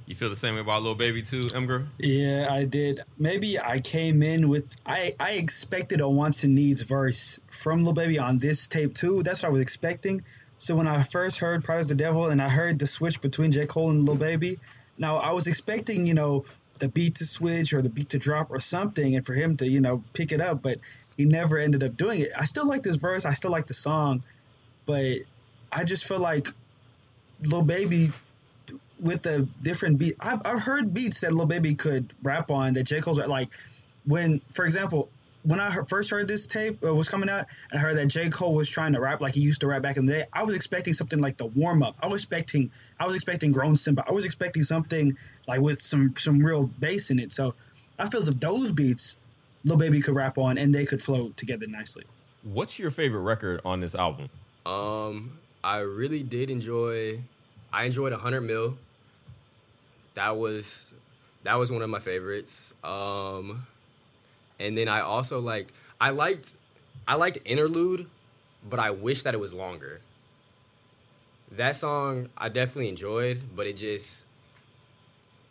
you 0.07 0.15
feel 0.15 0.31
the 0.31 0.37
same 0.37 0.55
way 0.55 0.61
about 0.61 0.85
Lil 0.85 0.95
Baby 0.95 1.23
too, 1.23 1.41
Emgra? 1.41 1.85
Yeah, 1.99 2.47
I 2.49 2.65
did. 2.65 3.01
Maybe 3.19 3.59
I 3.59 3.81
came 3.81 4.23
in 4.23 4.49
with 4.49 4.77
I 4.87 5.13
I 5.19 5.33
expected 5.33 6.01
a 6.01 6.09
wants 6.09 6.45
and 6.45 6.55
needs 6.55 6.83
verse 6.83 7.41
from 7.51 7.83
Lil 7.83 7.95
Baby 7.95 8.21
on 8.21 8.39
this 8.39 8.69
tape 8.69 8.95
too. 8.95 9.25
That's 9.25 9.43
what 9.43 9.49
I 9.49 9.53
was 9.53 9.63
expecting. 9.63 10.23
So 10.59 10.75
when 10.75 10.89
I 10.89 11.05
first 11.05 11.39
heard 11.39 11.65
Pride 11.65 11.81
is 11.81 11.89
the 11.89 11.95
Devil 11.95 12.27
and 12.27 12.43
I 12.43 12.49
heard 12.49 12.79
the 12.79 12.87
switch 12.87 13.21
between 13.21 13.53
J. 13.53 13.67
Cole 13.67 13.91
and 13.91 14.05
Lil 14.05 14.17
Baby, 14.17 14.59
now 14.99 15.17
I 15.17 15.33
was 15.33 15.47
expecting, 15.47 16.07
you 16.07 16.15
know, 16.15 16.45
the 16.81 16.89
beat 16.89 17.17
to 17.17 17.27
switch 17.27 17.73
or 17.73 17.81
the 17.81 17.89
beat 17.89 18.11
to 18.11 18.19
drop 18.19 18.51
or 18.51 18.61
something 18.61 19.15
and 19.15 19.25
for 19.25 19.35
him 19.35 19.57
to, 19.59 19.69
you 19.69 19.81
know, 19.81 20.03
pick 20.13 20.33
it 20.33 20.41
up, 20.41 20.61
but 20.61 20.79
he 21.17 21.25
never 21.25 21.59
ended 21.59 21.85
up 21.85 21.97
doing 21.97 22.23
it. 22.23 22.33
I 22.37 22.45
still 22.45 22.67
like 22.67 22.83
this 22.83 22.97
verse, 22.97 23.25
I 23.25 23.35
still 23.35 23.53
like 23.53 23.67
the 23.69 23.75
song, 23.75 24.25
but 24.85 25.19
I 25.71 25.85
just 25.85 26.05
feel 26.07 26.21
like 26.21 26.49
Lil 27.45 27.63
Baby 27.63 28.11
with 29.01 29.23
the 29.23 29.49
different 29.63 29.99
beat. 29.99 30.17
I've, 30.19 30.43
I've 30.45 30.61
heard 30.61 30.93
beats 30.93 31.21
that 31.21 31.33
Lil 31.33 31.47
Baby 31.47 31.75
could 31.75 32.13
rap 32.23 32.51
on 32.51 32.73
that 32.75 32.83
J 32.83 33.01
Cole's 33.01 33.19
like 33.19 33.49
when, 34.05 34.41
for 34.53 34.65
example, 34.65 35.09
when 35.43 35.61
I 35.61 35.71
heard, 35.71 35.89
first 35.89 36.11
heard 36.11 36.29
this 36.29 36.47
tape 36.47 36.85
uh, 36.85 36.95
was 36.95 37.09
coming 37.09 37.29
out, 37.29 37.47
and 37.71 37.79
I 37.79 37.83
heard 37.83 37.97
that 37.97 38.07
J 38.07 38.29
Cole 38.29 38.55
was 38.55 38.69
trying 38.69 38.93
to 38.93 39.01
rap 39.01 39.21
like 39.21 39.35
he 39.35 39.41
used 39.41 39.61
to 39.63 39.67
rap 39.67 39.83
back 39.83 39.97
in 39.97 40.05
the 40.05 40.13
day. 40.13 40.25
I 40.33 40.43
was 40.43 40.57
expecting 40.57 40.95
something 40.95 41.19
like 41.19 41.37
the 41.37 41.47
warm 41.47 41.83
up. 41.83 41.97
I 42.03 42.07
was 42.09 42.23
expecting 42.23 42.71
I 42.99 43.07
was 43.07 43.15
expecting 43.15 43.53
Grown 43.53 43.77
Simba. 43.77 44.05
I 44.07 44.13
was 44.13 44.25
expecting 44.25 44.63
something 44.63 45.17
like 45.47 45.61
with 45.61 45.81
some 45.81 46.15
some 46.19 46.39
real 46.41 46.67
bass 46.67 47.11
in 47.11 47.19
it. 47.19 47.33
So 47.33 47.55
I 47.99 48.09
feel 48.09 48.21
as 48.21 48.29
if 48.29 48.39
those 48.41 48.73
beats 48.73 49.17
Lil 49.65 49.77
Baby 49.77 50.01
could 50.01 50.15
rap 50.15 50.39
on 50.39 50.59
and 50.59 50.75
they 50.75 50.85
could 50.85 51.01
flow 51.01 51.31
together 51.37 51.67
nicely. 51.67 52.05
What's 52.43 52.79
your 52.79 52.91
favorite 52.91 53.21
record 53.21 53.61
on 53.65 53.81
this 53.81 53.95
album? 53.95 54.29
Um, 54.65 55.39
I 55.63 55.79
really 55.79 56.23
did 56.23 56.51
enjoy. 56.51 57.21
I 57.73 57.85
enjoyed 57.85 58.13
100 58.13 58.41
mil. 58.41 58.77
That 60.15 60.37
was 60.37 60.87
that 61.45 61.55
was 61.55 61.71
one 61.71 61.83
of 61.83 61.91
my 61.91 62.01
favorites. 62.01 62.73
Um, 62.83 63.67
and 64.59 64.77
then 64.77 64.89
I 64.89 65.01
also 65.01 65.41
like 65.41 65.69
I 66.01 66.11
liked 66.11 66.53
I 67.07 67.15
liked 67.15 67.39
interlude, 67.45 68.09
but 68.69 68.79
I 68.79 68.91
wish 68.91 69.23
that 69.23 69.35
it 69.35 69.41
was 69.41 69.53
longer. 69.53 70.01
That 71.53 71.77
song 71.77 72.29
I 72.37 72.49
definitely 72.49 72.89
enjoyed, 72.89 73.41
but 73.55 73.67
it 73.67 73.77
just 73.77 74.25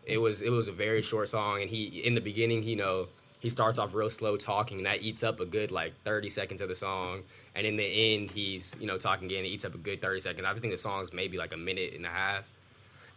it 0.05 0.17
was 0.17 0.41
it 0.41 0.49
was 0.49 0.67
a 0.67 0.71
very 0.71 1.01
short 1.01 1.29
song, 1.29 1.61
and 1.61 1.69
he 1.69 2.01
in 2.05 2.15
the 2.15 2.21
beginning, 2.21 2.63
you 2.63 2.75
know, 2.75 3.07
he 3.39 3.49
starts 3.49 3.77
off 3.77 3.93
real 3.93 4.09
slow 4.09 4.37
talking, 4.37 4.77
and 4.77 4.85
that 4.85 5.01
eats 5.01 5.23
up 5.23 5.39
a 5.39 5.45
good 5.45 5.71
like 5.71 5.93
thirty 6.03 6.29
seconds 6.29 6.61
of 6.61 6.69
the 6.69 6.75
song, 6.75 7.23
and 7.55 7.67
in 7.67 7.75
the 7.75 7.83
end, 8.13 8.31
he's 8.31 8.75
you 8.79 8.87
know 8.87 8.97
talking 8.97 9.25
again, 9.25 9.43
it 9.43 9.49
eats 9.49 9.65
up 9.65 9.75
a 9.75 9.79
good 9.79 10.01
thirty 10.01 10.19
seconds. 10.19 10.45
I 10.47 10.53
think 10.59 10.73
the 10.73 10.77
song's 10.77 11.11
maybe 11.11 11.37
like 11.37 11.53
a 11.53 11.57
minute 11.57 11.93
and 11.93 12.05
a 12.05 12.09
half, 12.09 12.45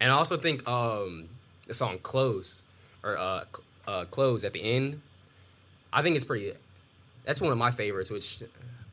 and 0.01 0.11
I 0.11 0.15
also 0.15 0.37
think 0.37 0.67
um 0.69 1.29
the 1.67 1.75
song 1.75 1.99
"Close" 2.03 2.57
or 3.05 3.17
uh, 3.17 3.45
uh 3.87 4.05
"Close" 4.07 4.45
at 4.45 4.53
the 4.53 4.63
end, 4.63 5.01
I 5.93 6.03
think 6.03 6.17
it's 6.17 6.25
pretty. 6.25 6.53
That's 7.25 7.41
one 7.41 7.53
of 7.53 7.59
my 7.59 7.71
favorites, 7.71 8.11
which 8.11 8.41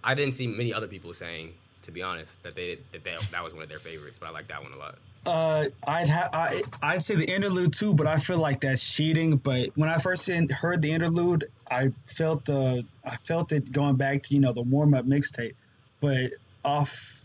I 0.03 0.13
didn't 0.13 0.33
see 0.33 0.47
many 0.47 0.73
other 0.73 0.87
people 0.87 1.13
saying. 1.13 1.53
To 1.83 1.91
be 1.91 2.01
honest, 2.01 2.43
that 2.43 2.53
they 2.53 2.79
that 2.91 3.05
they, 3.05 3.15
that 3.31 3.43
was 3.43 3.53
one 3.53 3.63
of 3.63 3.69
their 3.69 3.79
favorites, 3.79 4.17
but 4.19 4.27
I 4.27 4.33
like 4.33 4.49
that 4.49 4.61
one 4.61 4.73
a 4.73 4.77
lot. 4.77 4.95
Uh, 5.25 5.65
I'd 5.87 6.09
ha- 6.09 6.27
I 6.33 6.61
I'd 6.81 7.01
say 7.03 7.15
the 7.15 7.33
interlude 7.33 7.71
too, 7.71 7.93
but 7.93 8.07
I 8.07 8.19
feel 8.19 8.39
like 8.39 8.59
that's 8.59 8.83
cheating. 8.85 9.37
But 9.37 9.69
when 9.75 9.87
I 9.87 9.97
first 9.97 10.27
in, 10.27 10.49
heard 10.49 10.81
the 10.81 10.91
interlude, 10.91 11.45
I 11.71 11.93
felt 12.05 12.43
the 12.43 12.83
I 13.05 13.15
felt 13.15 13.53
it 13.53 13.71
going 13.71 13.95
back 13.95 14.23
to 14.23 14.33
you 14.33 14.41
know 14.41 14.51
the 14.51 14.63
warm 14.63 14.95
up 14.95 15.05
mixtape. 15.05 15.53
But 16.01 16.31
off 16.65 17.23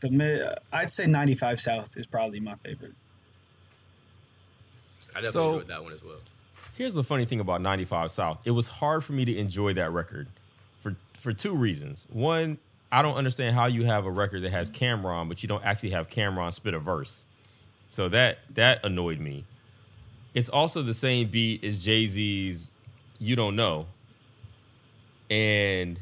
the 0.00 0.10
mid, 0.10 0.42
I'd 0.72 0.90
say 0.90 1.06
95 1.06 1.60
South 1.60 1.96
is 1.96 2.06
probably 2.06 2.40
my 2.40 2.56
favorite. 2.56 2.94
I 5.14 5.20
definitely 5.20 5.30
So- 5.32 5.52
enjoyed 5.54 5.68
that 5.68 5.84
one 5.84 5.92
as 5.92 6.02
well. 6.02 6.18
Here's 6.76 6.92
the 6.92 7.04
funny 7.04 7.24
thing 7.24 7.38
about 7.38 7.60
95 7.60 8.10
South. 8.10 8.38
It 8.44 8.50
was 8.50 8.66
hard 8.66 9.04
for 9.04 9.12
me 9.12 9.24
to 9.24 9.36
enjoy 9.36 9.74
that 9.74 9.92
record 9.92 10.26
for 10.82 10.96
for 11.20 11.32
two 11.32 11.54
reasons. 11.54 12.06
One, 12.10 12.58
I 12.90 13.02
don't 13.02 13.16
understand 13.16 13.54
how 13.54 13.66
you 13.66 13.84
have 13.84 14.06
a 14.06 14.10
record 14.10 14.42
that 14.42 14.50
has 14.50 14.70
Cam'ron, 14.70 15.28
but 15.28 15.42
you 15.42 15.48
don't 15.48 15.64
actually 15.64 15.90
have 15.90 16.08
Cam'ron 16.08 16.52
spit 16.52 16.74
a 16.74 16.80
verse. 16.80 17.24
So 17.90 18.08
that 18.08 18.38
that 18.54 18.84
annoyed 18.84 19.20
me. 19.20 19.44
It's 20.34 20.48
also 20.48 20.82
the 20.82 20.94
same 20.94 21.28
beat 21.28 21.62
as 21.62 21.78
Jay-Z's 21.78 22.68
You 23.20 23.36
Don't 23.36 23.54
Know. 23.54 23.86
And 25.30 26.00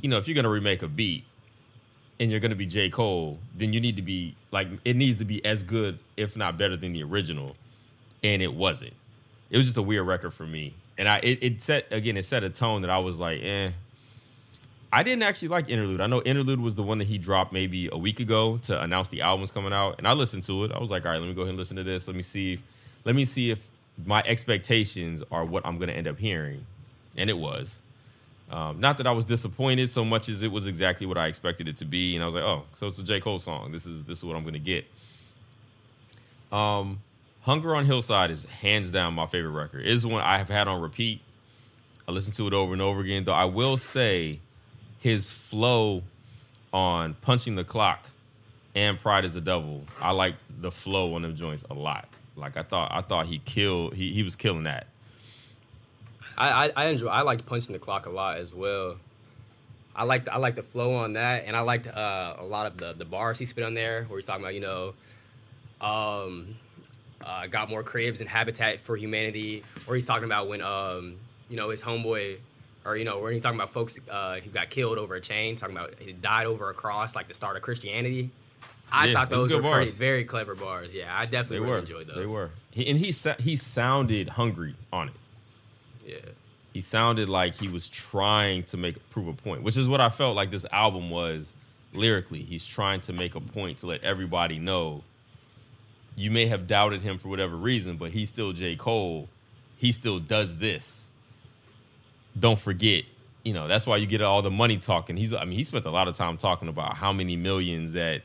you 0.00 0.08
know, 0.08 0.16
if 0.16 0.26
you're 0.26 0.34
gonna 0.34 0.48
remake 0.48 0.82
a 0.82 0.88
beat 0.88 1.24
and 2.18 2.30
you're 2.30 2.40
gonna 2.40 2.54
be 2.54 2.64
J. 2.64 2.88
Cole, 2.88 3.38
then 3.54 3.74
you 3.74 3.80
need 3.80 3.96
to 3.96 4.02
be 4.02 4.34
like 4.50 4.68
it 4.86 4.96
needs 4.96 5.18
to 5.18 5.26
be 5.26 5.44
as 5.44 5.62
good, 5.62 5.98
if 6.16 6.38
not 6.38 6.56
better 6.56 6.76
than 6.78 6.94
the 6.94 7.02
original. 7.02 7.54
And 8.22 8.40
it 8.40 8.54
wasn't 8.54 8.94
it 9.50 9.56
was 9.56 9.66
just 9.66 9.76
a 9.76 9.82
weird 9.82 10.06
record 10.06 10.32
for 10.32 10.46
me. 10.46 10.74
And 10.96 11.08
I 11.08 11.18
it, 11.18 11.38
it 11.42 11.62
set 11.62 11.86
again, 11.92 12.16
it 12.16 12.24
set 12.24 12.44
a 12.44 12.50
tone 12.50 12.82
that 12.82 12.90
I 12.90 12.98
was 12.98 13.18
like, 13.18 13.40
eh. 13.42 13.70
I 14.90 15.02
didn't 15.02 15.22
actually 15.22 15.48
like 15.48 15.68
Interlude. 15.68 16.00
I 16.00 16.06
know 16.06 16.22
Interlude 16.22 16.60
was 16.60 16.74
the 16.74 16.82
one 16.82 16.98
that 16.98 17.06
he 17.06 17.18
dropped 17.18 17.52
maybe 17.52 17.90
a 17.92 17.98
week 17.98 18.20
ago 18.20 18.56
to 18.62 18.80
announce 18.82 19.08
the 19.08 19.20
album's 19.20 19.50
coming 19.50 19.72
out. 19.72 19.96
And 19.98 20.08
I 20.08 20.14
listened 20.14 20.44
to 20.44 20.64
it. 20.64 20.72
I 20.72 20.78
was 20.78 20.90
like, 20.90 21.04
all 21.04 21.12
right, 21.12 21.20
let 21.20 21.28
me 21.28 21.34
go 21.34 21.42
ahead 21.42 21.50
and 21.50 21.58
listen 21.58 21.76
to 21.76 21.84
this. 21.84 22.06
Let 22.06 22.16
me 22.16 22.22
see 22.22 22.54
if 22.54 22.60
let 23.04 23.14
me 23.14 23.24
see 23.24 23.50
if 23.50 23.66
my 24.04 24.22
expectations 24.26 25.22
are 25.30 25.44
what 25.44 25.66
I'm 25.66 25.78
gonna 25.78 25.92
end 25.92 26.08
up 26.08 26.18
hearing. 26.18 26.64
And 27.16 27.28
it 27.28 27.38
was. 27.38 27.78
Um, 28.50 28.80
not 28.80 28.96
that 28.96 29.06
I 29.06 29.10
was 29.10 29.26
disappointed 29.26 29.90
so 29.90 30.04
much 30.04 30.30
as 30.30 30.42
it 30.42 30.50
was 30.50 30.66
exactly 30.66 31.06
what 31.06 31.18
I 31.18 31.26
expected 31.26 31.68
it 31.68 31.76
to 31.78 31.84
be. 31.84 32.14
And 32.14 32.22
I 32.22 32.26
was 32.26 32.34
like, 32.34 32.44
oh, 32.44 32.64
so 32.74 32.86
it's 32.86 32.98
a 32.98 33.02
J. 33.02 33.20
Cole 33.20 33.38
song. 33.38 33.72
This 33.72 33.84
is 33.84 34.04
this 34.04 34.18
is 34.18 34.24
what 34.24 34.36
I'm 34.36 34.44
gonna 34.44 34.58
get. 34.58 34.86
Um 36.50 37.00
Hunger 37.48 37.74
on 37.74 37.86
Hillside 37.86 38.30
is 38.30 38.44
hands 38.44 38.90
down 38.90 39.14
my 39.14 39.26
favorite 39.26 39.52
record. 39.52 39.80
It 39.80 39.90
is 39.90 40.04
one 40.04 40.20
I 40.20 40.36
have 40.36 40.50
had 40.50 40.68
on 40.68 40.82
repeat. 40.82 41.22
I 42.06 42.12
listen 42.12 42.34
to 42.34 42.46
it 42.46 42.52
over 42.52 42.74
and 42.74 42.82
over 42.82 43.00
again. 43.00 43.24
Though 43.24 43.32
I 43.32 43.46
will 43.46 43.78
say, 43.78 44.40
his 45.00 45.30
flow 45.30 46.02
on 46.74 47.14
punching 47.22 47.54
the 47.54 47.64
clock 47.64 48.04
and 48.74 49.00
Pride 49.00 49.24
is 49.24 49.32
the 49.32 49.40
Devil. 49.40 49.84
I 49.98 50.10
like 50.10 50.34
the 50.60 50.70
flow 50.70 51.14
on 51.14 51.22
them 51.22 51.36
joints 51.36 51.64
a 51.70 51.72
lot. 51.72 52.06
Like 52.36 52.58
I 52.58 52.62
thought, 52.62 52.92
I 52.92 53.00
thought 53.00 53.24
he 53.24 53.38
killed. 53.38 53.94
He 53.94 54.12
he 54.12 54.22
was 54.22 54.36
killing 54.36 54.64
that. 54.64 54.86
I, 56.36 56.66
I, 56.66 56.72
I 56.76 56.84
enjoy. 56.88 57.08
I 57.08 57.22
liked 57.22 57.46
punching 57.46 57.72
the 57.72 57.78
clock 57.78 58.04
a 58.04 58.10
lot 58.10 58.36
as 58.36 58.52
well. 58.52 58.96
I 59.96 60.04
liked 60.04 60.28
I 60.28 60.36
like 60.36 60.54
the 60.54 60.62
flow 60.62 60.96
on 60.96 61.14
that, 61.14 61.44
and 61.46 61.56
I 61.56 61.60
liked 61.60 61.86
uh, 61.86 62.36
a 62.38 62.44
lot 62.44 62.66
of 62.66 62.76
the 62.76 62.92
the 62.92 63.06
bars 63.06 63.38
he 63.38 63.46
spit 63.46 63.64
on 63.64 63.72
there, 63.72 64.04
where 64.04 64.18
he's 64.18 64.26
talking 64.26 64.44
about 64.44 64.52
you 64.52 64.60
know, 64.60 64.92
um, 65.80 66.54
uh, 67.24 67.46
got 67.46 67.68
more 67.68 67.82
cribs 67.82 68.20
and 68.20 68.28
Habitat 68.28 68.80
for 68.80 68.96
Humanity, 68.96 69.62
or 69.86 69.94
he's 69.94 70.06
talking 70.06 70.24
about 70.24 70.48
when 70.48 70.60
um, 70.62 71.16
you 71.48 71.56
know 71.56 71.70
his 71.70 71.82
homeboy, 71.82 72.38
or 72.84 72.96
you 72.96 73.04
know 73.04 73.18
when 73.18 73.32
he's 73.32 73.42
talking 73.42 73.58
about 73.58 73.72
folks 73.72 73.98
uh, 74.10 74.36
who 74.40 74.50
got 74.50 74.70
killed 74.70 74.98
over 74.98 75.14
a 75.16 75.20
chain, 75.20 75.56
talking 75.56 75.76
about 75.76 75.94
he 75.98 76.12
died 76.12 76.46
over 76.46 76.70
a 76.70 76.74
cross, 76.74 77.14
like 77.14 77.28
the 77.28 77.34
start 77.34 77.56
of 77.56 77.62
Christianity. 77.62 78.30
I 78.90 79.06
Yeah, 79.06 79.12
thought 79.14 79.28
those 79.30 79.52
were 79.52 79.60
pretty, 79.60 79.90
very 79.90 80.24
clever 80.24 80.54
bars. 80.54 80.94
Yeah, 80.94 81.14
I 81.14 81.26
definitely 81.26 81.60
really 81.66 81.80
enjoyed 81.80 82.06
those. 82.06 82.16
They 82.16 82.26
were. 82.26 82.50
He, 82.70 82.88
and 82.88 82.98
he 82.98 83.12
sa- 83.12 83.34
he 83.38 83.54
sounded 83.56 84.30
hungry 84.30 84.74
on 84.92 85.08
it. 85.08 85.14
Yeah. 86.06 86.16
he 86.72 86.80
sounded 86.80 87.28
like 87.28 87.54
he 87.56 87.68
was 87.68 87.88
trying 87.90 88.62
to 88.64 88.78
make 88.78 88.96
prove 89.10 89.28
a 89.28 89.34
point, 89.34 89.62
which 89.62 89.76
is 89.76 89.88
what 89.88 90.00
I 90.00 90.08
felt 90.08 90.36
like 90.36 90.50
this 90.50 90.64
album 90.72 91.10
was 91.10 91.52
lyrically. 91.92 92.42
He's 92.42 92.64
trying 92.64 93.02
to 93.02 93.12
make 93.12 93.34
a 93.34 93.40
point 93.40 93.78
to 93.78 93.86
let 93.86 94.02
everybody 94.04 94.58
know 94.58 95.02
you 96.18 96.30
may 96.30 96.46
have 96.46 96.66
doubted 96.66 97.00
him 97.02 97.16
for 97.18 97.28
whatever 97.28 97.56
reason, 97.56 97.96
but 97.96 98.10
he's 98.10 98.28
still 98.28 98.52
J. 98.52 98.76
Cole. 98.76 99.28
He 99.76 99.92
still 99.92 100.18
does 100.18 100.56
this. 100.56 101.08
Don't 102.38 102.58
forget, 102.58 103.04
you 103.44 103.52
know, 103.52 103.68
that's 103.68 103.86
why 103.86 103.96
you 103.98 104.06
get 104.06 104.20
all 104.20 104.42
the 104.42 104.50
money 104.50 104.78
talking. 104.78 105.16
He's 105.16 105.32
I 105.32 105.44
mean, 105.44 105.56
he 105.58 105.64
spent 105.64 105.84
a 105.86 105.90
lot 105.90 106.08
of 106.08 106.16
time 106.16 106.36
talking 106.36 106.68
about 106.68 106.96
how 106.96 107.12
many 107.12 107.36
millions 107.36 107.92
that 107.92 108.22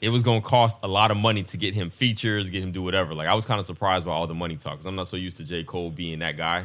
it 0.00 0.08
was 0.08 0.22
going 0.22 0.40
to 0.40 0.46
cost 0.46 0.76
a 0.82 0.88
lot 0.88 1.10
of 1.10 1.16
money 1.16 1.42
to 1.44 1.56
get 1.56 1.74
him 1.74 1.90
features, 1.90 2.48
get 2.50 2.62
him 2.62 2.72
do 2.72 2.82
whatever. 2.82 3.14
Like 3.14 3.28
I 3.28 3.34
was 3.34 3.44
kind 3.44 3.60
of 3.60 3.66
surprised 3.66 4.06
by 4.06 4.12
all 4.12 4.26
the 4.26 4.34
money 4.34 4.56
talk 4.56 4.74
because 4.74 4.86
I'm 4.86 4.96
not 4.96 5.08
so 5.08 5.16
used 5.16 5.36
to 5.38 5.44
J. 5.44 5.62
Cole 5.64 5.90
being 5.90 6.20
that 6.20 6.36
guy. 6.36 6.64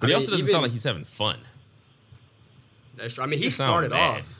But 0.00 0.06
I 0.06 0.10
he 0.10 0.14
mean, 0.14 0.16
also 0.16 0.30
doesn't 0.30 0.38
even- 0.44 0.52
sound 0.52 0.62
like 0.62 0.72
he's 0.72 0.84
having 0.84 1.04
fun. 1.04 1.40
That's 2.96 3.14
true. 3.14 3.24
I 3.24 3.26
mean, 3.26 3.38
he 3.38 3.44
He 3.46 3.50
started 3.50 3.90
mad. 3.90 4.20
off 4.20 4.37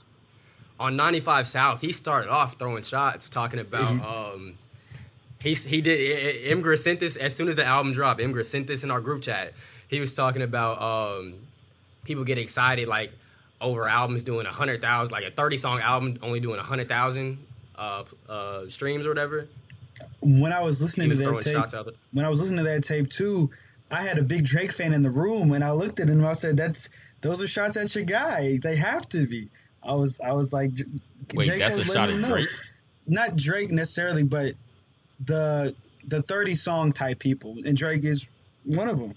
on 0.80 0.96
95 0.96 1.46
South. 1.46 1.80
He 1.80 1.92
started 1.92 2.30
off 2.30 2.58
throwing 2.58 2.82
shots, 2.82 3.28
talking 3.28 3.60
about. 3.60 3.90
um 4.04 4.54
He 5.42 5.54
he 5.54 5.80
did. 5.80 6.46
Emgra 6.46 6.78
sent 6.78 7.00
this 7.00 7.16
as 7.16 7.34
soon 7.34 7.48
as 7.48 7.56
the 7.56 7.64
album 7.64 7.92
dropped. 7.92 8.20
Emgra 8.20 8.44
sent 8.44 8.66
this 8.66 8.84
in 8.84 8.90
our 8.90 9.00
group 9.00 9.22
chat. 9.22 9.52
He 9.88 10.00
was 10.00 10.14
talking 10.14 10.42
about 10.42 10.80
um 10.82 11.34
people 12.04 12.24
get 12.24 12.38
excited 12.38 12.88
like 12.88 13.12
over 13.60 13.88
albums 13.88 14.22
doing 14.22 14.46
a 14.46 14.52
hundred 14.52 14.80
thousand, 14.80 15.12
like 15.12 15.24
a 15.24 15.30
30 15.30 15.56
song 15.56 15.80
album 15.80 16.18
only 16.22 16.40
doing 16.40 16.58
a 16.58 16.62
hundred 16.62 16.88
thousand 16.88 17.38
uh, 17.76 18.04
uh, 18.28 18.68
streams 18.68 19.04
or 19.04 19.08
whatever. 19.10 19.48
When 20.20 20.52
I 20.52 20.62
was 20.62 20.80
listening 20.80 21.08
was 21.08 21.18
to 21.18 21.24
that 21.24 21.42
tape, 21.42 21.56
shots 21.56 21.74
out. 21.74 21.86
there. 21.86 21.94
when 22.12 22.24
I 22.24 22.28
was 22.28 22.40
listening 22.40 22.64
to 22.64 22.70
that 22.70 22.84
tape 22.84 23.10
too, 23.10 23.50
I 23.90 24.02
had 24.02 24.18
a 24.18 24.22
big 24.22 24.44
Drake 24.44 24.70
fan 24.72 24.92
in 24.92 25.02
the 25.02 25.10
room, 25.10 25.52
and 25.52 25.64
I 25.64 25.72
looked 25.72 25.98
at 25.98 26.08
him 26.08 26.18
and 26.18 26.26
I 26.26 26.34
said, 26.34 26.56
"That's 26.56 26.88
those 27.20 27.42
are 27.42 27.48
shots 27.48 27.76
at 27.76 27.92
your 27.94 28.04
guy. 28.04 28.58
They 28.58 28.76
have 28.76 29.08
to 29.10 29.26
be." 29.26 29.48
I 29.82 29.94
was 29.94 30.20
I 30.20 30.32
was 30.32 30.52
like, 30.52 30.74
J- 30.74 30.84
Wait, 31.34 31.46
J. 31.46 31.58
that's 31.58 31.76
a 31.76 31.84
shot 31.84 32.08
at 32.08 32.10
him 32.10 32.22
know. 32.22 32.28
Drake. 32.28 32.48
Not 33.06 33.36
Drake 33.36 33.70
necessarily, 33.70 34.22
but 34.22 34.54
the 35.24 35.74
the 36.06 36.22
thirty 36.22 36.54
song 36.54 36.92
type 36.92 37.18
people, 37.18 37.56
and 37.64 37.76
Drake 37.76 38.04
is 38.04 38.28
one 38.64 38.88
of 38.88 38.98
them. 38.98 39.14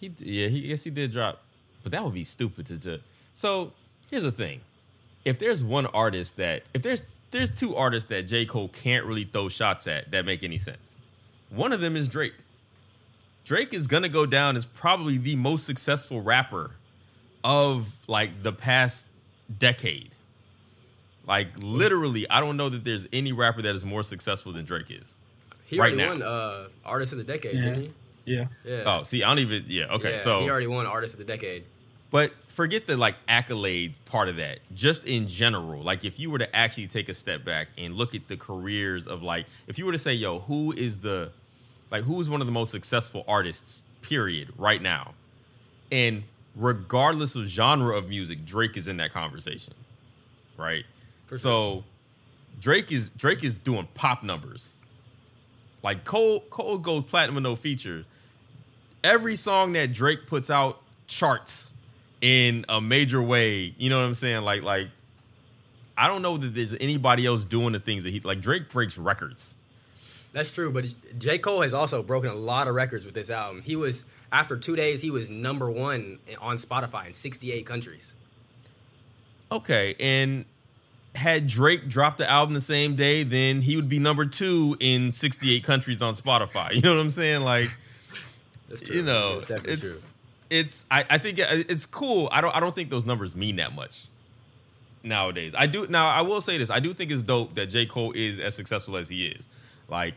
He 0.00 0.12
yeah, 0.18 0.48
he 0.48 0.58
yes 0.68 0.84
he 0.84 0.90
did 0.90 1.12
drop, 1.12 1.42
but 1.82 1.92
that 1.92 2.04
would 2.04 2.14
be 2.14 2.24
stupid 2.24 2.66
to 2.66 2.76
just. 2.76 3.02
So 3.34 3.72
here's 4.10 4.22
the 4.22 4.32
thing: 4.32 4.60
if 5.24 5.38
there's 5.38 5.62
one 5.62 5.86
artist 5.86 6.36
that 6.36 6.62
if 6.74 6.82
there's 6.82 7.02
there's 7.30 7.50
two 7.50 7.74
artists 7.74 8.08
that 8.10 8.22
J 8.22 8.44
Cole 8.44 8.68
can't 8.68 9.04
really 9.06 9.24
throw 9.24 9.48
shots 9.48 9.86
at 9.86 10.10
that 10.10 10.24
make 10.24 10.44
any 10.44 10.58
sense. 10.58 10.96
One 11.50 11.72
of 11.72 11.80
them 11.80 11.96
is 11.96 12.08
Drake. 12.08 12.34
Drake 13.44 13.72
is 13.72 13.86
gonna 13.86 14.08
go 14.08 14.26
down 14.26 14.56
as 14.56 14.64
probably 14.64 15.16
the 15.16 15.36
most 15.36 15.64
successful 15.64 16.20
rapper 16.20 16.72
of 17.46 17.94
like 18.08 18.42
the 18.42 18.52
past 18.52 19.06
decade. 19.58 20.10
Like 21.26 21.48
literally, 21.58 22.28
I 22.28 22.40
don't 22.40 22.56
know 22.56 22.68
that 22.68 22.82
there's 22.84 23.06
any 23.12 23.32
rapper 23.32 23.62
that 23.62 23.74
is 23.74 23.84
more 23.84 24.02
successful 24.02 24.52
than 24.52 24.64
Drake 24.64 24.90
is. 24.90 25.14
He 25.64 25.78
Right 25.78 25.92
already 25.94 25.96
now. 25.96 26.08
won 26.08 26.22
uh, 26.22 26.68
Artist 26.84 27.12
of 27.12 27.18
the 27.18 27.24
Decade, 27.24 27.54
Yeah. 27.54 27.62
didn't 27.62 27.80
he? 27.82 27.92
Yeah. 28.24 28.46
Yeah. 28.64 28.82
Oh, 28.86 29.02
see, 29.04 29.22
I 29.22 29.28
don't 29.28 29.38
even. 29.38 29.64
Yeah, 29.68 29.84
okay. 29.94 30.12
Yeah, 30.12 30.20
so 30.20 30.40
he 30.42 30.50
already 30.50 30.66
won 30.66 30.86
Artist 30.86 31.14
of 31.14 31.18
the 31.18 31.24
Decade. 31.24 31.64
But 32.10 32.32
forget 32.48 32.86
the 32.86 32.96
like 32.96 33.14
accolade 33.28 33.94
part 34.06 34.28
of 34.28 34.36
that. 34.36 34.58
Just 34.74 35.04
in 35.06 35.28
general, 35.28 35.82
like 35.82 36.04
if 36.04 36.18
you 36.18 36.30
were 36.30 36.38
to 36.38 36.56
actually 36.56 36.86
take 36.88 37.08
a 37.08 37.14
step 37.14 37.44
back 37.44 37.68
and 37.78 37.94
look 37.94 38.14
at 38.16 38.26
the 38.28 38.36
careers 38.36 39.06
of 39.06 39.22
like, 39.22 39.46
if 39.68 39.78
you 39.78 39.86
were 39.86 39.92
to 39.92 39.98
say, 39.98 40.14
yo, 40.14 40.40
who 40.40 40.72
is 40.72 40.98
the, 41.00 41.30
like, 41.92 42.02
who 42.04 42.20
is 42.20 42.28
one 42.28 42.40
of 42.40 42.46
the 42.48 42.52
most 42.52 42.70
successful 42.72 43.24
artists, 43.28 43.82
period, 44.02 44.48
right 44.56 44.82
now? 44.82 45.14
And 45.92 46.24
regardless 46.56 47.36
of 47.36 47.46
genre 47.46 47.96
of 47.96 48.08
music, 48.08 48.44
Drake 48.44 48.76
is 48.76 48.88
in 48.88 48.96
that 48.96 49.12
conversation, 49.12 49.74
right? 50.56 50.84
So 51.36 51.84
Drake 52.60 52.90
is 52.90 53.10
Drake 53.10 53.44
is 53.44 53.54
doing 53.54 53.86
pop 53.94 54.22
numbers. 54.22 54.74
Like 55.82 56.04
Cole 56.04 56.40
Cole 56.50 56.78
goes 56.78 57.04
platinum 57.04 57.36
with 57.36 57.44
no 57.44 57.54
feature. 57.54 58.04
Every 59.04 59.36
song 59.36 59.72
that 59.74 59.92
Drake 59.92 60.26
puts 60.26 60.50
out 60.50 60.80
charts 61.06 61.74
in 62.20 62.64
a 62.68 62.80
major 62.80 63.22
way. 63.22 63.74
You 63.76 63.90
know 63.90 63.98
what 63.98 64.06
I'm 64.06 64.14
saying? 64.14 64.42
Like 64.42 64.62
like 64.62 64.88
I 65.98 66.08
don't 66.08 66.22
know 66.22 66.36
that 66.36 66.54
there's 66.54 66.74
anybody 66.74 67.26
else 67.26 67.44
doing 67.44 67.72
the 67.72 67.80
things 67.80 68.04
that 68.04 68.10
he 68.10 68.20
like 68.20 68.40
Drake 68.40 68.70
breaks 68.70 68.96
records. 68.98 69.56
That's 70.32 70.52
true, 70.52 70.70
but 70.70 70.84
J. 71.18 71.38
Cole 71.38 71.62
has 71.62 71.72
also 71.72 72.02
broken 72.02 72.30
a 72.30 72.34
lot 72.34 72.68
of 72.68 72.74
records 72.74 73.06
with 73.06 73.14
this 73.14 73.30
album. 73.30 73.62
He 73.62 73.74
was 73.74 74.04
after 74.32 74.56
two 74.56 74.76
days, 74.76 75.00
he 75.00 75.10
was 75.10 75.30
number 75.30 75.70
one 75.70 76.18
on 76.40 76.58
Spotify 76.58 77.06
in 77.06 77.12
68 77.12 77.64
countries. 77.66 78.14
Okay, 79.50 79.94
and 80.00 80.44
had 81.14 81.46
Drake 81.46 81.88
dropped 81.88 82.18
the 82.18 82.28
album 82.30 82.54
the 82.54 82.60
same 82.60 82.96
day, 82.96 83.22
then 83.22 83.62
he 83.62 83.76
would 83.76 83.88
be 83.88 83.98
number 83.98 84.26
2 84.26 84.76
in 84.80 85.12
68 85.12 85.64
countries 85.64 86.02
on 86.02 86.14
Spotify. 86.14 86.72
You 86.74 86.82
know 86.82 86.94
what 86.94 87.00
I'm 87.00 87.10
saying? 87.10 87.42
Like 87.42 87.70
That's 88.68 88.82
true. 88.82 88.96
you 88.96 89.02
know, 89.02 89.34
That's 89.34 89.46
definitely 89.46 89.72
it's 89.72 89.80
true. 89.82 89.98
it's 90.50 90.86
I, 90.90 91.04
I 91.08 91.18
think 91.18 91.38
uh, 91.40 91.46
it's 91.50 91.86
cool. 91.86 92.28
I 92.32 92.40
don't 92.40 92.54
I 92.54 92.60
don't 92.60 92.74
think 92.74 92.90
those 92.90 93.06
numbers 93.06 93.34
mean 93.34 93.56
that 93.56 93.72
much 93.74 94.08
nowadays. 95.02 95.54
I 95.56 95.66
do 95.66 95.86
now. 95.86 96.08
I 96.08 96.20
will 96.22 96.40
say 96.40 96.58
this. 96.58 96.68
I 96.68 96.80
do 96.80 96.92
think 96.92 97.10
it's 97.10 97.22
dope 97.22 97.54
that 97.54 97.66
J 97.66 97.86
Cole 97.86 98.12
is 98.12 98.38
as 98.40 98.54
successful 98.54 98.96
as 98.96 99.08
he 99.08 99.26
is. 99.26 99.48
Like 99.88 100.14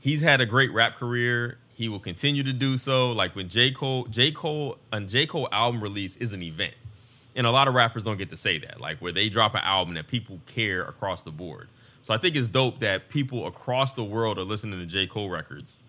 he's 0.00 0.20
had 0.20 0.40
a 0.40 0.46
great 0.46 0.72
rap 0.72 0.96
career. 0.96 1.56
He 1.76 1.90
will 1.90 2.00
continue 2.00 2.42
to 2.42 2.54
do 2.54 2.76
so. 2.78 3.12
Like 3.12 3.36
when 3.36 3.48
J 3.48 3.70
Cole 3.70 4.06
J 4.06 4.32
Cole 4.32 4.78
a 4.92 5.00
J 5.00 5.26
Cole 5.26 5.48
album 5.52 5.82
release 5.82 6.16
is 6.16 6.32
an 6.32 6.42
event, 6.42 6.74
and 7.36 7.46
a 7.46 7.50
lot 7.50 7.68
of 7.68 7.74
rappers 7.74 8.02
don't 8.02 8.16
get 8.16 8.30
to 8.30 8.36
say 8.36 8.58
that. 8.58 8.80
Like 8.80 8.98
where 8.98 9.12
they 9.12 9.28
drop 9.28 9.54
an 9.54 9.60
album 9.62 9.94
that 9.94 10.08
people 10.08 10.40
care 10.46 10.82
across 10.82 11.22
the 11.22 11.30
board. 11.30 11.68
So 12.00 12.14
I 12.14 12.18
think 12.18 12.34
it's 12.34 12.48
dope 12.48 12.80
that 12.80 13.08
people 13.08 13.46
across 13.46 13.92
the 13.92 14.04
world 14.04 14.38
are 14.38 14.44
listening 14.44 14.78
to 14.80 14.86
J 14.86 15.06
Cole 15.06 15.28
records 15.28 15.82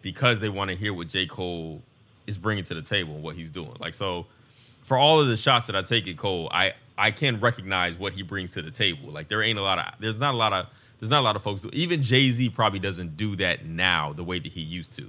because 0.00 0.38
they 0.38 0.48
want 0.48 0.70
to 0.70 0.76
hear 0.76 0.94
what 0.94 1.08
J. 1.08 1.26
Cole 1.26 1.82
is 2.28 2.38
bringing 2.38 2.62
to 2.62 2.74
the 2.74 2.82
table 2.82 3.14
and 3.14 3.24
what 3.24 3.34
he's 3.34 3.50
doing. 3.50 3.74
Like 3.80 3.92
so, 3.92 4.26
for 4.82 4.96
all 4.96 5.18
of 5.18 5.26
the 5.26 5.36
shots 5.36 5.66
that 5.66 5.74
I 5.74 5.82
take 5.82 6.06
at 6.06 6.16
Cole, 6.16 6.48
I 6.52 6.74
I 6.96 7.10
can 7.10 7.40
recognize 7.40 7.98
what 7.98 8.12
he 8.12 8.22
brings 8.22 8.52
to 8.52 8.62
the 8.62 8.70
table. 8.70 9.10
Like 9.10 9.26
there 9.26 9.42
ain't 9.42 9.58
a 9.58 9.62
lot 9.62 9.80
of 9.80 9.86
there's 9.98 10.18
not 10.18 10.34
a 10.34 10.36
lot 10.36 10.52
of 10.52 10.66
there's 11.00 11.10
not 11.10 11.20
a 11.20 11.22
lot 11.22 11.36
of 11.36 11.42
folks. 11.42 11.62
Do, 11.62 11.70
even 11.72 12.02
Jay 12.02 12.30
Z 12.30 12.48
probably 12.50 12.78
doesn't 12.78 13.16
do 13.16 13.36
that 13.36 13.66
now 13.66 14.12
the 14.12 14.24
way 14.24 14.38
that 14.38 14.52
he 14.52 14.60
used 14.60 14.92
to. 14.94 15.06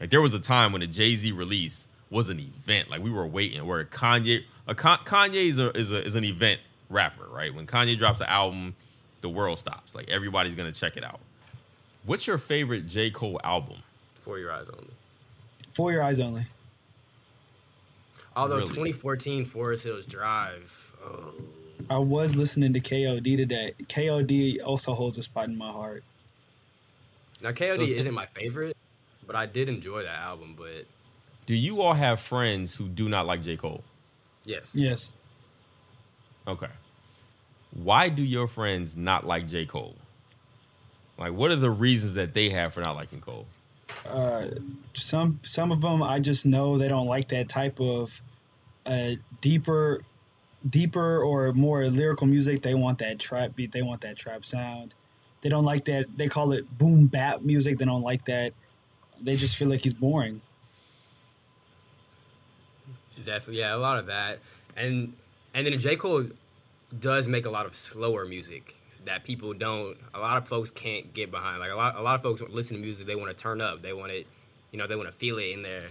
Like 0.00 0.10
there 0.10 0.20
was 0.22 0.34
a 0.34 0.40
time 0.40 0.72
when 0.72 0.82
a 0.82 0.86
Jay 0.86 1.14
Z 1.16 1.30
release 1.32 1.86
was 2.10 2.28
an 2.28 2.40
event. 2.40 2.90
Like 2.90 3.02
we 3.02 3.10
were 3.10 3.26
waiting. 3.26 3.64
Where 3.66 3.84
Kanye 3.84 4.44
a 4.66 4.74
Con- 4.74 5.00
Kanye 5.04 5.48
is 5.48 5.58
a, 5.58 5.76
is 5.76 5.92
a 5.92 6.04
is 6.04 6.14
an 6.14 6.24
event 6.24 6.60
rapper, 6.88 7.26
right? 7.30 7.54
When 7.54 7.66
Kanye 7.66 7.98
drops 7.98 8.20
an 8.20 8.26
album, 8.28 8.74
the 9.20 9.28
world 9.28 9.58
stops. 9.58 9.94
Like 9.94 10.08
everybody's 10.08 10.54
gonna 10.54 10.72
check 10.72 10.96
it 10.96 11.04
out. 11.04 11.20
What's 12.04 12.26
your 12.26 12.38
favorite 12.38 12.86
J. 12.86 13.10
Cole 13.10 13.40
album? 13.44 13.76
For 14.24 14.38
your 14.38 14.52
eyes 14.52 14.68
only. 14.68 14.90
For 15.72 15.92
your 15.92 16.02
eyes 16.02 16.18
only. 16.18 16.46
Although 18.36 18.56
Really? 18.56 18.68
2014 18.68 19.44
Forest 19.44 19.84
Hills 19.84 20.06
Drive. 20.06 20.70
Oh, 21.04 21.32
I 21.90 21.98
was 21.98 22.36
listening 22.36 22.72
to 22.74 22.80
KOD 22.80 23.36
today. 23.36 23.74
KOD 23.88 24.62
also 24.64 24.94
holds 24.94 25.18
a 25.18 25.22
spot 25.24 25.48
in 25.48 25.58
my 25.58 25.72
heart. 25.72 26.04
now 27.42 27.50
KOD 27.50 27.76
So 27.76 27.82
isn't 27.82 28.14
my 28.14 28.26
favorite, 28.26 28.76
but 29.26 29.34
I 29.34 29.46
did 29.46 29.68
enjoy 29.68 30.04
that 30.04 30.18
album. 30.20 30.54
But 30.56 30.86
Do 31.46 31.54
you 31.56 31.82
all 31.82 31.94
have 31.94 32.20
friends 32.20 32.76
who 32.76 32.88
do 32.88 33.08
not 33.08 33.26
like 33.26 33.42
J. 33.42 33.56
Cole? 33.56 33.82
yes, 34.44 34.70
Yes. 34.72 35.10
Okay. 36.46 36.68
Why 37.72 38.08
do 38.08 38.22
your 38.22 38.46
friends 38.48 38.96
not 38.96 39.26
like 39.26 39.48
J. 39.48 39.66
Cole? 39.66 39.94
Like, 41.18 41.32
what 41.32 41.50
are 41.50 41.56
the 41.56 41.70
reasons 41.70 42.14
that 42.14 42.34
they 42.34 42.50
have 42.50 42.72
for 42.72 42.80
not 42.80 42.96
liking 42.96 43.20
Cole? 43.20 43.46
Uh, 44.06 44.46
some 44.94 45.40
some 45.42 45.72
of 45.72 45.80
them 45.80 46.02
I 46.02 46.20
just 46.20 46.46
know 46.46 46.78
they 46.78 46.88
don't 46.88 47.06
like 47.06 47.28
that 47.28 47.48
type 47.48 47.80
of 47.80 48.22
uh, 48.86 49.10
deeper 49.40 50.02
deeper 50.68 51.22
or 51.22 51.52
more 51.52 51.84
lyrical 51.86 52.26
music. 52.26 52.62
They 52.62 52.74
want 52.74 52.98
that 52.98 53.18
trap 53.18 53.56
beat. 53.56 53.72
They 53.72 53.82
want 53.82 54.02
that 54.02 54.16
trap 54.16 54.44
sound. 54.44 54.94
They 55.40 55.48
don't 55.48 55.64
like 55.64 55.86
that. 55.86 56.06
They 56.16 56.28
call 56.28 56.52
it 56.52 56.66
boom 56.78 57.06
bap 57.06 57.42
music. 57.42 57.78
They 57.78 57.86
don't 57.86 58.02
like 58.02 58.24
that. 58.26 58.52
They 59.20 59.36
just 59.36 59.56
feel 59.56 59.68
like 59.68 59.80
he's 59.80 59.94
boring. 59.94 60.40
definitely, 63.24 63.60
yeah, 63.60 63.74
a 63.74 63.76
lot 63.76 63.98
of 63.98 64.06
that. 64.06 64.40
And 64.76 65.14
and 65.54 65.66
then 65.66 65.78
J 65.78 65.96
Cole 65.96 66.26
does 66.98 67.28
make 67.28 67.46
a 67.46 67.50
lot 67.50 67.66
of 67.66 67.74
slower 67.74 68.24
music 68.24 68.74
that 69.04 69.24
people 69.24 69.52
don't. 69.54 69.96
A 70.14 70.18
lot 70.18 70.36
of 70.36 70.48
folks 70.48 70.70
can't 70.70 71.12
get 71.14 71.30
behind. 71.30 71.60
Like 71.60 71.70
a 71.70 71.76
lot, 71.76 71.96
a 71.96 72.02
lot 72.02 72.14
of 72.16 72.22
folks 72.22 72.42
listen 72.48 72.76
to 72.76 72.82
music. 72.82 73.06
They 73.06 73.16
want 73.16 73.36
to 73.36 73.40
turn 73.40 73.60
up. 73.60 73.82
They 73.82 73.92
want 73.92 74.12
it. 74.12 74.26
You 74.72 74.78
know, 74.78 74.86
they 74.86 74.96
want 74.96 75.08
to 75.08 75.14
feel 75.14 75.38
it 75.38 75.50
in 75.50 75.62
their 75.62 75.84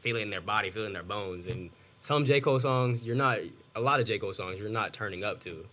feel 0.00 0.16
it 0.16 0.20
in 0.20 0.30
their 0.30 0.40
body, 0.40 0.70
feel 0.70 0.84
it 0.84 0.86
in 0.86 0.92
their 0.92 1.02
bones. 1.02 1.46
And 1.46 1.70
some 2.00 2.24
J 2.24 2.40
Cole 2.40 2.60
songs, 2.60 3.02
you're 3.02 3.16
not. 3.16 3.38
A 3.74 3.80
lot 3.80 4.00
of 4.00 4.06
J 4.06 4.18
Cole 4.18 4.32
songs, 4.32 4.60
you're 4.60 4.68
not 4.68 4.92
turning 4.92 5.24
up 5.24 5.40
to. 5.40 5.66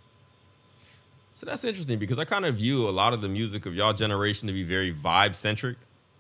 So 1.33 1.45
that's 1.45 1.63
interesting 1.63 1.99
because 1.99 2.19
I 2.19 2.25
kind 2.25 2.45
of 2.45 2.55
view 2.55 2.87
a 2.87 2.91
lot 2.91 3.13
of 3.13 3.21
the 3.21 3.29
music 3.29 3.65
of 3.65 3.73
y'all 3.73 3.93
generation 3.93 4.47
to 4.47 4.53
be 4.53 4.63
very 4.63 4.93
vibe 4.93 5.35
centric, 5.35 5.77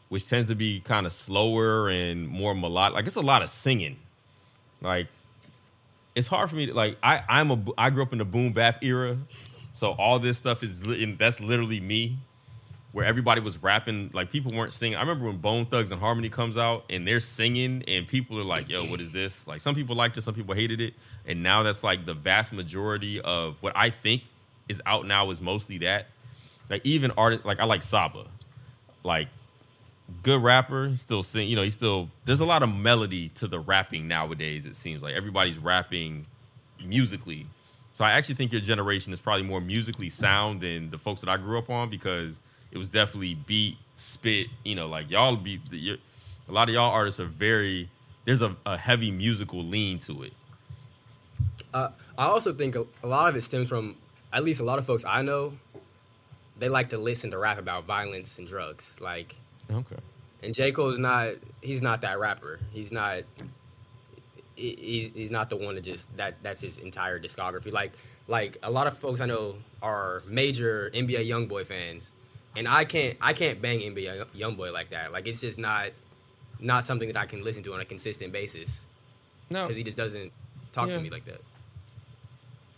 which 0.07 0.27
tends 0.27 0.49
to 0.49 0.55
be 0.55 0.79
kind 0.79 1.05
of 1.05 1.11
slower 1.11 1.89
and 1.89 2.27
more 2.27 2.55
melodic. 2.55 2.95
Like 2.95 3.07
it's 3.07 3.17
a 3.17 3.21
lot 3.21 3.41
of 3.41 3.49
singing. 3.49 3.97
Like 4.81 5.07
it's 6.15 6.27
hard 6.27 6.49
for 6.49 6.55
me 6.55 6.67
to 6.67 6.73
like. 6.73 6.97
I 7.03 7.23
I'm 7.27 7.51
a 7.51 7.61
I 7.77 7.89
grew 7.89 8.03
up 8.03 8.13
in 8.13 8.19
the 8.19 8.25
boom 8.25 8.53
bap 8.53 8.83
era, 8.83 9.17
so 9.73 9.91
all 9.91 10.19
this 10.19 10.37
stuff 10.37 10.63
is 10.63 10.83
that's 11.17 11.41
literally 11.41 11.79
me. 11.79 12.17
Where 12.91 13.05
everybody 13.05 13.39
was 13.39 13.61
rapping, 13.61 14.09
like 14.13 14.31
people 14.31 14.57
weren't 14.57 14.73
singing. 14.73 14.97
I 14.97 15.01
remember 15.01 15.25
when 15.27 15.37
Bone 15.37 15.67
Thugs 15.67 15.91
and 15.91 16.01
Harmony 16.01 16.29
comes 16.29 16.57
out 16.57 16.85
and 16.89 17.07
they're 17.07 17.19
singing, 17.19 17.83
and 17.87 18.07
people 18.07 18.39
are 18.39 18.43
like, 18.43 18.67
"Yo, 18.67 18.85
what 18.85 18.99
is 18.99 19.11
this?" 19.11 19.47
Like 19.47 19.61
some 19.61 19.75
people 19.75 19.95
liked 19.95 20.17
it, 20.17 20.23
some 20.23 20.33
people 20.33 20.55
hated 20.55 20.81
it, 20.81 20.95
and 21.27 21.43
now 21.43 21.61
that's 21.61 21.83
like 21.83 22.05
the 22.07 22.15
vast 22.15 22.51
majority 22.51 23.21
of 23.21 23.61
what 23.61 23.73
I 23.75 23.91
think 23.91 24.23
is 24.67 24.81
out 24.87 25.05
now 25.05 25.29
is 25.29 25.39
mostly 25.39 25.77
that. 25.79 26.07
Like 26.69 26.83
even 26.85 27.11
artists, 27.11 27.45
like 27.45 27.59
I 27.59 27.65
like 27.65 27.83
Saba, 27.83 28.25
like 29.03 29.27
good 30.23 30.41
rapper, 30.41 30.95
still 30.95 31.23
sing. 31.23 31.47
You 31.47 31.55
know, 31.55 31.63
he 31.63 31.69
still 31.69 32.09
there's 32.25 32.39
a 32.39 32.45
lot 32.45 32.63
of 32.63 32.73
melody 32.73 33.29
to 33.35 33.47
the 33.47 33.59
rapping 33.59 34.07
nowadays. 34.07 34.65
It 34.65 34.75
seems 34.75 35.01
like 35.01 35.13
everybody's 35.13 35.57
rapping 35.57 36.25
musically. 36.83 37.47
So 37.93 38.05
I 38.05 38.11
actually 38.11 38.35
think 38.35 38.51
your 38.51 38.61
generation 38.61 39.13
is 39.13 39.19
probably 39.19 39.43
more 39.43 39.59
musically 39.59 40.09
sound 40.09 40.61
than 40.61 40.89
the 40.89 40.97
folks 40.97 41.21
that 41.21 41.29
I 41.29 41.37
grew 41.37 41.57
up 41.57 41.69
on 41.69 41.89
because 41.89 42.39
it 42.71 42.77
was 42.77 42.89
definitely 42.89 43.35
beat, 43.47 43.77
spit. 43.95 44.47
You 44.63 44.75
know, 44.75 44.87
like 44.87 45.09
y'all 45.09 45.35
be 45.35 45.59
a 46.47 46.51
lot 46.51 46.69
of 46.69 46.75
y'all 46.75 46.91
artists 46.91 47.19
are 47.19 47.25
very. 47.25 47.89
There's 48.25 48.41
a, 48.41 48.55
a 48.65 48.77
heavy 48.77 49.11
musical 49.11 49.63
lean 49.63 49.99
to 49.99 50.23
it. 50.23 50.33
Uh, 51.73 51.89
I 52.17 52.25
also 52.25 52.53
think 52.53 52.75
a, 52.75 52.85
a 53.03 53.07
lot 53.07 53.29
of 53.29 53.35
it 53.35 53.41
stems 53.41 53.67
from 53.69 53.95
at 54.33 54.43
least 54.43 54.59
a 54.59 54.63
lot 54.63 54.77
of 54.79 54.85
folks 54.85 55.05
I 55.05 55.21
know. 55.21 55.53
They 56.57 56.67
like 56.69 56.89
to 56.89 56.97
listen 56.97 57.31
to 57.31 57.37
rap 57.37 57.57
about 57.57 57.85
violence 57.85 58.37
and 58.37 58.45
drugs. 58.47 58.99
Like, 58.99 59.35
Okay. 59.71 59.95
and 60.43 60.53
J 60.53 60.71
Cole's 60.71 60.97
not. 60.99 61.33
He's 61.61 61.81
not 61.81 62.01
that 62.01 62.19
rapper. 62.19 62.59
He's 62.71 62.91
not. 62.91 63.23
He's 64.55 65.09
he's 65.13 65.31
not 65.31 65.49
the 65.49 65.55
one 65.55 65.75
to 65.75 65.81
just 65.81 66.15
that. 66.17 66.35
That's 66.43 66.59
his 66.61 66.79
entire 66.79 67.19
discography. 67.19 67.71
Like 67.71 67.93
like 68.27 68.57
a 68.61 68.69
lot 68.69 68.87
of 68.87 68.97
folks 68.97 69.21
I 69.21 69.25
know 69.25 69.55
are 69.81 70.21
major 70.27 70.91
NBA 70.93 71.27
YoungBoy 71.27 71.65
fans, 71.65 72.11
and 72.55 72.67
I 72.67 72.85
can't 72.85 73.17
I 73.21 73.33
can't 73.33 73.61
bang 73.61 73.79
NBA 73.79 74.25
YoungBoy 74.35 74.71
like 74.73 74.89
that. 74.91 75.11
Like 75.11 75.27
it's 75.27 75.39
just 75.41 75.57
not 75.59 75.89
not 76.59 76.85
something 76.85 77.07
that 77.07 77.17
I 77.17 77.25
can 77.25 77.43
listen 77.43 77.63
to 77.63 77.73
on 77.73 77.79
a 77.79 77.85
consistent 77.85 78.33
basis 78.33 78.85
No. 79.49 79.63
because 79.63 79.77
he 79.77 79.83
just 79.83 79.97
doesn't 79.97 80.31
talk 80.73 80.89
Yeah. 80.89 80.95
to 80.97 81.01
me 81.01 81.09
like 81.09 81.25
that. 81.25 81.41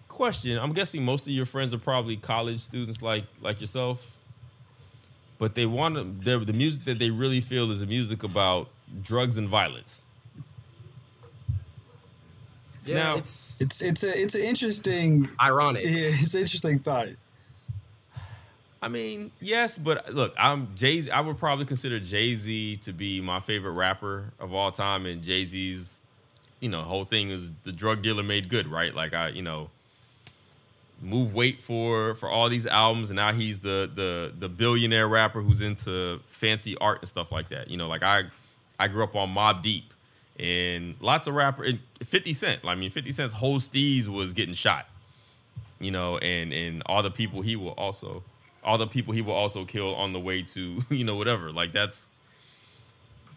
question 0.08 0.58
i'm 0.60 0.72
guessing 0.74 1.04
most 1.04 1.26
of 1.26 1.34
your 1.34 1.46
friends 1.48 1.74
are 1.74 1.80
probably 1.80 2.16
college 2.16 2.60
students 2.60 3.02
like 3.02 3.24
like 3.42 3.60
yourself 3.60 4.18
but 5.40 5.56
they 5.56 5.66
want 5.66 5.96
to 5.96 6.46
the 6.46 6.54
music 6.54 6.84
that 6.86 7.00
they 7.00 7.10
really 7.10 7.42
feel 7.42 7.72
is 7.72 7.82
a 7.82 7.86
music 7.88 8.22
about 8.24 8.68
drugs 9.02 9.38
and 9.38 9.50
violence 9.50 10.04
Yeah, 12.86 12.96
Now- 12.96 13.18
it's 13.18 13.60
It's 13.62 13.82
it's 13.82 14.04
a 14.04 14.22
it's 14.22 14.36
an 14.36 14.42
interesting 14.42 15.30
ironic. 15.40 15.84
yeah, 15.86 15.92
it's 16.24 16.34
an 16.34 16.42
interesting 16.42 16.80
thought. 16.80 17.10
I 18.82 18.88
mean, 18.88 19.32
yes, 19.40 19.78
but 19.78 20.14
look, 20.14 20.34
I'm 20.38 20.76
Jay. 20.76 21.10
I 21.12 21.22
would 21.22 21.38
probably 21.38 21.66
consider 21.66 22.00
Jay 22.00 22.34
Z 22.34 22.78
to 22.78 22.94
be 22.94 23.22
my 23.22 23.40
favorite 23.40 23.74
rapper 23.74 24.34
of 24.40 24.54
all 24.54 24.72
time, 24.72 25.06
and 25.06 25.22
Jay 25.22 25.46
Z's, 25.46 26.02
you 26.60 26.70
know, 26.70 26.82
whole 26.82 27.06
thing 27.06 27.30
is 27.30 27.52
the 27.64 27.72
drug 27.72 28.02
dealer 28.02 28.24
made 28.24 28.50
good, 28.50 28.68
right? 28.68 28.94
Like 28.94 29.14
I, 29.14 29.30
you 29.30 29.44
know, 29.44 29.70
move 31.00 31.36
weight 31.36 31.62
for 31.62 32.16
for 32.16 32.28
all 32.28 32.50
these 32.50 32.66
albums, 32.66 33.12
and 33.12 33.18
now 33.18 33.34
he's 33.34 33.60
the 33.60 33.90
the 33.94 34.34
the 34.38 34.50
billionaire 34.50 35.08
rapper 35.08 35.42
who's 35.42 35.62
into 35.62 36.20
fancy 36.26 36.76
art 36.78 37.02
and 37.02 37.10
stuff 37.10 37.32
like 37.32 37.50
that. 37.50 37.70
You 37.70 37.78
know, 37.78 37.88
like 37.88 38.02
I 38.02 38.24
I 38.80 38.88
grew 38.88 39.04
up 39.04 39.16
on 39.16 39.30
Mobb 39.30 39.62
Deep 39.62 39.94
and 40.40 40.96
lots 41.00 41.28
of 41.28 41.36
rapper 41.36 41.64
and 41.64 41.80
Fifty 42.04 42.34
Cent. 42.34 42.62
I 42.66 42.74
mean, 42.74 42.90
Fifty 42.90 43.12
Cent's 43.12 43.36
whole 43.36 43.60
steez 43.60 44.08
was 44.08 44.34
getting 44.34 44.56
shot 44.56 44.88
you 45.82 45.92
know, 45.92 46.18
and 46.20 46.54
and 46.54 46.84
all 46.86 47.04
the 47.04 47.12
people 47.12 47.42
he 47.42 47.56
will 47.56 47.72
also, 47.72 48.24
all 48.64 48.78
the 48.78 48.88
people 48.88 49.14
he 49.14 49.22
will 49.22 49.34
also 49.34 49.66
kill 49.66 49.96
on 49.96 50.14
the 50.14 50.20
way 50.20 50.42
to, 50.44 50.82
you 50.90 51.04
know, 51.04 51.16
whatever. 51.16 51.52
Like 51.52 51.72
that's, 51.72 52.10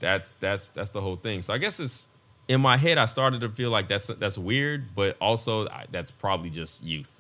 that's 0.01 0.33
that's 0.41 0.68
that's 0.70 0.91
the 0.91 1.01
whole 1.01 1.16
thing. 1.16 1.41
So 1.43 1.55
I 1.55 1.59
guess 1.59 1.81
it's 1.81 2.09
in 2.49 2.61
my 2.61 2.77
head. 2.77 2.99
I 2.99 3.07
started 3.07 3.41
to 3.41 3.49
feel 3.49 3.70
like 3.70 3.89
that's 3.89 4.07
that's 4.07 4.37
weird, 4.37 4.95
but 4.95 5.16
also 5.20 5.66
I, 5.68 5.87
that's 5.91 6.11
probably 6.11 6.51
just 6.51 6.83
youth, 6.83 7.11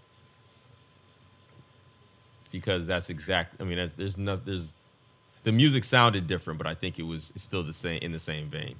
because 2.52 2.86
that's 2.86 3.10
exact. 3.10 3.60
I 3.60 3.64
mean, 3.64 3.90
there's 3.96 4.18
no 4.18 4.36
there's 4.36 4.74
the 5.44 5.52
music 5.52 5.84
sounded 5.84 6.26
different, 6.26 6.58
but 6.58 6.66
I 6.66 6.74
think 6.74 6.98
it 6.98 7.04
was 7.04 7.32
still 7.36 7.62
the 7.62 7.72
same 7.72 8.00
in 8.02 8.12
the 8.12 8.18
same 8.18 8.48
vein. 8.48 8.74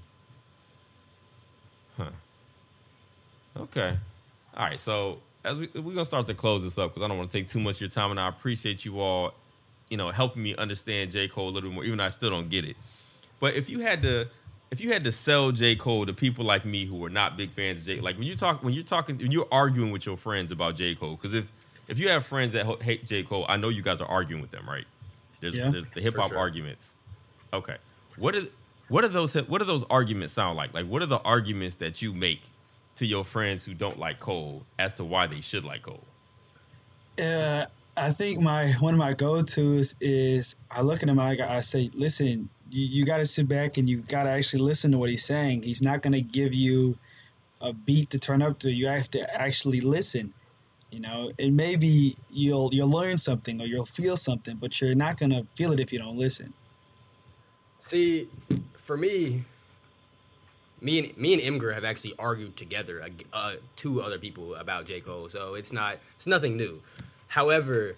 Huh. 1.97 2.11
Okay. 3.57 3.97
All 4.57 4.67
right. 4.67 4.81
So 4.81 5.19
as 5.45 5.59
we 5.59 5.69
we're 5.75 5.95
gonna 5.95 6.05
start 6.05 6.27
to 6.29 6.35
close 6.35 6.63
this 6.63 6.79
up 6.79 6.91
because 6.95 7.05
I 7.05 7.09
don't 7.09 7.19
want 7.19 7.31
to 7.31 7.39
take 7.39 7.49
too 7.49 7.61
much 7.61 7.77
of 7.77 7.81
your 7.83 7.91
time, 7.91 8.11
and 8.11 8.19
I 8.21 8.29
appreciate 8.29 8.85
you 8.85 9.01
all, 9.01 9.35
you 9.91 9.97
know, 9.97 10.11
helping 10.11 10.43
me 10.43 10.57
understand 10.57 11.11
J 11.11 11.29
Cole 11.29 11.49
a 11.49 11.51
little 11.51 11.69
bit 11.71 11.75
more, 11.75 11.85
even 11.85 11.99
though 11.99 12.05
I 12.05 12.09
still 12.11 12.31
don't 12.31 12.49
get 12.51 12.65
it. 12.65 12.77
But 13.41 13.55
if 13.55 13.69
you 13.69 13.81
had 13.81 14.03
to, 14.03 14.29
if 14.71 14.81
you 14.81 14.93
had 14.93 15.05
to 15.05 15.13
sell 15.13 15.53
J 15.53 15.77
Cole 15.77 16.07
to 16.07 16.13
people 16.13 16.45
like 16.45 16.65
me 16.65 16.87
who 16.87 17.05
are 17.05 17.11
not 17.11 17.37
big 17.37 17.51
fans 17.51 17.81
of 17.81 17.87
J, 17.87 18.01
like 18.01 18.17
when 18.17 18.27
you 18.27 18.35
talk, 18.37 18.63
when 18.63 18.73
you're 18.75 18.85
talking, 18.85 19.19
when 19.19 19.31
you're 19.31 19.49
arguing 19.53 19.91
with 19.91 20.07
your 20.07 20.17
friends 20.17 20.51
about 20.51 20.77
J 20.77 20.95
Cole, 20.95 21.17
because 21.17 21.35
if 21.35 21.53
if 21.89 21.99
you 21.99 22.09
have 22.09 22.25
friends 22.25 22.55
that 22.55 22.65
hate 22.83 23.07
J 23.07 23.23
Cole, 23.23 23.45
I 23.49 23.57
know 23.59 23.69
you 23.69 23.83
guys 23.83 24.01
are 24.01 24.09
arguing 24.09 24.41
with 24.41 24.51
them, 24.51 24.67
right? 24.69 24.87
There's, 25.41 25.55
Yeah. 25.55 25.71
there's 25.71 25.85
the 25.95 26.01
hip 26.01 26.17
hop 26.17 26.31
sure. 26.31 26.39
arguments. 26.39 26.95
Okay, 27.53 27.77
what 28.17 28.35
are 28.35 28.47
what 28.89 29.05
are 29.05 29.09
those 29.09 29.35
what 29.35 29.61
are 29.61 29.67
those 29.67 29.85
arguments 29.91 30.33
sound 30.33 30.57
like? 30.57 30.73
Like 30.73 30.87
what 30.87 31.03
are 31.03 31.07
the 31.07 31.21
arguments 31.21 31.77
that 31.77 32.01
you 32.01 32.13
make 32.15 32.41
to 32.97 33.07
your 33.07 33.25
friends 33.25 33.65
who 33.65 33.75
don't 33.75 33.99
like 33.99 34.21
Cole 34.21 34.65
as 34.79 34.95
to 34.95 35.05
why 35.05 35.27
they 35.27 35.41
should 35.41 35.65
like 35.65 35.83
Cole? 35.83 36.05
Uh, 37.21 37.67
I 37.97 38.11
think 38.11 38.41
my 38.41 38.73
one 38.81 38.95
of 38.95 38.99
my 38.99 39.15
go 39.15 39.43
tos 39.43 39.95
is 40.01 40.57
I 40.71 40.83
look 40.83 41.03
at 41.03 41.09
him. 41.09 41.19
I, 41.19 41.37
I 41.41 41.61
say, 41.61 41.91
listen, 41.95 42.49
you, 42.71 42.87
you 42.87 43.05
got 43.05 43.19
to 43.19 43.27
sit 43.27 43.49
back 43.49 43.77
and 43.77 43.89
you 43.89 43.99
got 43.99 44.25
to 44.25 44.31
actually 44.31 44.63
listen 44.63 44.93
to 44.93 44.99
what 44.99 45.11
he's 45.11 45.25
saying. 45.25 45.63
He's 45.63 45.83
not 45.83 46.03
going 46.03 46.13
to 46.13 46.21
give 46.21 46.55
you 46.55 46.99
a 47.61 47.73
beat 47.73 48.11
to 48.11 48.19
turn 48.19 48.43
up 48.43 48.59
to. 48.61 48.71
You 48.71 48.89
have 48.89 49.11
to 49.13 49.41
actually 49.41 49.81
listen. 49.81 50.35
You 50.91 51.01
know, 51.01 51.33
and 51.41 51.57
maybe 51.57 52.17
you'll 52.31 52.73
you'll 52.73 52.91
learn 52.91 53.19
something 53.19 53.61
or 53.61 53.65
you'll 53.65 53.87
feel 53.87 54.17
something, 54.17 54.57
but 54.57 54.81
you're 54.81 54.95
not 54.95 55.19
going 55.19 55.31
to 55.31 55.45
feel 55.57 55.73
it 55.73 55.81
if 55.81 55.93
you 55.93 55.99
don't 55.99 56.17
listen. 56.17 56.53
See, 57.81 58.29
for 58.77 58.97
me, 58.97 59.45
me 60.85 60.99
and 60.99 61.17
me 61.17 61.33
and 61.33 61.43
Emgra 61.43 61.75
have 61.75 61.85
actually 61.85 62.15
argued 62.19 62.57
together, 62.57 63.05
uh, 63.33 63.55
two 63.75 64.03
other 64.03 64.19
people 64.19 64.55
about 64.55 64.85
J 64.85 65.01
Cole. 65.01 65.29
So 65.31 65.55
it's 65.55 65.73
not 65.73 65.99
it's 66.15 66.27
nothing 66.27 66.57
new. 66.57 66.81
However, 67.27 67.97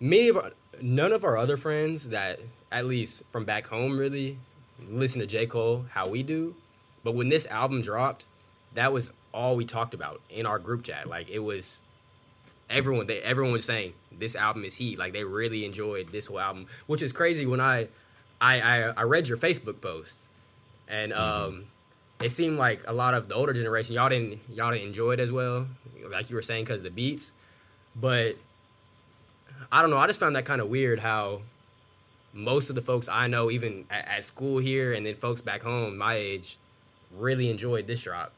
many 0.00 0.28
of 0.28 0.38
our, 0.38 0.52
none 0.80 1.12
of 1.12 1.24
our 1.24 1.36
other 1.36 1.58
friends 1.58 2.08
that 2.08 2.40
at 2.72 2.86
least 2.86 3.22
from 3.30 3.44
back 3.44 3.66
home 3.66 3.98
really 3.98 4.38
listen 4.88 5.20
to 5.20 5.26
J 5.26 5.46
Cole 5.46 5.84
how 5.90 6.08
we 6.08 6.22
do. 6.22 6.54
But 7.04 7.12
when 7.12 7.28
this 7.28 7.46
album 7.46 7.82
dropped, 7.82 8.24
that 8.74 8.92
was 8.92 9.12
all 9.32 9.54
we 9.54 9.66
talked 9.66 9.92
about 9.92 10.22
in 10.30 10.46
our 10.46 10.58
group 10.58 10.84
chat. 10.84 11.06
Like 11.06 11.28
it 11.28 11.40
was 11.40 11.82
everyone 12.70 13.06
they 13.06 13.20
everyone 13.20 13.52
was 13.52 13.66
saying 13.66 13.92
this 14.18 14.34
album 14.34 14.64
is 14.64 14.74
heat. 14.74 14.98
Like 14.98 15.12
they 15.12 15.24
really 15.24 15.66
enjoyed 15.66 16.10
this 16.10 16.26
whole 16.26 16.40
album, 16.40 16.68
which 16.86 17.02
is 17.02 17.12
crazy. 17.12 17.44
When 17.44 17.60
I 17.60 17.88
I 18.40 18.60
I, 18.62 18.78
I 18.96 19.02
read 19.02 19.28
your 19.28 19.36
Facebook 19.36 19.82
post, 19.82 20.26
and 20.88 21.12
um, 21.12 21.66
it 22.20 22.30
seemed 22.30 22.58
like 22.58 22.80
a 22.86 22.92
lot 22.92 23.14
of 23.14 23.28
the 23.28 23.34
older 23.34 23.52
generation 23.52 23.94
y'all 23.94 24.08
didn't 24.08 24.40
y'all 24.52 24.72
didn't 24.72 24.86
enjoy 24.86 25.12
it 25.12 25.20
as 25.20 25.30
well, 25.32 25.66
like 26.10 26.30
you 26.30 26.36
were 26.36 26.42
saying 26.42 26.64
because 26.64 26.82
the 26.82 26.90
beats. 26.90 27.32
But 27.96 28.36
I 29.72 29.82
don't 29.82 29.90
know. 29.90 29.98
I 29.98 30.06
just 30.06 30.20
found 30.20 30.36
that 30.36 30.44
kind 30.44 30.60
of 30.60 30.68
weird 30.68 31.00
how 31.00 31.42
most 32.32 32.68
of 32.68 32.76
the 32.76 32.82
folks 32.82 33.08
I 33.08 33.26
know, 33.26 33.50
even 33.50 33.84
at, 33.90 34.06
at 34.08 34.24
school 34.24 34.58
here, 34.58 34.92
and 34.92 35.04
then 35.04 35.14
folks 35.16 35.40
back 35.40 35.62
home 35.62 35.96
my 35.96 36.14
age, 36.14 36.58
really 37.16 37.50
enjoyed 37.50 37.86
this 37.86 38.02
drop. 38.02 38.32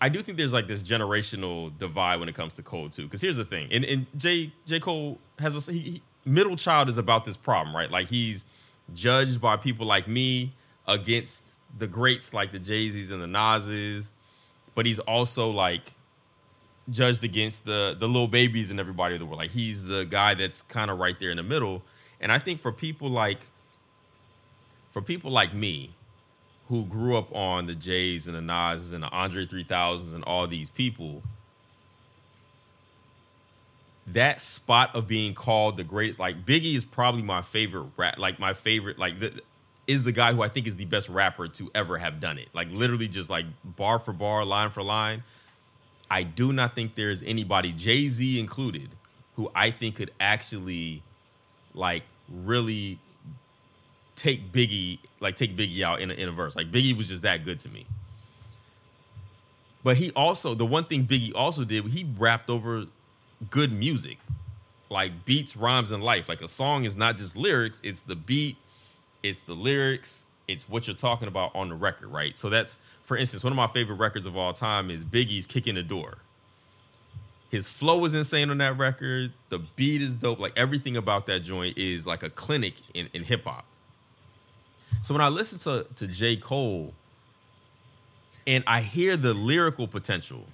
I 0.00 0.08
do 0.08 0.20
think 0.22 0.36
there's 0.36 0.52
like 0.52 0.66
this 0.66 0.82
generational 0.82 1.70
divide 1.78 2.18
when 2.18 2.28
it 2.28 2.34
comes 2.34 2.54
to 2.54 2.62
Cole 2.62 2.88
too. 2.88 3.04
Because 3.04 3.20
here's 3.20 3.36
the 3.36 3.44
thing, 3.44 3.68
and, 3.70 3.84
and 3.84 4.06
J 4.16 4.52
J 4.66 4.80
Cole 4.80 5.18
has 5.38 5.68
a 5.68 5.72
he, 5.72 5.78
he- 5.78 6.02
middle 6.24 6.56
child 6.56 6.88
is 6.88 6.98
about 6.98 7.24
this 7.24 7.36
problem, 7.36 7.74
right? 7.74 7.90
Like 7.90 8.08
he's 8.08 8.44
judged 8.94 9.40
by 9.40 9.56
people 9.56 9.86
like 9.86 10.08
me 10.08 10.52
against 10.88 11.44
the 11.78 11.86
greats 11.86 12.34
like 12.34 12.52
the 12.52 12.58
Jay 12.58 12.90
Z's 12.90 13.10
and 13.10 13.22
the 13.22 13.26
Nas's, 13.26 14.12
but 14.74 14.86
he's 14.86 14.98
also 15.00 15.50
like 15.50 15.92
judged 16.90 17.24
against 17.24 17.64
the 17.64 17.96
the 17.98 18.06
little 18.06 18.28
babies 18.28 18.70
and 18.70 18.80
everybody 18.80 19.14
in 19.14 19.20
the 19.20 19.26
world. 19.26 19.38
Like 19.38 19.50
he's 19.50 19.84
the 19.84 20.04
guy 20.04 20.34
that's 20.34 20.62
kind 20.62 20.90
of 20.90 20.98
right 20.98 21.18
there 21.18 21.30
in 21.30 21.36
the 21.36 21.42
middle. 21.42 21.82
And 22.20 22.30
I 22.30 22.38
think 22.38 22.60
for 22.60 22.72
people 22.72 23.08
like 23.08 23.40
for 24.90 25.00
people 25.00 25.30
like 25.30 25.54
me, 25.54 25.90
who 26.68 26.84
grew 26.84 27.16
up 27.16 27.34
on 27.34 27.66
the 27.66 27.74
Jays 27.74 28.26
and 28.26 28.36
the 28.36 28.40
Nas's 28.40 28.92
and 28.92 29.02
the 29.02 29.08
Andre 29.08 29.46
3000s 29.46 30.14
and 30.14 30.24
all 30.24 30.46
these 30.46 30.70
people, 30.70 31.22
that 34.06 34.40
spot 34.40 34.94
of 34.94 35.06
being 35.06 35.34
called 35.34 35.76
the 35.76 35.84
greatest, 35.84 36.18
like 36.18 36.46
Biggie 36.46 36.74
is 36.74 36.84
probably 36.84 37.22
my 37.22 37.42
favorite 37.42 37.88
rap, 37.96 38.18
like 38.18 38.38
my 38.38 38.52
favorite, 38.54 38.98
like 38.98 39.20
the, 39.20 39.40
is 39.86 40.02
the 40.04 40.12
guy 40.12 40.32
who 40.32 40.42
I 40.42 40.48
think 40.48 40.66
is 40.66 40.76
the 40.76 40.84
best 40.84 41.08
rapper 41.08 41.48
to 41.48 41.70
ever 41.74 41.98
have 41.98 42.20
done 42.20 42.38
it. 42.38 42.48
Like 42.54 42.68
literally 42.70 43.08
just 43.08 43.28
like 43.28 43.46
bar 43.64 43.98
for 43.98 44.12
bar, 44.12 44.44
line 44.44 44.70
for 44.70 44.82
line. 44.82 45.22
I 46.10 46.22
do 46.22 46.52
not 46.52 46.74
think 46.74 46.94
there's 46.94 47.22
anybody, 47.22 47.72
Jay 47.72 48.08
Z 48.08 48.38
included, 48.38 48.90
who 49.36 49.50
I 49.54 49.70
think 49.70 49.96
could 49.96 50.10
actually 50.20 51.02
like 51.74 52.02
really 52.28 52.98
take 54.14 54.52
Biggie, 54.52 54.98
like 55.20 55.36
take 55.36 55.56
Biggie 55.56 55.82
out 55.82 56.00
in 56.00 56.10
a, 56.10 56.14
in 56.14 56.28
a 56.28 56.32
verse. 56.32 56.54
Like 56.54 56.70
Biggie 56.70 56.96
was 56.96 57.08
just 57.08 57.22
that 57.22 57.44
good 57.44 57.58
to 57.60 57.68
me. 57.68 57.86
But 59.82 59.96
he 59.96 60.10
also, 60.12 60.54
the 60.54 60.66
one 60.66 60.84
thing 60.84 61.06
Biggie 61.06 61.32
also 61.34 61.64
did, 61.64 61.86
he 61.86 62.06
rapped 62.16 62.48
over 62.48 62.86
good 63.50 63.72
music, 63.72 64.18
like 64.90 65.24
beats, 65.24 65.56
rhymes, 65.56 65.90
and 65.90 66.04
life. 66.04 66.28
Like 66.28 66.42
a 66.42 66.48
song 66.48 66.84
is 66.84 66.96
not 66.96 67.16
just 67.16 67.36
lyrics; 67.36 67.80
it's 67.82 68.00
the 68.00 68.14
beat, 68.14 68.56
it's 69.22 69.40
the 69.40 69.54
lyrics, 69.54 70.26
it's 70.48 70.68
what 70.68 70.86
you're 70.86 70.96
talking 70.96 71.28
about 71.28 71.54
on 71.54 71.68
the 71.68 71.74
record, 71.74 72.08
right? 72.08 72.36
So 72.36 72.50
that's, 72.50 72.76
for 73.02 73.16
instance, 73.16 73.44
one 73.44 73.52
of 73.52 73.56
my 73.56 73.68
favorite 73.68 73.96
records 73.96 74.26
of 74.26 74.36
all 74.36 74.52
time 74.52 74.90
is 74.90 75.04
Biggie's 75.04 75.46
"Kick 75.46 75.66
in 75.66 75.74
the 75.74 75.82
Door." 75.82 76.18
His 77.50 77.68
flow 77.68 78.04
is 78.06 78.14
insane 78.14 78.48
on 78.50 78.58
that 78.58 78.78
record. 78.78 79.32
The 79.50 79.58
beat 79.58 80.00
is 80.00 80.16
dope. 80.16 80.38
Like 80.38 80.54
everything 80.56 80.96
about 80.96 81.26
that 81.26 81.40
joint 81.40 81.76
is 81.76 82.06
like 82.06 82.22
a 82.22 82.30
clinic 82.30 82.74
in, 82.94 83.10
in 83.12 83.24
hip 83.24 83.44
hop. 83.44 83.66
So 85.02 85.12
when 85.14 85.20
I 85.20 85.28
listen 85.28 85.58
to 85.60 85.86
to 85.96 86.06
J. 86.06 86.36
Cole 86.36 86.94
and 88.46 88.64
I 88.66 88.80
hear 88.80 89.16
the 89.16 89.34
lyrical 89.34 89.86
potential, 89.86 90.46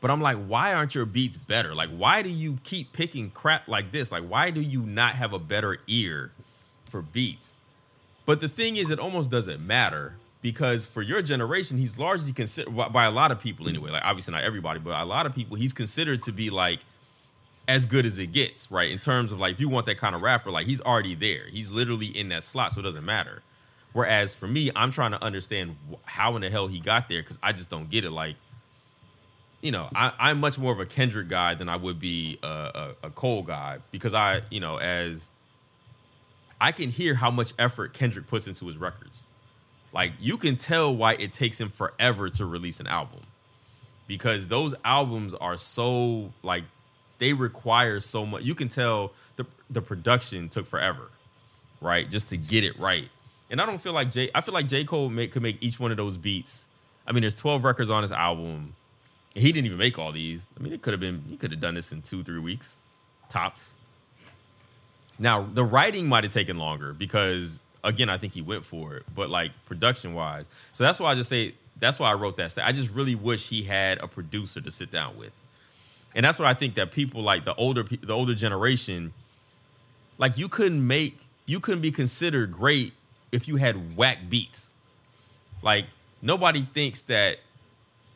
but 0.00 0.10
I'm 0.10 0.20
like, 0.20 0.36
why 0.36 0.74
aren't 0.74 0.94
your 0.94 1.06
beats 1.06 1.36
better? 1.36 1.74
Like, 1.74 1.90
why 1.90 2.22
do 2.22 2.28
you 2.28 2.58
keep 2.64 2.92
picking 2.92 3.30
crap 3.30 3.68
like 3.68 3.92
this? 3.92 4.12
Like, 4.12 4.24
why 4.24 4.50
do 4.50 4.60
you 4.60 4.82
not 4.82 5.14
have 5.14 5.32
a 5.32 5.38
better 5.38 5.78
ear 5.86 6.32
for 6.84 7.00
beats? 7.00 7.58
But 8.24 8.40
the 8.40 8.48
thing 8.48 8.76
is, 8.76 8.90
it 8.90 8.98
almost 8.98 9.30
doesn't 9.30 9.64
matter 9.64 10.14
because 10.42 10.84
for 10.86 11.02
your 11.02 11.22
generation, 11.22 11.78
he's 11.78 11.98
largely 11.98 12.32
considered 12.32 12.70
by 12.70 13.04
a 13.04 13.10
lot 13.10 13.30
of 13.30 13.40
people 13.40 13.68
anyway. 13.68 13.90
Like, 13.90 14.04
obviously 14.04 14.32
not 14.32 14.44
everybody, 14.44 14.80
but 14.80 15.00
a 15.00 15.04
lot 15.04 15.26
of 15.26 15.34
people, 15.34 15.56
he's 15.56 15.72
considered 15.72 16.22
to 16.22 16.32
be 16.32 16.50
like 16.50 16.80
as 17.68 17.86
good 17.86 18.04
as 18.04 18.18
it 18.18 18.32
gets, 18.32 18.70
right? 18.70 18.90
In 18.90 18.98
terms 18.98 19.32
of 19.32 19.38
like, 19.38 19.54
if 19.54 19.60
you 19.60 19.68
want 19.68 19.86
that 19.86 19.98
kind 19.98 20.14
of 20.14 20.22
rapper, 20.22 20.50
like 20.50 20.66
he's 20.66 20.80
already 20.80 21.14
there. 21.14 21.46
He's 21.48 21.68
literally 21.70 22.06
in 22.06 22.28
that 22.30 22.44
slot, 22.44 22.74
so 22.74 22.80
it 22.80 22.82
doesn't 22.82 23.04
matter. 23.04 23.42
Whereas 23.92 24.34
for 24.34 24.46
me, 24.46 24.70
I'm 24.74 24.90
trying 24.90 25.12
to 25.12 25.22
understand 25.22 25.76
how 26.04 26.34
in 26.36 26.42
the 26.42 26.50
hell 26.50 26.66
he 26.66 26.80
got 26.80 27.08
there 27.08 27.22
because 27.22 27.38
I 27.42 27.52
just 27.52 27.70
don't 27.70 27.90
get 27.90 28.04
it. 28.04 28.10
Like, 28.10 28.36
you 29.60 29.70
know, 29.70 29.88
I, 29.94 30.12
I'm 30.18 30.40
much 30.40 30.58
more 30.58 30.72
of 30.72 30.80
a 30.80 30.86
Kendrick 30.86 31.28
guy 31.28 31.54
than 31.54 31.68
I 31.68 31.76
would 31.76 32.00
be 32.00 32.38
a, 32.42 32.46
a, 32.46 32.94
a 33.04 33.10
Cole 33.10 33.42
guy 33.42 33.78
because 33.90 34.14
I, 34.14 34.42
you 34.50 34.60
know, 34.60 34.78
as 34.78 35.28
I 36.62 36.72
can 36.72 36.90
hear 36.90 37.16
how 37.16 37.32
much 37.32 37.54
effort 37.60 37.94
Kendrick 37.94 38.28
puts 38.28 38.48
into 38.48 38.66
his 38.68 38.78
records. 38.78 39.28
Like, 39.92 40.14
you 40.20 40.38
can 40.38 40.56
tell 40.58 40.94
why 40.96 41.14
it 41.14 41.32
takes 41.32 41.60
him 41.60 41.70
forever 41.70 42.30
to 42.30 42.46
release 42.46 42.80
an 42.80 42.88
album. 42.88 43.22
because 44.08 44.48
those 44.48 44.74
albums 44.84 45.34
are 45.34 45.58
so 45.58 46.34
like 46.44 46.64
they 47.20 47.34
require 47.34 48.00
so 48.00 48.26
much. 48.26 48.44
You 48.44 48.54
can 48.54 48.68
tell 48.70 49.14
the 49.36 49.46
the 49.70 49.82
production 49.82 50.50
took 50.50 50.66
forever, 50.66 51.10
right, 51.80 52.10
just 52.10 52.28
to 52.30 52.38
get 52.38 52.64
it 52.64 52.78
right. 52.80 53.10
And 53.50 53.60
I 53.60 53.66
don't 53.66 53.80
feel 53.80 53.94
like 53.94 54.10
J. 54.12 54.30
I 54.34 54.42
feel 54.42 54.54
like 54.54 54.68
J 54.68 54.84
Cole 54.84 55.10
make, 55.10 55.32
could 55.32 55.42
make 55.42 55.58
each 55.62 55.80
one 55.80 55.92
of 55.92 55.98
those 55.98 56.18
beats. 56.18 56.68
I 57.06 57.12
mean, 57.12 57.22
there's 57.22 57.34
12 57.36 57.64
records 57.64 57.90
on 57.90 58.02
his 58.02 58.12
album. 58.12 58.76
He 59.34 59.52
didn't 59.52 59.66
even 59.66 59.78
make 59.78 59.98
all 59.98 60.12
these. 60.12 60.46
I 60.58 60.62
mean, 60.62 60.74
it 60.74 60.82
could 60.82 60.92
have 60.94 61.00
been. 61.00 61.24
He 61.28 61.38
could 61.38 61.52
have 61.52 61.60
done 61.60 61.74
this 61.74 61.92
in 61.92 62.02
two, 62.02 62.24
three 62.24 62.40
weeks, 62.40 62.76
tops. 63.30 63.72
Now 65.18 65.42
the 65.42 65.64
writing 65.64 66.06
might 66.06 66.24
have 66.24 66.32
taken 66.32 66.58
longer 66.58 66.92
because 66.92 67.60
again, 67.84 68.08
I 68.08 68.18
think 68.18 68.32
he 68.32 68.42
went 68.42 68.64
for 68.64 68.96
it, 68.96 69.04
but 69.14 69.30
like 69.30 69.52
production 69.66 70.14
wise, 70.14 70.48
so 70.72 70.84
that's 70.84 71.00
why 71.00 71.10
I 71.10 71.14
just 71.14 71.28
say 71.28 71.54
that's 71.78 71.98
why 71.98 72.10
I 72.10 72.14
wrote 72.14 72.36
that. 72.36 72.56
I 72.62 72.72
just 72.72 72.92
really 72.92 73.14
wish 73.14 73.48
he 73.48 73.64
had 73.64 73.98
a 73.98 74.08
producer 74.08 74.60
to 74.60 74.70
sit 74.70 74.90
down 74.90 75.16
with, 75.16 75.32
and 76.14 76.24
that's 76.24 76.38
what 76.38 76.48
I 76.48 76.54
think 76.54 76.74
that 76.74 76.92
people 76.92 77.22
like 77.22 77.44
the 77.44 77.54
older 77.54 77.82
the 77.82 78.12
older 78.12 78.34
generation, 78.34 79.12
like 80.18 80.38
you 80.38 80.48
couldn't 80.48 80.86
make 80.86 81.18
you 81.46 81.60
couldn't 81.60 81.82
be 81.82 81.92
considered 81.92 82.52
great 82.52 82.92
if 83.32 83.48
you 83.48 83.56
had 83.56 83.96
whack 83.96 84.18
beats. 84.28 84.74
Like 85.62 85.86
nobody 86.20 86.62
thinks 86.72 87.02
that 87.02 87.38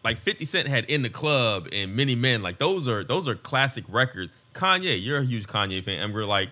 like 0.04 0.18
50 0.18 0.44
Cent 0.44 0.68
had 0.68 0.84
in 0.84 1.02
the 1.02 1.10
club 1.10 1.68
and 1.72 1.96
many 1.96 2.14
men 2.14 2.42
like 2.42 2.58
those 2.58 2.86
are 2.86 3.02
those 3.02 3.26
are 3.28 3.34
classic 3.34 3.84
records. 3.88 4.30
Kanye, 4.54 5.02
you're 5.02 5.18
a 5.18 5.24
huge 5.24 5.46
Kanye 5.46 5.84
fan, 5.84 5.98
and 5.98 6.14
we're 6.14 6.24
like, 6.24 6.48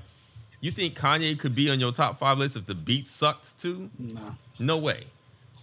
you 0.67 0.73
think 0.73 0.97
Kanye 0.99 1.39
could 1.39 1.55
be 1.55 1.69
on 1.69 1.79
your 1.79 1.93
top 1.93 2.19
five 2.19 2.39
list 2.39 2.57
if 2.57 2.67
the 2.67 2.75
beat 2.75 3.07
sucked 3.07 3.59
too? 3.59 3.91
No. 3.99 4.37
No 4.59 4.79
way. 4.79 5.05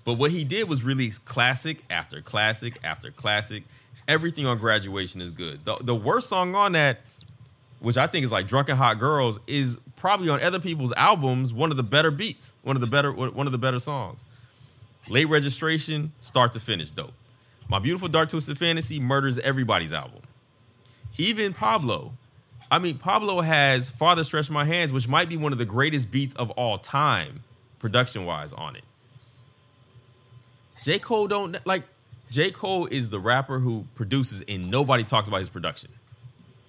But 0.04 0.14
what 0.14 0.32
he 0.32 0.44
did 0.44 0.68
was 0.70 0.84
release 0.84 1.18
classic 1.18 1.84
after 1.90 2.22
classic 2.22 2.78
after 2.84 3.12
classic. 3.12 3.64
Everything 4.08 4.46
on 4.46 4.58
graduation 4.58 5.22
is 5.22 5.32
good. 5.32 5.64
The, 5.66 5.78
the 5.82 5.96
worst 5.96 6.30
song 6.30 6.54
on 6.56 6.74
that, 6.74 7.02
which 7.80 7.98
I 7.98 8.08
think 8.08 8.26
is 8.26 8.32
like 8.32 8.48
Drunk 8.48 8.70
and 8.70 8.78
Hot 8.78 9.00
Girls, 9.00 9.40
is 9.48 9.78
probably 9.96 10.30
on 10.30 10.42
other 10.42 10.60
people's 10.60 10.92
albums 10.94 11.54
one 11.54 11.72
of 11.72 11.78
the 11.78 11.84
better 11.84 12.12
beats, 12.12 12.56
one 12.62 12.76
of 12.76 12.82
the 12.82 12.88
better 12.88 13.12
one 13.12 13.48
of 13.48 13.52
the 13.52 13.58
better 13.58 13.80
songs. 13.80 14.26
Late 15.08 15.30
registration, 15.30 16.12
start 16.22 16.54
to 16.54 16.60
finish, 16.60 16.92
dope. 16.92 17.14
My 17.68 17.80
Beautiful 17.80 18.08
Dark 18.08 18.30
Twisted 18.30 18.58
Fantasy 18.58 19.00
murders 19.00 19.40
everybody's 19.40 19.94
album. 19.94 20.22
Even 21.18 21.54
Pablo. 21.54 22.14
I 22.72 22.80
mean, 22.80 22.98
Pablo 22.98 23.42
has 23.42 23.90
Father 23.90 24.24
Stretch 24.24 24.50
My 24.50 24.64
Hands, 24.64 24.94
which 24.94 25.08
might 25.08 25.28
be 25.28 25.36
one 25.36 25.52
of 25.52 25.58
the 25.58 25.66
greatest 25.66 26.10
beats 26.10 26.34
of 26.36 26.50
all 26.52 26.78
time, 26.78 27.44
production 27.80 28.26
wise, 28.26 28.54
on 28.54 28.78
it. 28.78 28.86
J. 30.82 30.98
Cole 30.98 31.28
don't 31.28 31.58
like 31.66 31.84
J. 32.32 32.50
Cole 32.50 32.88
is 32.88 33.10
the 33.10 33.20
rapper 33.20 33.60
who 33.60 33.86
produces 33.96 34.42
and 34.48 34.72
nobody 34.72 35.04
talks 35.04 35.28
about 35.28 35.42
his 35.42 35.50
production. 35.50 35.92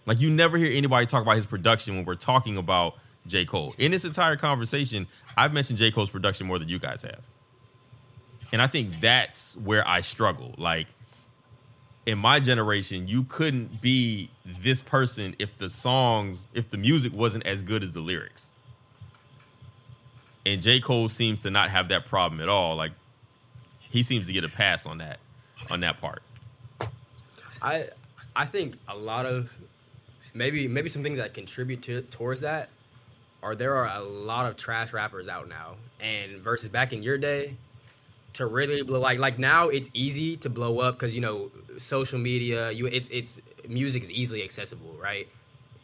Like 0.05 0.21
you 0.21 0.29
never 0.29 0.59
hear 0.59 0.73
anybody 0.73 1.07
talk 1.07 1.23
about 1.23 1.37
his 1.37 1.47
production 1.47 1.95
when 1.95 2.05
we're 2.05 2.17
talking 2.17 2.57
about 2.57 2.97
J. 3.29 3.45
Cole. 3.45 3.75
In 3.79 3.93
this 3.93 4.05
entire 4.05 4.35
conversation, 4.37 5.07
I've 5.37 5.55
mentioned 5.55 5.79
J. 5.79 5.93
Cole's 5.93 6.11
production 6.11 6.49
more 6.49 6.59
than 6.59 6.69
you 6.69 6.81
guys 6.81 7.03
have. 7.03 7.21
And 8.51 8.61
I 8.61 8.67
think 8.67 9.01
that's 9.01 9.57
where 9.57 9.87
I 9.87 10.01
struggle. 10.01 10.55
Like 10.59 10.89
in 12.07 12.19
my 12.19 12.41
generation, 12.41 13.07
you 13.07 13.25
couldn't 13.25 13.81
be 13.81 14.31
this 14.45 14.83
person 14.83 15.37
if 15.39 15.57
the 15.59 15.71
songs, 15.71 16.47
if 16.53 16.71
the 16.71 16.77
music 16.77 17.15
wasn't 17.15 17.47
as 17.47 17.63
good 17.63 17.83
as 17.83 17.93
the 17.93 18.01
lyrics. 18.01 18.53
And 20.45 20.61
J. 20.61 20.81
Cole 20.81 21.09
seems 21.09 21.43
to 21.43 21.51
not 21.51 21.71
have 21.71 21.89
that 21.89 22.07
problem 22.07 22.41
at 22.41 22.49
all. 22.49 22.75
Like 22.75 22.93
he 23.79 24.03
seems 24.03 24.27
to 24.27 24.33
get 24.33 24.43
a 24.43 24.49
pass 24.49 24.87
on 24.87 24.99
that 24.99 25.21
on 25.71 25.81
that 25.81 26.01
part. 26.01 26.23
I 27.61 27.89
I 28.35 28.47
think 28.47 28.75
a 28.89 28.97
lot 28.97 29.27
of 29.27 29.53
maybe 30.35 30.67
maybe 30.67 30.89
some 30.89 31.03
things 31.03 31.19
that 31.19 31.35
contribute 31.35 31.83
to 31.83 32.03
towards 32.03 32.41
that 32.41 32.71
are 33.43 33.55
there 33.55 33.77
are 33.77 33.97
a 33.97 34.03
lot 34.03 34.47
of 34.47 34.57
trash 34.57 34.93
rappers 34.93 35.29
out 35.29 35.49
now, 35.49 35.77
and 36.01 36.39
versus 36.39 36.69
back 36.69 36.93
in 36.93 37.03
your 37.03 37.19
day, 37.19 37.55
to 38.35 38.47
really 38.47 38.83
blow 38.83 39.01
like 39.01 39.19
like 39.19 39.39
now 39.39 39.69
it's 39.69 39.91
easy 39.93 40.37
to 40.39 40.49
blow 40.49 40.79
up 40.79 40.95
because 40.95 41.15
you 41.15 41.21
know 41.21 41.51
social 41.79 42.19
media 42.19 42.71
you 42.71 42.87
it's 42.87 43.09
it's 43.09 43.41
music 43.69 44.03
is 44.03 44.11
easily 44.11 44.43
accessible 44.43 44.97
right? 45.01 45.29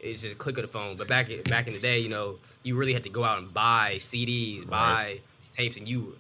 It's 0.01 0.23
just 0.23 0.35
a 0.35 0.39
click 0.39 0.57
of 0.59 0.63
the 0.63 0.69
phone. 0.69 0.97
But 0.97 1.09
back 1.09 1.29
back 1.45 1.67
in 1.67 1.73
the 1.73 1.81
day 1.81 1.99
you 1.99 2.09
know 2.09 2.37
you 2.63 2.77
really 2.77 2.93
had 2.93 3.05
to 3.05 3.11
go 3.11 3.25
out 3.25 3.39
and 3.39 3.53
buy 3.53 3.97
cds 4.01 4.69
buy 4.69 5.21
tapes 5.57 5.77
and 5.77 5.87
you 5.87 6.17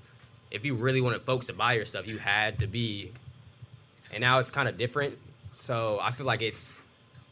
if 0.51 0.65
you 0.65 0.75
really 0.75 1.01
wanted 1.01 1.25
folks 1.25 1.47
to 1.47 1.53
buy 1.53 1.75
your 1.75 1.85
stuff 1.85 2.07
you 2.07 2.19
had 2.19 2.59
to 2.59 2.67
be 2.67 3.13
and 4.13 4.21
now 4.21 4.39
it's 4.39 4.51
kind 4.51 4.69
of 4.69 4.79
different. 4.79 5.17
So 5.61 5.99
i 6.01 6.11
feel 6.11 6.27
like 6.27 6.43
it's 6.43 6.75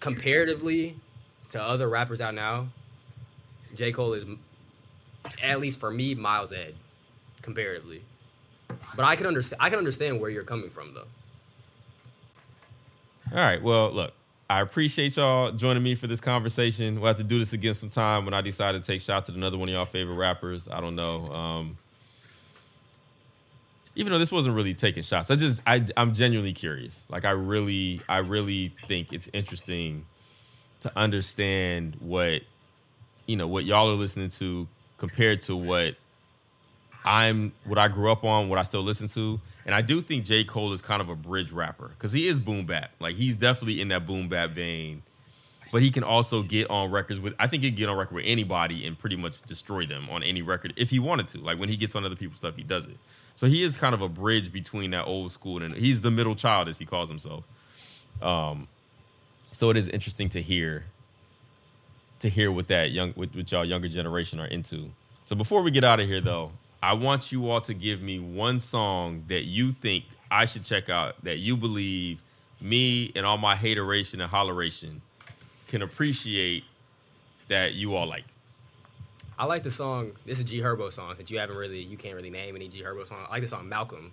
comparatively 0.01 0.97
to 1.51 1.63
other 1.63 1.89
rappers 1.89 2.21
out 2.21 2.35
now 2.35 2.69
j. 3.75 3.93
Cole 3.93 4.15
is 4.15 4.25
at 5.43 5.61
least 5.61 5.81
for 5.81 5.91
me 5.91 6.15
miles 6.15 6.53
ahead 6.53 6.75
comparatively 7.43 8.03
but 8.69 9.05
I 9.05 9.17
can 9.17 9.27
understand. 9.27 9.61
I 9.61 9.71
can 9.71 9.79
understand 9.79 10.21
where 10.21 10.31
you're 10.31 10.45
coming 10.45 10.71
from, 10.71 10.95
though. 10.95 11.07
All 13.33 13.39
right. 13.39 13.63
Well, 13.63 13.93
look, 13.93 14.13
I 14.49 14.61
appreciate 14.61 15.17
y'all 15.17 15.51
joining 15.51 15.83
me 15.83 15.97
for 15.97 16.07
this 16.07 16.21
conversation. 16.21 17.01
We'll 17.01 17.09
have 17.09 17.17
to 17.17 17.25
do 17.25 17.39
this 17.39 17.53
again 17.53 17.75
sometime 17.75 18.25
when 18.25 18.35
I 18.35 18.41
decide 18.41 18.73
to 18.73 18.81
take 18.81 19.01
shots 19.01 19.29
at 19.29 19.35
another 19.35 19.59
one 19.59 19.69
of 19.69 19.75
y'all 19.75 19.85
favorite 19.85 20.15
rappers. 20.15 20.69
I 20.71 20.81
don't 20.81 20.95
know. 20.95 21.33
Um, 21.33 21.79
even 23.97 24.13
though 24.13 24.19
this 24.19 24.31
wasn't 24.31 24.55
really 24.55 24.75
taking 24.75 25.03
shots, 25.03 25.31
I 25.31 25.37
just 25.37 25.61
I 25.67 25.85
I'm 25.97 26.15
genuinely 26.15 26.53
curious. 26.53 27.07
Like 27.11 27.25
I 27.25 27.31
really 27.31 28.03
I 28.09 28.19
really 28.19 28.75
think 28.87 29.13
it's 29.13 29.29
interesting 29.33 30.05
to 30.81 30.93
understand 30.97 31.97
what 31.99 32.43
you 33.27 33.37
know 33.37 33.49
what 33.49 33.65
y'all 33.65 33.91
are 33.91 33.95
listening 33.95 34.31
to 34.31 34.69
compared 34.99 35.41
to 35.43 35.57
what 35.57 35.97
I'm 37.07 37.53
what 37.65 37.79
I 37.79 37.87
grew 37.89 38.11
up 38.11 38.25
on, 38.25 38.49
what 38.49 38.59
I 38.59 38.65
still 38.65 38.83
listen 38.83 39.07
to, 39.09 39.41
and 39.65 39.75
I 39.75 39.81
do 39.81 40.03
think 40.03 40.25
J. 40.25 40.45
Cole 40.45 40.73
is 40.73 40.83
kind 40.83 41.01
of 41.01 41.09
a 41.09 41.15
bridge 41.15 41.53
rapper 41.53 41.89
because 41.89 42.13
he 42.13 42.27
is 42.27 42.41
boom 42.41 42.67
bap. 42.67 42.91
Like 42.99 43.15
he's 43.15 43.37
definitely 43.37 43.81
in 43.81 43.89
that 43.89 44.07
boom 44.07 44.29
bap 44.29 44.51
vein, 44.51 45.03
but 45.71 45.83
he 45.83 45.93
can 45.93 46.03
also 46.03 46.43
get 46.43 46.69
on 46.69 46.91
records 46.91 47.21
with. 47.21 47.35
I 47.39 47.47
think 47.47 47.63
he'd 47.63 47.77
get 47.77 47.89
on 47.89 47.97
record 47.97 48.17
with 48.17 48.25
anybody 48.27 48.85
and 48.85 48.99
pretty 48.99 49.17
much 49.17 49.43
destroy 49.43 49.87
them 49.87 50.11
on 50.11 50.25
any 50.25 50.43
record 50.43 50.75
if 50.77 50.91
he 50.91 50.99
wanted 50.99 51.29
to. 51.29 51.39
Like 51.39 51.61
when 51.61 51.69
he 51.69 51.77
gets 51.77 51.95
on 51.95 52.05
other 52.05 52.17
people's 52.17 52.39
stuff, 52.39 52.57
he 52.57 52.65
does 52.65 52.87
it. 52.87 52.97
So 53.37 53.47
he 53.47 53.63
is 53.63 53.77
kind 53.77 53.95
of 53.95 54.03
a 54.03 54.09
bridge 54.09 54.53
between 54.53 54.91
that 54.91 55.05
old 55.05 55.31
school 55.31 55.63
and 55.63 55.75
he's 55.77 56.01
the 56.01 56.11
middle 56.11 56.35
child, 56.35 56.69
as 56.69 56.79
he 56.79 56.87
calls 56.87 57.09
himself. 57.09 57.45
Um, 58.21 58.67
so 59.53 59.71
it 59.71 59.77
is 59.77 59.89
interesting 59.89 60.29
to 60.31 60.43
hear 60.43 60.87
to 62.19 62.29
hear 62.29 62.51
what 62.51 62.67
that 62.69 62.91
young 62.91 63.13
what, 63.13 63.35
what 63.37 63.53
y'all 63.53 63.65
younger 63.65 63.89
generation 63.89 64.41
are 64.41 64.47
into. 64.47 64.91
So 65.27 65.37
before 65.37 65.63
we 65.63 65.71
get 65.71 65.85
out 65.85 66.01
of 66.01 66.09
here 66.09 66.21
though, 66.21 66.53
I 66.83 66.93
want 66.93 67.33
you 67.33 67.51
all 67.51 67.61
to 67.63 67.75
give 67.75 68.03
me 68.03 68.19
one 68.19 68.61
song 68.61 69.25
that 69.29 69.45
you 69.45 69.73
think 69.73 70.05
I 70.31 70.45
should 70.45 70.65
check 70.65 70.89
out 70.89 71.23
that 71.25 71.39
you 71.39 71.57
believe 71.57 72.23
me 72.61 73.13
and 73.15 73.27
all 73.27 73.39
my 73.39 73.57
hateration 73.57 74.21
and 74.21 74.31
holleration 74.31 75.01
can 75.69 75.83
appreciate 75.83 76.65
that 77.49 77.75
you 77.75 77.95
all 77.95 78.07
like. 78.07 78.25
I 79.39 79.45
like 79.45 79.63
the 79.63 79.71
song. 79.71 80.13
This 80.25 80.39
is 80.39 80.45
G 80.45 80.61
Herbo 80.61 80.91
song 80.91 81.15
that 81.17 81.31
you 81.31 81.39
haven't 81.39 81.57
really, 81.57 81.83
you 81.83 81.97
can't 81.97 82.15
really 82.15 82.31
name 82.31 82.57
any 82.57 82.69
G 82.69 82.83
Herbo 82.83 83.07
song. 83.07 83.19
I 83.29 83.33
like 83.33 83.43
the 83.43 83.49
song 83.49 83.69
Malcolm. 83.69 84.13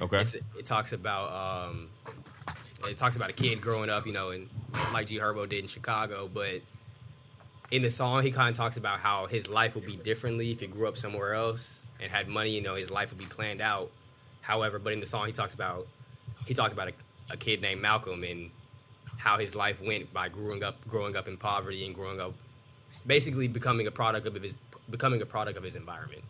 Okay. 0.00 0.20
It's, 0.20 0.34
it 0.34 0.64
talks 0.64 0.92
about 0.92 1.32
um, 1.32 1.88
it 2.84 2.96
talks 2.96 3.16
about 3.16 3.30
a 3.30 3.32
kid 3.32 3.60
growing 3.60 3.90
up, 3.90 4.06
you 4.06 4.12
know, 4.12 4.30
and 4.30 4.48
like 4.92 5.08
G 5.08 5.18
Herbo 5.18 5.48
did 5.48 5.60
in 5.60 5.66
Chicago. 5.66 6.30
But 6.32 6.60
in 7.70 7.82
the 7.82 7.90
song, 7.90 8.22
he 8.22 8.30
kind 8.30 8.50
of 8.50 8.56
talks 8.56 8.76
about 8.76 9.00
how 9.00 9.26
his 9.26 9.48
life 9.48 9.74
would 9.74 9.84
be 9.84 9.96
differently 9.96 10.50
if 10.50 10.60
he 10.60 10.66
grew 10.66 10.88
up 10.88 10.96
somewhere 10.96 11.34
else 11.34 11.82
and 12.00 12.10
had 12.10 12.28
money. 12.28 12.50
You 12.50 12.62
know, 12.62 12.74
his 12.74 12.90
life 12.90 13.10
would 13.10 13.18
be 13.18 13.26
planned 13.26 13.60
out. 13.60 13.90
However, 14.40 14.78
but 14.78 14.92
in 14.92 15.00
the 15.00 15.06
song, 15.06 15.26
he 15.26 15.32
talks 15.32 15.54
about 15.54 15.86
he 16.46 16.54
talked 16.54 16.72
about 16.72 16.88
a, 16.88 16.92
a 17.30 17.36
kid 17.36 17.60
named 17.60 17.82
Malcolm 17.82 18.24
and 18.24 18.50
how 19.18 19.38
his 19.38 19.54
life 19.54 19.82
went 19.82 20.12
by 20.12 20.28
growing 20.28 20.62
up 20.62 20.76
growing 20.88 21.16
up 21.16 21.28
in 21.28 21.36
poverty 21.36 21.84
and 21.84 21.94
growing 21.94 22.20
up 22.20 22.32
basically 23.06 23.48
becoming 23.48 23.86
a 23.86 23.90
product 23.90 24.26
of 24.26 24.34
his 24.34 24.56
becoming 24.88 25.20
a 25.20 25.26
product 25.26 25.58
of 25.58 25.64
his 25.64 25.74
environment. 25.74 26.22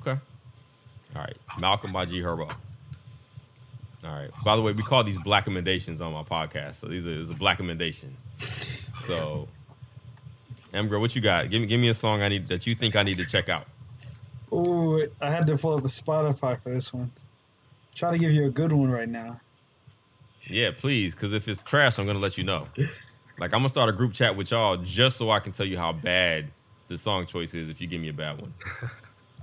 Okay. 0.00 0.18
All 1.14 1.22
right. 1.22 1.36
Malcolm 1.58 1.92
by 1.92 2.06
G 2.06 2.20
Herbo. 2.20 2.50
All 4.04 4.10
right. 4.10 4.30
By 4.44 4.56
the 4.56 4.62
way, 4.62 4.72
we 4.72 4.82
call 4.82 5.04
these 5.04 5.18
black 5.18 5.44
commendations 5.44 6.00
on 6.00 6.12
my 6.12 6.22
podcast. 6.22 6.76
So 6.76 6.88
these 6.88 7.06
are 7.06 7.10
this 7.10 7.26
is 7.26 7.30
a 7.30 7.34
black 7.34 7.58
commendation. 7.58 8.14
So 9.06 9.48
Emgra, 10.72 10.98
what 11.00 11.14
you 11.14 11.22
got? 11.22 11.50
Give 11.50 11.60
me 11.60 11.66
give 11.66 11.80
me 11.80 11.88
a 11.88 11.94
song 11.94 12.22
I 12.22 12.28
need 12.28 12.48
that 12.48 12.66
you 12.66 12.74
think 12.74 12.96
I 12.96 13.02
need 13.02 13.18
to 13.18 13.26
check 13.26 13.48
out. 13.48 13.66
Ooh, 14.52 15.08
I 15.20 15.30
had 15.30 15.46
to 15.46 15.56
pull 15.56 15.74
up 15.74 15.82
the 15.82 15.88
Spotify 15.88 16.60
for 16.60 16.70
this 16.70 16.92
one. 16.92 17.10
Try 17.94 18.12
to 18.12 18.18
give 18.18 18.32
you 18.32 18.46
a 18.46 18.50
good 18.50 18.72
one 18.72 18.90
right 18.90 19.08
now. 19.08 19.40
Yeah, 20.46 20.70
please, 20.76 21.14
because 21.14 21.32
if 21.32 21.48
it's 21.48 21.60
trash, 21.60 21.98
I'm 21.98 22.06
gonna 22.06 22.18
let 22.18 22.38
you 22.38 22.44
know. 22.44 22.68
Like 23.38 23.54
I'm 23.54 23.60
gonna 23.60 23.70
start 23.70 23.88
a 23.88 23.92
group 23.92 24.12
chat 24.12 24.36
with 24.36 24.50
y'all 24.50 24.76
just 24.76 25.16
so 25.16 25.30
I 25.30 25.40
can 25.40 25.52
tell 25.52 25.66
you 25.66 25.78
how 25.78 25.92
bad 25.92 26.50
the 26.88 26.98
song 26.98 27.26
choice 27.26 27.54
is 27.54 27.68
if 27.68 27.80
you 27.80 27.88
give 27.88 28.00
me 28.00 28.08
a 28.08 28.12
bad 28.12 28.40
one. 28.40 28.54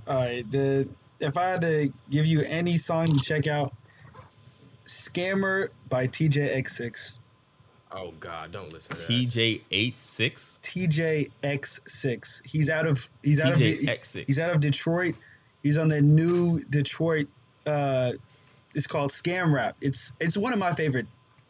All 0.06 0.14
right, 0.16 0.50
the 0.50 0.88
if 1.20 1.36
I 1.36 1.48
had 1.50 1.60
to 1.62 1.92
give 2.08 2.24
you 2.24 2.40
any 2.42 2.76
song 2.76 3.06
to 3.06 3.18
check 3.18 3.46
out, 3.46 3.74
Scammer 4.86 5.68
by 5.88 6.06
Teejayx6. 6.06 7.12
Oh 7.92 8.12
God, 8.20 8.52
don't 8.52 8.72
listen 8.72 8.94
to 8.94 9.02
that. 9.02 9.08
TJ86. 9.08 10.60
Teejayx6. 11.42 12.46
He's 12.46 12.70
out 12.70 12.86
of 12.86 13.08
he's 13.22 13.40
out 13.40 13.52
of 13.54 13.58
De- 13.58 13.78
Teejayx6. 13.78 14.24
he's 14.26 14.38
out 14.38 14.50
of 14.50 14.60
Detroit. 14.60 15.14
He's 15.62 15.76
on 15.76 15.88
the 15.88 16.00
new 16.00 16.60
Detroit. 16.64 17.28
Uh, 17.66 18.12
it's 18.74 18.86
called 18.86 19.10
Scam 19.10 19.52
Rap. 19.52 19.76
It's 19.80 20.12
it's 20.20 20.36
one 20.36 20.52
of 20.52 20.58
my 20.58 20.72
favorite 20.72 21.06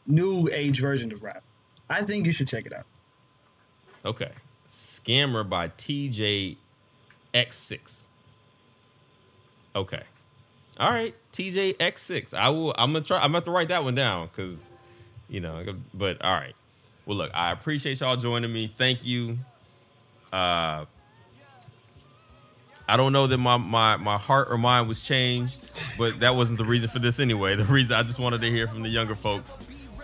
new 0.07 0.49
age 0.51 0.81
versions 0.81 1.13
of 1.13 1.23
rap. 1.23 1.43
I 1.89 2.03
think 2.03 2.27
you 2.27 2.33
should 2.33 2.49
check 2.49 2.67
it 2.67 2.73
out. 2.73 2.87
Okay. 4.05 4.31
Scammer 4.69 5.47
by 5.49 5.69
TJ 5.69 6.57
X 7.35 7.59
six. 7.59 8.07
Okay. 9.77 10.03
All 10.79 10.91
right, 10.91 11.15
TJ 11.33 11.77
X 11.79 12.03
six. 12.03 12.33
I 12.33 12.49
will 12.49 12.75
I'm 12.79 12.93
going 12.93 13.05
to 13.05 13.07
try 13.09 13.19
I'm 13.21 13.33
going 13.33 13.45
to 13.45 13.51
write 13.51 13.69
that 13.69 13.85
one 13.85 13.95
down 13.95 14.29
cuz 14.29 14.59
you 15.31 15.41
know, 15.41 15.65
but 15.95 16.21
all 16.23 16.35
right. 16.35 16.55
Well, 17.07 17.17
look, 17.17 17.31
I 17.35 17.53
appreciate 17.53 18.01
y'all 18.01 18.17
joining 18.17 18.53
me. 18.53 18.73
Thank 18.77 19.05
you. 19.05 19.39
Uh 20.33 20.85
I 22.89 22.97
don't 22.97 23.13
know 23.13 23.29
that 23.29 23.39
my, 23.39 23.57
my, 23.57 23.97
my 23.99 24.19
heart 24.19 24.49
or 24.51 24.59
mind 24.59 24.89
was 24.89 25.01
changed, 25.01 25.71
but 25.97 26.19
that 26.21 26.35
wasn't 26.35 26.59
the 26.59 26.65
reason 26.65 26.89
for 26.89 26.99
this 26.99 27.21
anyway. 27.21 27.55
The 27.55 27.63
reason 27.63 27.95
I 27.95 28.03
just 28.03 28.19
wanted 28.19 28.41
to 28.41 28.51
hear 28.51 28.67
from 28.67 28.83
the 28.83 28.89
younger 28.89 29.15
folks 29.15 29.53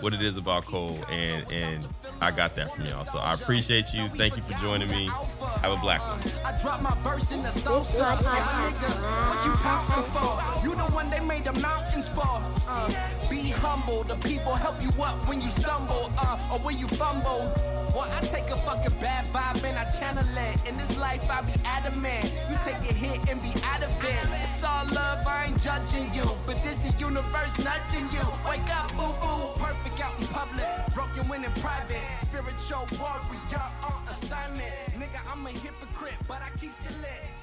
what 0.01 0.15
it 0.15 0.23
is 0.23 0.37
about 0.37 0.65
Cole, 0.65 0.99
and 1.11 1.51
and 1.51 1.87
I 2.21 2.31
got 2.31 2.55
that 2.57 2.75
from 2.75 2.87
y'all. 2.87 3.05
So 3.05 3.19
I 3.19 3.35
appreciate 3.35 3.93
you. 3.93 4.09
Thank 4.11 4.37
you 4.37 4.43
for 4.43 4.55
joining 4.61 4.89
me. 4.89 5.11
Have 5.63 5.73
a 5.73 5.77
black 5.77 6.01
one. 6.01 6.21
I 6.45 6.59
drop 6.61 6.83
my 6.83 6.95
verse 7.03 7.33
in 7.33 7.43
the 7.43 7.51
south 7.51 7.85
side. 7.85 8.25
What 8.25 9.45
you 9.45 9.53
pouncing 9.53 10.03
for? 10.05 10.65
You 10.65 10.75
the 10.75 10.91
one 10.95 11.11
they 11.11 11.21
made 11.21 11.45
the 11.45 11.53
mountains 11.61 12.09
for. 12.09 12.27
Uh, 12.69 12.89
be 13.31 13.51
humble. 13.51 14.05
The 14.05 14.17
people 14.17 14.55
help 14.55 14.83
you 14.83 14.91
up 15.03 15.29
when 15.29 15.41
you 15.41 15.51
stumble 15.51 16.11
uh, 16.19 16.51
or 16.53 16.59
when 16.61 16.79
you 16.79 16.89
fumble. 16.89 17.53
Well, 17.95 18.11
I 18.13 18.21
take 18.27 18.51
a 18.51 18.57
fucking 18.57 18.99
bad 19.01 19.25
vibe 19.33 19.65
and 19.65 19.79
I 19.79 19.85
channel 19.91 20.25
it. 20.37 20.69
In 20.69 20.77
this 20.77 20.99
life, 20.99 21.31
I 21.31 21.41
be 21.43 21.53
adamant. 21.65 22.25
You 22.51 22.57
take 22.63 22.77
a 22.91 22.93
hit 22.93 23.29
and 23.31 23.41
be 23.43 23.53
out 23.65 23.83
of 23.83 23.91
it. 24.05 24.21
It's 24.43 24.63
all 24.63 24.85
love, 24.93 25.27
I 25.27 25.47
ain't 25.47 25.61
judging 25.63 26.13
you. 26.13 26.29
But 26.47 26.63
this 26.63 26.77
the 26.77 26.93
universe 26.99 27.57
nudging 27.65 28.09
you. 28.13 28.25
Wake 28.47 28.69
up, 28.77 28.91
boo 28.93 29.15
boo. 29.21 29.49
Perfect 29.57 29.86
out 30.03 30.19
in 30.21 30.27
public. 30.29 30.67
Broken 30.95 31.29
when 31.29 31.45
in 31.45 31.53
private. 31.63 32.03
Spiritual 32.23 32.87
warrior 32.99 33.67
on 33.83 34.03
assignment. 34.09 34.75
Nigga, 34.99 35.21
I'm 35.31 35.47
a 35.47 35.51
hypocrite, 35.51 36.19
but 36.27 36.41
I 36.43 36.51
keep 36.59 36.73
it 36.85 36.97
lit. 37.01 37.36